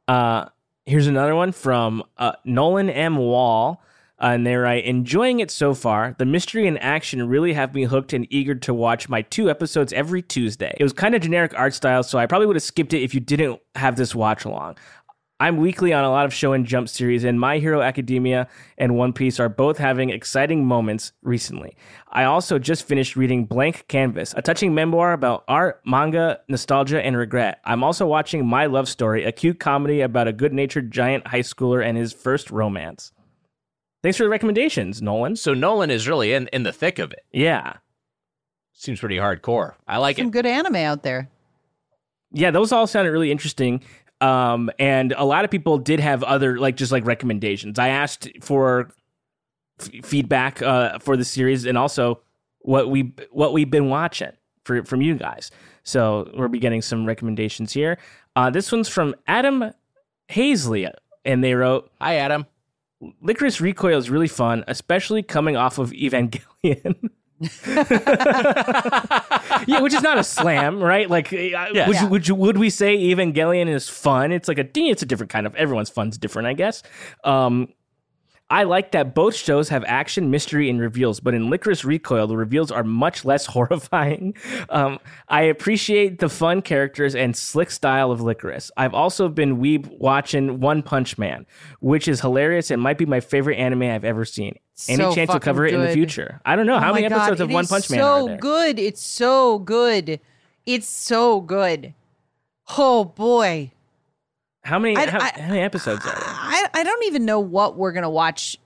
Uh, 0.09 0.47
here's 0.86 1.07
another 1.07 1.34
one 1.34 1.53
from 1.53 2.03
uh, 2.16 2.32
Nolan 2.47 2.88
M. 2.88 3.18
Wall. 3.18 3.82
Uh, 4.23 4.27
and 4.35 4.47
they 4.47 4.55
write, 4.55 4.85
enjoying 4.85 5.41
it 5.41 5.51
so 5.51 5.75
far. 5.75 6.14
The 6.16 6.25
mystery 6.25 6.68
and 6.68 6.81
action 6.81 7.29
really 7.29 7.55
have 7.55 7.75
me 7.75 7.85
hooked 7.85 8.12
and 8.12 8.27
eager 8.31 8.55
to 8.55 8.73
watch 8.73 9.09
my 9.09 9.23
two 9.23 9.51
episodes 9.51 9.93
every 9.93 10.23
Tuesday. 10.23 10.73
It 10.79 10.85
was 10.85 10.93
kind 10.93 11.16
of 11.16 11.23
generic 11.23 11.53
art 11.57 11.75
style, 11.75 12.05
so 12.05 12.18
I 12.18 12.27
probably 12.27 12.47
would 12.47 12.55
have 12.55 12.62
skipped 12.62 12.95
it 12.95 13.03
if 13.03 13.14
you 13.14 13.20
didn't 13.20 13.61
have 13.75 13.97
this 13.97 14.14
watch 14.14 14.45
along. 14.45 14.77
I'm 15.41 15.57
weekly 15.57 15.93
on 15.93 16.05
a 16.05 16.11
lot 16.11 16.25
of 16.25 16.31
Shonen 16.31 16.62
Jump 16.62 16.89
series, 16.89 17.25
and 17.25 17.41
My 17.41 17.59
Hero 17.59 17.83
Academia 17.83 18.47
and 18.79 18.95
One 18.95 19.12
Piece 19.12 19.41
are 19.41 19.49
both 19.49 19.77
having 19.77 20.11
exciting 20.11 20.64
moments 20.64 21.11
recently. 21.23 21.77
I 22.12 22.23
also 22.23 22.61
just 22.61 22.85
finished 22.85 23.16
reading 23.16 23.47
Blank 23.47 23.87
Canvas, 23.89 24.35
a 24.37 24.43
touching 24.43 24.73
memoir 24.73 25.14
about 25.14 25.43
art, 25.49 25.81
manga, 25.85 26.39
nostalgia, 26.49 27.05
and 27.05 27.16
regret. 27.16 27.59
I'm 27.64 27.83
also 27.83 28.07
watching 28.07 28.47
My 28.47 28.66
Love 28.66 28.89
Story, 28.89 29.25
a 29.25 29.33
cute 29.33 29.59
comedy 29.59 30.01
about 30.01 30.29
a 30.29 30.33
good 30.33 30.53
natured 30.53 30.93
giant 30.93 31.27
high 31.27 31.41
schooler 31.41 31.85
and 31.85 31.99
his 31.99 32.12
first 32.12 32.53
romance. 32.53 33.11
Thanks 34.03 34.16
for 34.18 34.24
the 34.24 34.28
recommendations, 34.30 35.00
Nolan. 35.00 35.36
So 35.36 35.55
Nolan 35.55 35.90
is 35.90 36.09
really 36.09 36.32
in 36.32 36.48
in 36.48 36.62
the 36.64 36.72
thick 36.72 36.98
of 36.98 37.12
it. 37.12 37.24
Yeah. 37.32 37.74
Seems 38.72 38.98
pretty 39.00 39.16
hardcore. 39.16 39.74
I 39.86 39.98
like 39.98 40.16
Some 40.16 40.22
it. 40.22 40.26
Some 40.26 40.30
good 40.32 40.46
anime 40.46 40.76
out 40.76 41.03
there. 41.05 41.28
yeah, 42.32 42.50
those 42.50 42.72
all 42.72 42.86
sounded 42.86 43.11
really 43.12 43.30
interesting. 43.30 43.82
Um, 44.20 44.70
and 44.78 45.12
a 45.16 45.24
lot 45.24 45.44
of 45.44 45.50
people 45.50 45.78
did 45.78 46.00
have 46.00 46.22
other 46.24 46.59
like 46.59 46.76
just 46.76 46.90
like 46.92 47.05
recommendations. 47.07 47.78
I 47.78 47.88
asked 47.88 48.28
for 48.40 48.90
f- 49.80 49.90
feedback 50.05 50.62
uh, 50.62 50.98
for 50.98 51.16
the 51.16 51.24
series 51.24 51.64
and 51.64 51.76
also 51.78 52.20
what 52.61 52.88
we 52.90 53.14
what 53.30 53.53
we've 53.53 53.70
been 53.70 53.88
watching 53.88 54.32
for 54.64 54.84
from 54.84 55.00
you 55.03 55.14
guys. 55.16 55.50
So 55.84 56.30
we'll 56.34 56.48
be 56.48 56.59
getting 56.61 56.82
some 56.82 57.05
recommendations 57.07 57.72
here. 57.72 57.98
Uh, 58.36 58.50
this 58.50 58.70
one's 58.72 58.88
from 58.88 59.14
Adam 59.26 59.72
Hazley, 60.30 60.90
and 61.24 61.42
they 61.44 61.55
wrote. 61.55 61.90
Hi, 62.00 62.16
Adam. 62.16 62.46
Lycoris 63.22 63.61
Recoil 63.61 63.98
is 63.98 64.11
really 64.11 64.28
fun, 64.28 64.64
especially 64.68 65.22
coming 65.22 65.57
off 65.57 65.78
of 65.78 65.90
Evangelion. 65.90 67.11
yeah, 69.66 69.80
which 69.80 69.92
is 69.92 70.03
not 70.03 70.18
a 70.18 70.24
slam, 70.24 70.80
right? 70.80 71.11
Like, 71.11 71.32
uh, 71.32 71.36
would, 71.36 71.74
Yeah. 71.74 72.03
You, 72.03 72.09
would 72.09 72.28
you 72.28 72.34
would 72.36 72.59
we 72.59 72.70
say 72.70 72.96
Evangelion 72.96 73.68
is 73.68 73.88
fun? 73.88 74.30
It's 74.30 74.46
like 74.46 74.59
a 74.59 74.68
it's 74.74 75.03
a 75.03 75.07
different 75.07 75.30
kind 75.30 75.46
of 75.46 75.55
everyone's 75.57 75.90
fun's 75.90 76.18
different, 76.18 76.46
I 76.48 76.53
guess. 76.53 76.82
Um, 77.24 77.68
I 78.53 78.64
like 78.64 78.92
that 78.92 79.14
both 79.14 79.34
shows 79.34 79.70
have 79.70 79.82
action, 79.86 80.30
mystery, 80.30 80.68
and 80.68 80.78
reveals, 80.78 81.20
but 81.20 81.32
in 81.32 81.48
Lycoris 81.48 81.86
Recoil, 81.86 82.26
the 82.26 82.36
reveals 82.36 82.70
are 82.70 82.84
much 82.84 83.24
less 83.24 83.46
horrifying. 83.57 84.34
Um, 84.68 84.98
I 85.26 85.42
appreciate 85.44 86.18
the 86.18 86.28
fun 86.28 86.61
characters 86.61 87.14
and 87.14 87.34
slick 87.34 87.70
style 87.70 88.11
of 88.11 88.20
Lycoris. 88.20 88.70
I've 88.76 88.92
also 88.92 89.30
been 89.30 89.57
weeb 89.57 89.88
watching 89.98 90.61
One 90.61 90.82
Punch 90.82 91.16
Man, 91.16 91.46
which 91.80 92.07
is 92.07 92.20
hilarious 92.20 92.70
and 92.70 92.82
might 92.82 92.98
be 92.98 93.07
my 93.07 93.20
favorite 93.20 93.57
anime 93.57 93.84
I've 93.84 94.05
ever 94.05 94.26
seen. 94.26 94.59
Any 94.86 95.03
So 95.03 95.14
chance 95.14 95.30
you'll 95.30 95.40
cover 95.40 95.64
it 95.64 95.72
in 95.72 95.80
the 95.80 95.92
future? 95.92 96.38
I 96.44 96.55
don't 96.55 96.66
know. 96.66 96.78
How 96.78 96.90
Oh 96.90 96.94
many 96.94 97.09
God, 97.09 97.16
episodes 97.16 97.40
of 97.40 97.50
One 97.50 97.66
Punch 97.66 97.88
Man 97.88 98.00
so 98.00 98.07
are 98.07 98.26
there? 98.26 98.36
So 98.36 98.40
good. 98.40 98.78
It's 98.78 99.03
so 99.03 99.59
good. 99.61 100.20
It's 100.66 100.88
so 100.88 101.40
good. 101.40 101.94
Oh 102.76 103.05
boy. 103.05 103.72
How 104.65 104.79
many, 104.79 104.97
I- 104.97 105.07
how, 105.11 105.19
I- 105.21 105.33
how 105.41 105.49
many 105.49 105.61
episodes 105.61 106.05
are 106.07 106.15
there? 106.15 106.23
I, 106.25 106.67
I 106.75 106.83
don't 106.85 107.05
even 107.05 107.25
know 107.25 107.41
what 107.41 107.77
we're 107.77 107.93
gonna 107.93 108.11
watch 108.11 108.57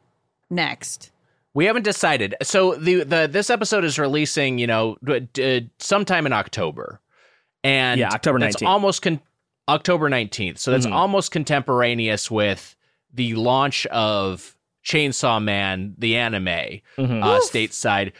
next. 0.50 1.10
We 1.54 1.64
haven't 1.64 1.84
decided. 1.84 2.34
So 2.42 2.74
the 2.74 3.02
the 3.04 3.28
this 3.30 3.48
episode 3.48 3.84
is 3.84 3.98
releasing, 3.98 4.58
you 4.58 4.66
know, 4.66 4.96
d- 5.02 5.20
d- 5.32 5.70
sometime 5.78 6.26
in 6.26 6.32
October, 6.34 7.00
and 7.64 7.98
Yeah, 7.98 8.10
October 8.10 8.38
19th. 8.38 8.66
almost 8.68 9.00
con- 9.02 9.20
October 9.68 10.08
nineteenth. 10.10 10.58
So 10.58 10.70
that's 10.70 10.86
Mhm. 10.86 10.92
almost 10.92 11.30
contemporaneous 11.32 12.30
with 12.30 12.76
the 13.12 13.34
launch 13.34 13.86
of 13.86 14.54
Chainsaw 14.84 15.42
Man, 15.42 15.94
the 15.98 16.16
anime, 16.18 16.44
Mhm. 16.98 17.24
uh, 17.24 17.40
stateside. 17.40 18.12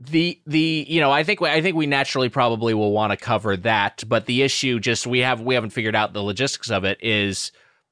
The 0.00 0.40
the 0.46 0.86
you 0.88 1.00
know 1.00 1.10
I 1.10 1.24
think 1.24 1.42
I 1.42 1.60
think 1.60 1.76
we 1.76 1.86
naturally 1.86 2.28
probably 2.28 2.72
will 2.72 2.92
want 2.92 3.10
to 3.10 3.16
cover 3.16 3.56
that, 3.58 4.04
but 4.06 4.26
the 4.26 4.42
issue 4.42 4.78
just 4.78 5.08
we 5.08 5.20
have 5.20 5.40
we 5.40 5.54
haven't 5.54 5.70
figured 5.70 5.96
out 5.96 6.12
the 6.12 6.22
logistics 6.22 6.70
of 6.70 6.84
it 6.84 6.98
is, 7.02 7.50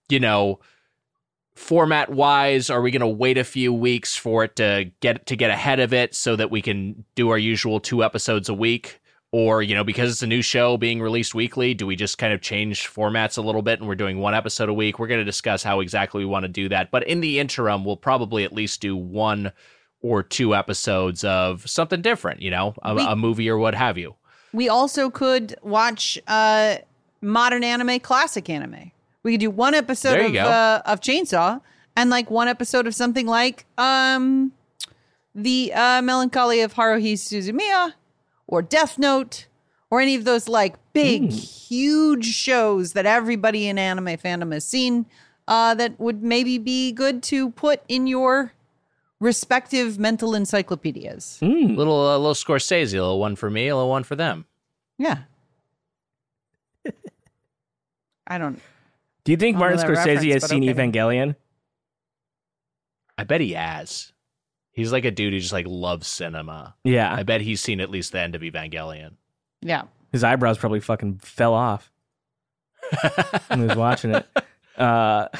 you 0.08 0.20
know, 0.20 0.60
format 1.56 2.10
wise 2.10 2.70
are 2.70 2.80
we 2.80 2.92
going 2.92 3.00
to 3.00 3.08
wait 3.08 3.38
a 3.38 3.44
few 3.44 3.72
weeks 3.72 4.14
for 4.14 4.44
it 4.44 4.54
to 4.56 4.90
get 5.00 5.26
to 5.26 5.34
get 5.34 5.50
ahead 5.50 5.80
of 5.80 5.92
it 5.92 6.14
so 6.14 6.36
that 6.36 6.50
we 6.50 6.62
can 6.62 7.04
do 7.16 7.30
our 7.30 7.38
usual 7.38 7.80
two 7.80 8.04
episodes 8.04 8.48
a 8.48 8.54
week? 8.54 9.00
Or 9.32 9.60
you 9.60 9.74
know 9.74 9.82
because 9.82 10.12
it's 10.12 10.22
a 10.22 10.28
new 10.28 10.42
show 10.42 10.76
being 10.76 11.02
released 11.02 11.34
weekly 11.34 11.74
do 11.74 11.86
we 11.86 11.96
just 11.96 12.18
kind 12.18 12.32
of 12.32 12.40
change 12.40 12.88
formats 12.88 13.36
a 13.36 13.42
little 13.42 13.60
bit 13.60 13.80
and 13.80 13.88
we're 13.88 13.96
doing 13.96 14.20
one 14.20 14.32
episode 14.34 14.68
a 14.68 14.72
week? 14.72 15.00
We're 15.00 15.08
going 15.08 15.20
to 15.20 15.24
discuss 15.24 15.64
how 15.64 15.80
exactly 15.80 16.20
we 16.20 16.30
want 16.30 16.44
to 16.44 16.48
do 16.48 16.68
that 16.68 16.92
but 16.92 17.02
in 17.08 17.20
the 17.20 17.40
interim 17.40 17.84
we'll 17.84 17.96
probably 17.96 18.44
at 18.44 18.52
least 18.52 18.80
do 18.80 18.96
one 18.96 19.52
or 20.02 20.22
two 20.22 20.54
episodes 20.54 21.24
of 21.24 21.68
something 21.68 22.02
different 22.02 22.40
you 22.42 22.50
know 22.50 22.74
a, 22.82 22.94
We- 22.94 23.06
a 23.06 23.16
movie 23.16 23.48
or 23.48 23.58
what 23.58 23.74
have 23.74 23.96
you. 23.98 24.14
We 24.52 24.68
also 24.68 25.10
could 25.10 25.54
watch 25.62 26.18
uh 26.26 26.76
modern 27.20 27.64
anime, 27.64 27.98
classic 28.00 28.48
anime. 28.48 28.92
We 29.22 29.32
could 29.32 29.40
do 29.40 29.50
one 29.50 29.74
episode 29.74 30.14
of 30.26 30.32
uh, 30.46 30.82
of 30.86 31.00
Chainsaw 31.00 31.60
and 31.96 32.10
like 32.10 32.30
one 32.30 32.46
episode 32.48 32.86
of 32.86 32.94
something 32.94 33.26
like 33.26 33.66
um 33.78 34.52
the 35.34 35.72
uh 35.74 36.00
Melancholy 36.02 36.60
of 36.60 36.74
Haruhi 36.74 37.14
Suzumiya 37.14 37.92
or 38.46 38.62
Death 38.62 38.98
Note 38.98 39.46
or 39.90 40.00
any 40.00 40.14
of 40.14 40.24
those 40.24 40.48
like 40.48 40.76
big 40.92 41.30
huge 41.32 42.26
shows 42.26 42.92
that 42.94 43.04
everybody 43.06 43.66
in 43.68 43.78
anime 43.78 44.06
fandom 44.16 44.52
has 44.52 44.64
seen 44.64 45.06
uh 45.48 45.74
that 45.74 45.98
would 46.00 46.22
maybe 46.22 46.56
be 46.58 46.92
good 46.92 47.22
to 47.24 47.50
put 47.50 47.82
in 47.88 48.06
your 48.06 48.52
respective 49.20 49.98
mental 49.98 50.34
encyclopedias. 50.34 51.38
Mm. 51.42 51.76
little 51.76 52.06
uh, 52.06 52.16
little 52.18 52.34
scorsese 52.34 52.92
a 52.92 53.00
little 53.00 53.18
one 53.18 53.34
for 53.36 53.48
me 53.50 53.68
a 53.68 53.74
little 53.76 53.88
one 53.90 54.04
for 54.04 54.14
them 54.16 54.44
Yeah. 54.98 55.18
I 58.26 58.38
don't 58.38 58.60
Do 59.24 59.32
you 59.32 59.36
think 59.38 59.56
Martin 59.56 59.78
Scorsese 59.78 60.32
has 60.32 60.44
seen 60.48 60.68
okay. 60.68 60.74
Evangelion? 60.74 61.36
i 63.18 63.24
bet 63.24 63.40
he 63.40 63.52
has 63.54 64.12
he's 64.72 64.92
like 64.92 65.06
a 65.06 65.10
dude 65.10 65.32
who 65.32 65.40
just 65.40 65.52
like 65.52 65.66
loves 65.66 66.06
cinema 66.06 66.74
Yeah, 66.84 67.12
I 67.14 67.22
bet 67.22 67.40
he's 67.40 67.62
seen 67.62 67.80
at 67.80 67.90
least 67.90 68.12
the 68.12 68.20
end 68.20 68.34
of 68.34 68.42
Evangelion. 68.42 69.12
yeah. 69.62 69.84
his 70.12 70.22
eyebrows 70.24 70.58
probably 70.58 70.80
fucking 70.80 71.18
fell 71.18 71.54
off 71.54 71.90
when 73.48 73.60
he 73.60 73.66
was 73.66 73.76
watching 73.76 74.14
it. 74.14 74.26
Uh, 74.76 75.28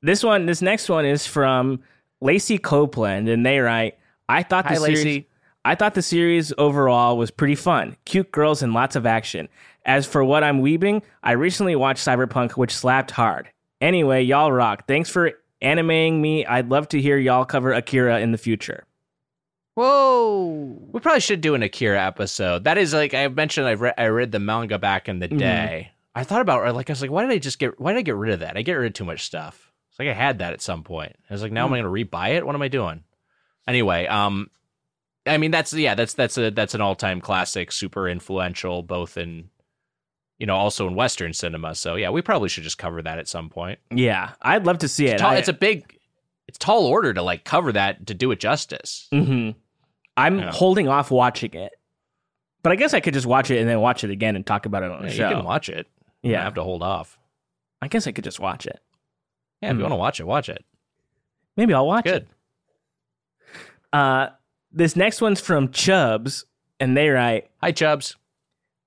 This 0.00 0.22
one, 0.22 0.46
this 0.46 0.62
next 0.62 0.88
one 0.88 1.04
is 1.04 1.26
from 1.26 1.82
Lacey 2.20 2.58
Copeland, 2.58 3.28
and 3.28 3.44
they 3.46 3.58
write, 3.60 3.96
"I 4.28 4.42
thought 4.42 4.64
the 4.64 4.70
Hi, 4.70 4.74
series, 4.76 5.04
Lacey. 5.04 5.28
I 5.64 5.74
thought 5.74 5.94
the 5.94 6.02
series 6.02 6.52
overall 6.58 7.16
was 7.18 7.30
pretty 7.30 7.54
fun, 7.54 7.96
cute 8.04 8.32
girls 8.32 8.62
and 8.62 8.72
lots 8.72 8.96
of 8.96 9.06
action. 9.06 9.48
As 9.84 10.06
for 10.06 10.22
what 10.24 10.42
I'm 10.44 10.60
weeping, 10.60 11.02
I 11.22 11.32
recently 11.32 11.76
watched 11.76 12.04
Cyberpunk, 12.06 12.52
which 12.52 12.74
slapped 12.74 13.10
hard. 13.12 13.48
Anyway, 13.80 14.22
y'all 14.22 14.50
rock. 14.52 14.86
Thanks 14.88 15.08
for 15.10 15.32
animating 15.62 16.20
me. 16.20 16.44
I'd 16.46 16.68
love 16.70 16.88
to 16.88 17.00
hear 17.00 17.16
y'all 17.16 17.44
cover 17.44 17.72
Akira 17.72 18.20
in 18.20 18.32
the 18.32 18.38
future. 18.38 18.84
Whoa. 19.74 20.76
We 20.92 21.00
probably 21.00 21.20
should 21.20 21.40
do 21.40 21.54
an 21.54 21.62
Akira 21.62 22.04
episode. 22.04 22.64
That 22.64 22.78
is 22.78 22.92
like 22.92 23.14
I 23.14 23.28
mentioned. 23.28 23.66
I 23.66 23.74
read 23.74 23.94
I 23.96 24.06
read 24.06 24.32
the 24.32 24.40
manga 24.40 24.78
back 24.78 25.08
in 25.08 25.20
the 25.20 25.28
Mhm. 25.28 25.38
day. 25.38 25.90
I 26.14 26.24
thought 26.24 26.40
about 26.40 26.74
like 26.74 26.90
I 26.90 26.92
was 26.92 27.00
like, 27.02 27.10
why 27.12 27.22
did 27.22 27.30
I 27.30 27.38
just 27.38 27.58
get? 27.60 27.78
Why 27.80 27.92
did 27.92 28.00
I 28.00 28.02
get 28.02 28.16
rid 28.16 28.32
of 28.32 28.40
that? 28.40 28.56
I 28.56 28.62
get 28.62 28.72
rid 28.74 28.88
of 28.88 28.92
too 28.94 29.04
much 29.04 29.24
stuff. 29.24 29.67
It's 29.98 30.06
like 30.06 30.08
I 30.08 30.14
had 30.18 30.38
that 30.38 30.52
at 30.52 30.60
some 30.60 30.84
point. 30.84 31.16
I 31.28 31.34
was 31.34 31.42
like, 31.42 31.50
now 31.52 31.66
am 31.66 31.72
I 31.72 31.80
going 31.80 32.06
to 32.06 32.08
rebuy 32.10 32.36
it? 32.36 32.46
What 32.46 32.54
am 32.54 32.62
I 32.62 32.68
doing? 32.68 33.02
Anyway, 33.66 34.06
um, 34.06 34.48
I 35.26 35.36
mean 35.38 35.50
that's 35.50 35.72
yeah, 35.74 35.94
that's 35.94 36.14
that's 36.14 36.38
a 36.38 36.50
that's 36.50 36.74
an 36.74 36.80
all 36.80 36.94
time 36.94 37.20
classic, 37.20 37.72
super 37.72 38.08
influential, 38.08 38.82
both 38.82 39.18
in 39.18 39.50
you 40.38 40.46
know 40.46 40.56
also 40.56 40.86
in 40.88 40.94
Western 40.94 41.32
cinema. 41.32 41.74
So 41.74 41.96
yeah, 41.96 42.10
we 42.10 42.22
probably 42.22 42.48
should 42.48 42.64
just 42.64 42.78
cover 42.78 43.02
that 43.02 43.18
at 43.18 43.28
some 43.28 43.50
point. 43.50 43.78
Yeah, 43.90 44.30
I'd 44.40 44.64
love 44.64 44.78
to 44.78 44.88
see 44.88 45.06
it. 45.06 45.14
It's, 45.14 45.22
tall, 45.22 45.32
I- 45.32 45.36
it's 45.38 45.48
a 45.48 45.52
big, 45.52 45.98
it's 46.46 46.58
tall 46.58 46.86
order 46.86 47.12
to 47.12 47.22
like 47.22 47.44
cover 47.44 47.72
that 47.72 48.06
to 48.06 48.14
do 48.14 48.30
it 48.30 48.40
justice. 48.40 49.08
Mhm. 49.12 49.54
I'm 50.16 50.38
Yeah. 50.38 50.52
holding 50.52 50.88
off 50.88 51.10
watching 51.10 51.52
it, 51.54 51.72
but 52.62 52.72
I 52.72 52.76
guess 52.76 52.94
I 52.94 53.00
could 53.00 53.14
just 53.14 53.26
watch 53.26 53.50
it 53.50 53.58
and 53.58 53.68
then 53.68 53.80
watch 53.80 54.02
it 54.04 54.10
again 54.10 54.34
and 54.36 54.46
talk 54.46 54.64
about 54.64 54.82
it 54.82 54.90
on 54.90 55.02
the 55.02 55.08
Yeah, 55.08 55.14
show. 55.14 55.28
you 55.30 55.36
can 55.36 55.44
watch 55.44 55.68
it. 55.68 55.86
Yeah, 56.22 56.42
have 56.42 56.54
to 56.54 56.62
hold 56.64 56.82
off. 56.82 57.18
I 57.82 57.88
guess 57.88 58.06
I 58.06 58.12
could 58.12 58.24
just 58.24 58.40
watch 58.40 58.66
it. 58.66 58.80
Yeah, 59.62 59.70
if 59.70 59.74
Hmm. 59.74 59.78
you 59.78 59.82
want 59.84 59.92
to 59.92 59.96
watch 59.96 60.20
it, 60.20 60.26
watch 60.26 60.48
it. 60.48 60.64
Maybe 61.56 61.74
I'll 61.74 61.86
watch 61.86 62.04
Good. 62.04 62.22
it. 62.22 62.28
Uh, 63.92 64.28
this 64.70 64.96
next 64.96 65.20
one's 65.20 65.40
from 65.40 65.70
Chubbs, 65.70 66.44
and 66.78 66.96
they 66.96 67.08
write, 67.08 67.50
Hi, 67.62 67.72
Chubbs. 67.72 68.16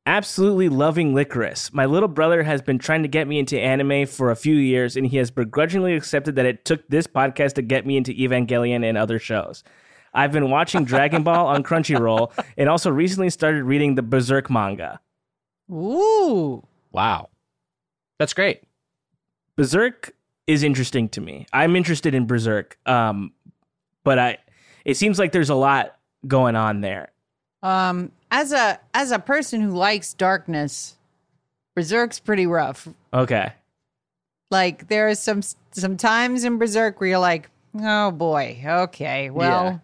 Absolutely 0.06 0.68
loving 0.70 1.14
Lycoris. 1.14 1.72
My 1.74 1.86
little 1.86 2.08
brother 2.10 2.42
has 2.44 2.62
been 2.62 2.80
trying 2.80 3.04
to 3.04 3.08
get 3.08 3.28
me 3.28 3.38
into 3.38 3.60
anime 3.60 4.08
for 4.08 4.32
a 4.32 4.36
few 4.36 4.56
years, 4.56 4.96
and 4.98 5.06
he 5.06 5.18
has 5.18 5.30
begrudgingly 5.30 5.94
accepted 5.96 6.36
that 6.36 6.46
it 6.46 6.66
took 6.66 6.88
this 6.88 7.06
podcast 7.06 7.54
to 7.54 7.62
get 7.62 7.86
me 7.86 7.98
into 7.98 8.12
Evangelion 8.14 8.84
and 8.88 8.98
other 8.98 9.20
shows. 9.20 9.64
I've 10.14 10.32
been 10.32 10.50
watching 10.50 10.86
Dragon 10.86 11.24
Ball 11.24 11.46
on 11.48 11.64
Crunchyroll 11.64 12.32
and 12.58 12.68
also 12.68 12.90
recently 12.90 13.30
started 13.30 13.64
reading 13.64 13.96
the 13.96 14.02
Berserk 14.02 14.50
manga. 14.50 15.00
Ooh. 15.72 16.66
Wow. 16.92 17.30
That's 18.18 18.34
great. 18.34 18.64
Berserk 19.56 20.14
is 20.48 20.64
interesting 20.64 21.10
to 21.10 21.22
me. 21.22 21.46
I'm 21.54 21.76
interested 21.76 22.14
in 22.16 22.26
Berserk, 22.26 22.78
um, 22.86 23.32
but 24.04 24.20
I 24.20 24.38
it 24.86 24.98
seems 24.98 25.20
like 25.20 25.32
there's 25.32 25.50
a 25.50 25.56
lot 25.56 25.96
going 26.28 26.56
on 26.56 26.82
there. 26.82 27.12
Um, 27.64 28.12
as 28.32 28.52
a 28.52 28.80
as 28.94 29.12
a 29.12 29.20
person 29.20 29.62
who 29.62 29.72
likes 29.72 30.14
darkness, 30.14 30.98
Berserk's 31.76 32.20
pretty 32.20 32.48
rough. 32.48 32.88
Okay. 33.14 33.54
Like 34.50 34.88
there 34.88 35.08
is 35.10 35.20
some 35.20 35.42
some 35.72 35.96
times 35.98 36.44
in 36.44 36.58
Berserk 36.58 37.00
where 37.00 37.10
you're 37.12 37.20
like, 37.20 37.50
oh 37.80 38.12
boy, 38.12 38.62
okay, 38.66 39.30
well, 39.30 39.82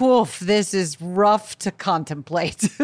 woof, 0.00 0.40
this 0.40 0.74
is 0.74 1.00
rough 1.00 1.56
to 1.58 1.70
contemplate. 1.70 2.68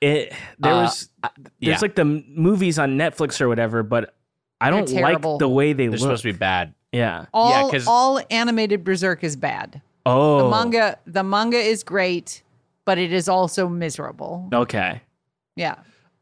It 0.00 0.32
there 0.58 0.72
Uh, 0.72 0.82
was 0.84 1.10
there's 1.22 1.36
yeah. 1.60 1.78
like 1.82 1.94
the 1.94 2.04
movies 2.06 2.78
on 2.78 2.96
Netflix 2.96 3.38
or 3.40 3.48
whatever, 3.48 3.82
but 3.82 4.14
I 4.60 4.70
They're 4.70 4.80
don't 4.80 4.90
like 4.92 5.02
terrible. 5.04 5.38
the 5.38 5.48
way 5.48 5.72
they 5.72 5.84
look. 5.88 5.92
They're 5.92 6.08
look. 6.08 6.18
supposed 6.18 6.22
to 6.22 6.32
be 6.32 6.38
bad. 6.38 6.74
yeah. 6.92 7.26
all 7.32 7.70
'cause- 7.70 7.86
all 7.86 8.20
animated 8.30 8.84
Berserk 8.84 9.22
is 9.24 9.36
bad. 9.36 9.80
Oh. 10.06 10.44
The 10.44 10.48
manga 10.50 10.98
the 11.06 11.22
manga 11.22 11.58
is 11.58 11.82
great, 11.84 12.42
but 12.84 12.98
it 12.98 13.12
is 13.12 13.28
also 13.28 13.68
miserable. 13.68 14.48
Okay. 14.52 15.00
Yeah. 15.56 15.76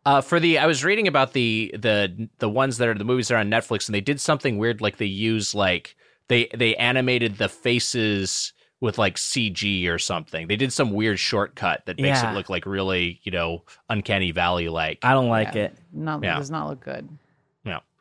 Uh, 0.06 0.20
for 0.22 0.40
the, 0.40 0.58
I 0.58 0.66
was 0.66 0.84
reading 0.84 1.06
about 1.06 1.32
the 1.32 1.70
the 1.78 2.28
the 2.38 2.48
ones 2.48 2.78
that 2.78 2.88
are 2.88 2.94
the 2.94 3.04
movies 3.04 3.28
that 3.28 3.34
are 3.34 3.38
on 3.38 3.50
Netflix, 3.50 3.86
and 3.88 3.94
they 3.94 4.00
did 4.00 4.20
something 4.20 4.56
weird. 4.58 4.80
Like 4.80 4.96
they 4.96 5.04
use 5.06 5.54
like 5.54 5.96
they 6.28 6.48
they 6.56 6.74
animated 6.76 7.36
the 7.38 7.48
faces 7.48 8.52
with 8.80 8.96
like 8.98 9.16
CG 9.16 9.86
or 9.88 9.98
something. 9.98 10.46
They 10.48 10.56
did 10.56 10.72
some 10.72 10.92
weird 10.92 11.18
shortcut 11.18 11.84
that 11.86 11.98
makes 12.00 12.22
Yeah. 12.22 12.30
it 12.32 12.34
look 12.34 12.48
like 12.48 12.64
really 12.64 13.20
you 13.22 13.32
know 13.32 13.64
uncanny 13.90 14.30
valley 14.30 14.68
like. 14.68 14.98
I 15.02 15.12
don't 15.12 15.28
like 15.28 15.54
Yeah. 15.54 15.62
it. 15.64 15.76
Not 15.92 16.22
Yeah. 16.22 16.36
does 16.38 16.50
not 16.50 16.68
look 16.68 16.80
good. 16.84 17.08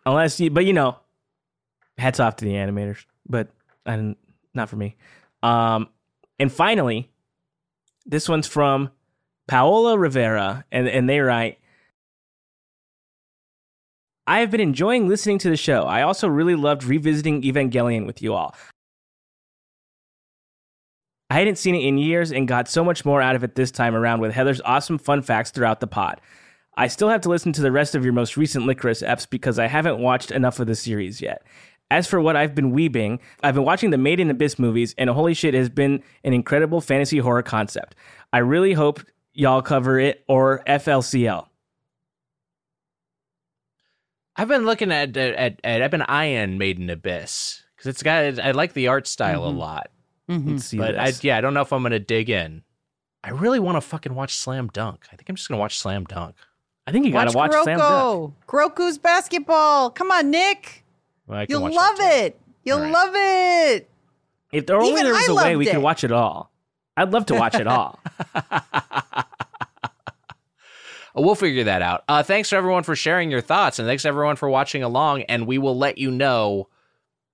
Unless 0.07 0.39
you 0.39 0.49
but 0.49 0.65
you 0.65 0.71
know, 0.71 0.97
hats 1.97 2.19
off 2.19 2.37
to 2.37 2.45
the 2.45 2.53
animators, 2.53 3.05
but 3.27 3.49
didn't, 3.85 4.17
not 4.53 4.69
for 4.69 4.77
me. 4.77 4.95
Um 5.43 5.89
and 6.39 6.51
finally, 6.51 7.11
this 8.05 8.29
one's 8.29 8.47
from 8.47 8.89
Paola 9.47 9.97
Rivera 9.97 10.63
and 10.71 10.87
and 10.87 11.09
they 11.09 11.19
write 11.19 11.59
I 14.25 14.39
have 14.39 14.49
been 14.49 14.61
enjoying 14.61 15.07
listening 15.07 15.39
to 15.39 15.49
the 15.49 15.57
show. 15.57 15.83
I 15.83 16.01
also 16.01 16.27
really 16.27 16.55
loved 16.55 16.83
revisiting 16.83 17.41
Evangelion 17.43 18.05
with 18.05 18.21
you 18.21 18.33
all. 18.33 18.55
I 21.29 21.35
hadn't 21.35 21.57
seen 21.57 21.75
it 21.75 21.83
in 21.85 21.97
years 21.97 22.31
and 22.31 22.47
got 22.47 22.69
so 22.69 22.83
much 22.83 23.03
more 23.03 23.21
out 23.21 23.35
of 23.35 23.43
it 23.43 23.55
this 23.55 23.71
time 23.71 23.95
around 23.95 24.21
with 24.21 24.33
Heather's 24.33 24.61
awesome 24.61 24.97
fun 24.97 25.21
facts 25.21 25.51
throughout 25.51 25.81
the 25.81 25.87
pod. 25.87 26.21
I 26.77 26.87
still 26.87 27.09
have 27.09 27.21
to 27.21 27.29
listen 27.29 27.51
to 27.53 27.61
the 27.61 27.71
rest 27.71 27.95
of 27.95 28.03
your 28.03 28.13
most 28.13 28.37
recent 28.37 28.65
Lycoris 28.65 29.05
EPs 29.05 29.29
because 29.29 29.57
I 29.57 29.65
haven't 29.67 29.97
watched 29.99 30.29
enough 30.31 30.59
of 30.59 30.67
the 30.67 30.75
series 30.75 31.21
yet. 31.21 31.41
As 31.89 32.05
for 32.05 32.21
what 32.21 32.35
I've 32.35 32.53
been 32.53 32.71
weebing, 32.73 33.19
I've 33.41 33.55
been 33.55 33.63
watching 33.63 33.89
the 33.89 33.97
Made 33.97 34.19
in 34.19 34.29
Abyss 34.29 34.59
movies, 34.59 34.93
and 34.97 35.09
holy 35.09 35.33
shit, 35.33 35.55
it 35.55 35.57
has 35.57 35.69
been 35.69 36.03
an 36.23 36.33
incredible 36.33 36.79
fantasy 36.81 37.17
horror 37.17 37.41
concept. 37.43 37.95
I 38.31 38.39
really 38.39 38.73
hope 38.73 39.01
y'all 39.33 39.61
cover 39.61 39.97
it 39.99 40.23
or 40.27 40.61
FLCL. 40.67 41.47
I've 44.35 44.47
been 44.47 44.65
looking 44.65 44.91
at 44.91 45.15
at, 45.17 45.59
at 45.63 45.81
I've 45.81 45.91
been 45.91 46.03
eyeing 46.03 46.57
Made 46.57 46.77
in 46.79 46.89
Abyss 46.89 47.63
because 47.75 47.87
it's 47.87 48.03
got 48.03 48.39
I 48.39 48.51
like 48.51 48.73
the 48.73 48.87
art 48.87 49.07
style 49.07 49.45
a 49.45 49.51
Mhm. 49.51 49.57
lot, 49.57 49.89
Mhm. 50.29 50.51
Let's 50.51 50.65
see 50.65 50.77
but 50.77 50.97
I, 50.99 51.11
yeah, 51.21 51.37
I 51.37 51.41
don't 51.41 51.53
know 51.53 51.61
if 51.61 51.73
I'm 51.73 51.81
gonna 51.81 51.99
dig 51.99 52.29
in. 52.29 52.63
I 53.23 53.31
really 53.31 53.59
want 53.59 53.77
to 53.77 53.81
fucking 53.81 54.13
watch 54.13 54.35
Slam 54.35 54.67
Dunk. 54.67 55.05
I 55.11 55.15
think 55.15 55.27
I'm 55.29 55.35
just 55.35 55.49
gonna 55.49 55.59
watch 55.59 55.79
Slam 55.79 56.03
Dunk. 56.03 56.35
I 56.87 56.91
think 56.91 57.05
you 57.05 57.11
gotta 57.11 57.37
watch, 57.37 57.51
Watch 57.51 57.63
Slam 57.63 57.79
Dunk. 57.79 58.33
Kuroko. 58.47 58.75
Kuroko's 58.75 58.97
basketball. 58.97 59.89
Come 59.91 60.09
on, 60.09 60.31
Nick. 60.31 60.85
Well, 61.27 61.45
You'll 61.49 61.73
love 61.73 61.97
it. 61.99 62.39
You'll 62.63 62.77
All 62.77 62.83
right. 62.83 62.93
love 62.93 63.11
it. 63.13 63.89
If 64.53 64.65
there 64.65 64.77
only 64.77 64.91
Even 64.91 65.03
there 65.03 65.13
was 65.13 65.29
I 65.29 65.31
a 65.31 65.35
way 65.35 65.43
loved 65.43 65.57
we 65.57 65.65
could 65.65 65.77
watch 65.83 66.03
it 66.05 66.11
all. 66.13 66.51
I'd 66.95 67.11
love 67.11 67.25
to 67.27 67.35
watch 67.35 67.55
it 67.55 67.67
all. 67.67 67.99
we'll 71.15 71.35
figure 71.35 71.65
that 71.65 71.81
out. 71.81 72.03
Uh, 72.07 72.23
thanks 72.23 72.49
to 72.49 72.55
everyone 72.55 72.83
for 72.83 72.95
sharing 72.95 73.29
your 73.29 73.41
thoughts, 73.41 73.79
and 73.79 73.87
thanks 73.87 74.03
to 74.03 74.09
everyone 74.09 74.35
for 74.35 74.49
watching 74.49 74.83
along. 74.83 75.23
And 75.23 75.45
we 75.45 75.57
will 75.57 75.77
let 75.77 75.97
you 75.97 76.09
know 76.09 76.69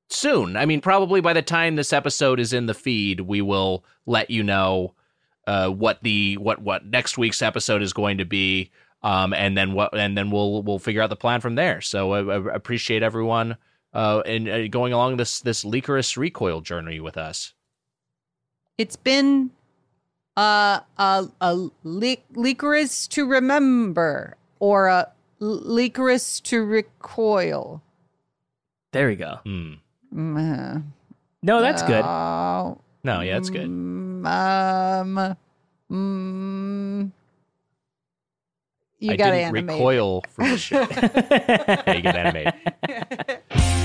soon. 0.10 0.58
I 0.58 0.66
mean, 0.66 0.82
probably 0.82 1.22
by 1.22 1.34
the 1.34 1.41
time 1.41 1.76
this 1.76 1.93
episode 1.93 2.39
is 2.39 2.54
in 2.54 2.66
the 2.66 2.74
feed, 2.74 3.22
we 3.22 3.41
will 3.41 3.86
let 4.06 4.30
you 4.30 4.43
know 4.43 4.93
uh, 5.47 5.70
what 5.70 5.99
the 6.04 6.38
what 6.38 6.62
what 6.62 6.86
next 6.86 7.18
week's 7.18 7.41
episode 7.41 7.82
is 7.82 7.93
going 7.93 8.18
to 8.18 8.26
be, 8.26 8.72
um, 9.04 9.34
and 9.34 9.58
then 9.58 9.74
what 9.74 9.95
and 9.97 10.18
then 10.18 10.32
we'll 10.32 10.64
we'll 10.64 10.80
figure 10.80 11.01
out 11.01 11.10
the 11.10 11.16
plan 11.16 11.41
from 11.41 11.56
there. 11.56 11.82
So 11.82 12.12
I, 12.14 12.36
I 12.38 12.56
appreciate 12.56 13.04
everyone 13.04 13.58
uh, 13.93 14.22
and 14.26 14.47
uh, 14.49 14.68
going 14.70 14.93
along 14.93 15.18
this 15.18 15.39
this 15.41 15.64
Lycoris 15.64 16.18
Recoil 16.18 16.62
journey 16.62 16.99
with 16.99 17.18
us. 17.18 17.54
It's 18.78 18.95
been 18.95 19.51
uh, 20.38 20.80
a 20.97 21.28
a 21.41 21.70
li- 21.84 22.24
Lycoris 22.34 23.08
to 23.10 23.26
remember 23.28 24.36
or 24.60 24.88
a 24.88 25.12
Lycoris 25.41 26.41
to 26.43 26.64
recoil. 26.64 27.82
there 28.93 29.08
we 29.10 29.16
go. 29.16 29.39
Hmm. 29.43 29.74
Mm, 30.16 30.84
No, 31.41 31.62
that's 31.62 31.82
good. 31.84 32.01
uh, 32.06 32.76
No, 33.04 33.22
yeah, 33.22 33.34
that's 33.34 33.49
good. 33.49 33.68
mm, 33.68 34.26
Um, 34.26 35.36
mm, 35.91 37.12
you 39.04 39.12
I 39.12 39.16
got 39.18 39.32
to 39.32 39.49
recoil 39.51 40.24
from 40.30 40.51
the 40.51 40.58
shit. 40.58 40.89
yeah, 40.95 41.93
you 41.93 42.01
got 42.04 42.14
to 42.14 42.20
animate. 42.20 43.80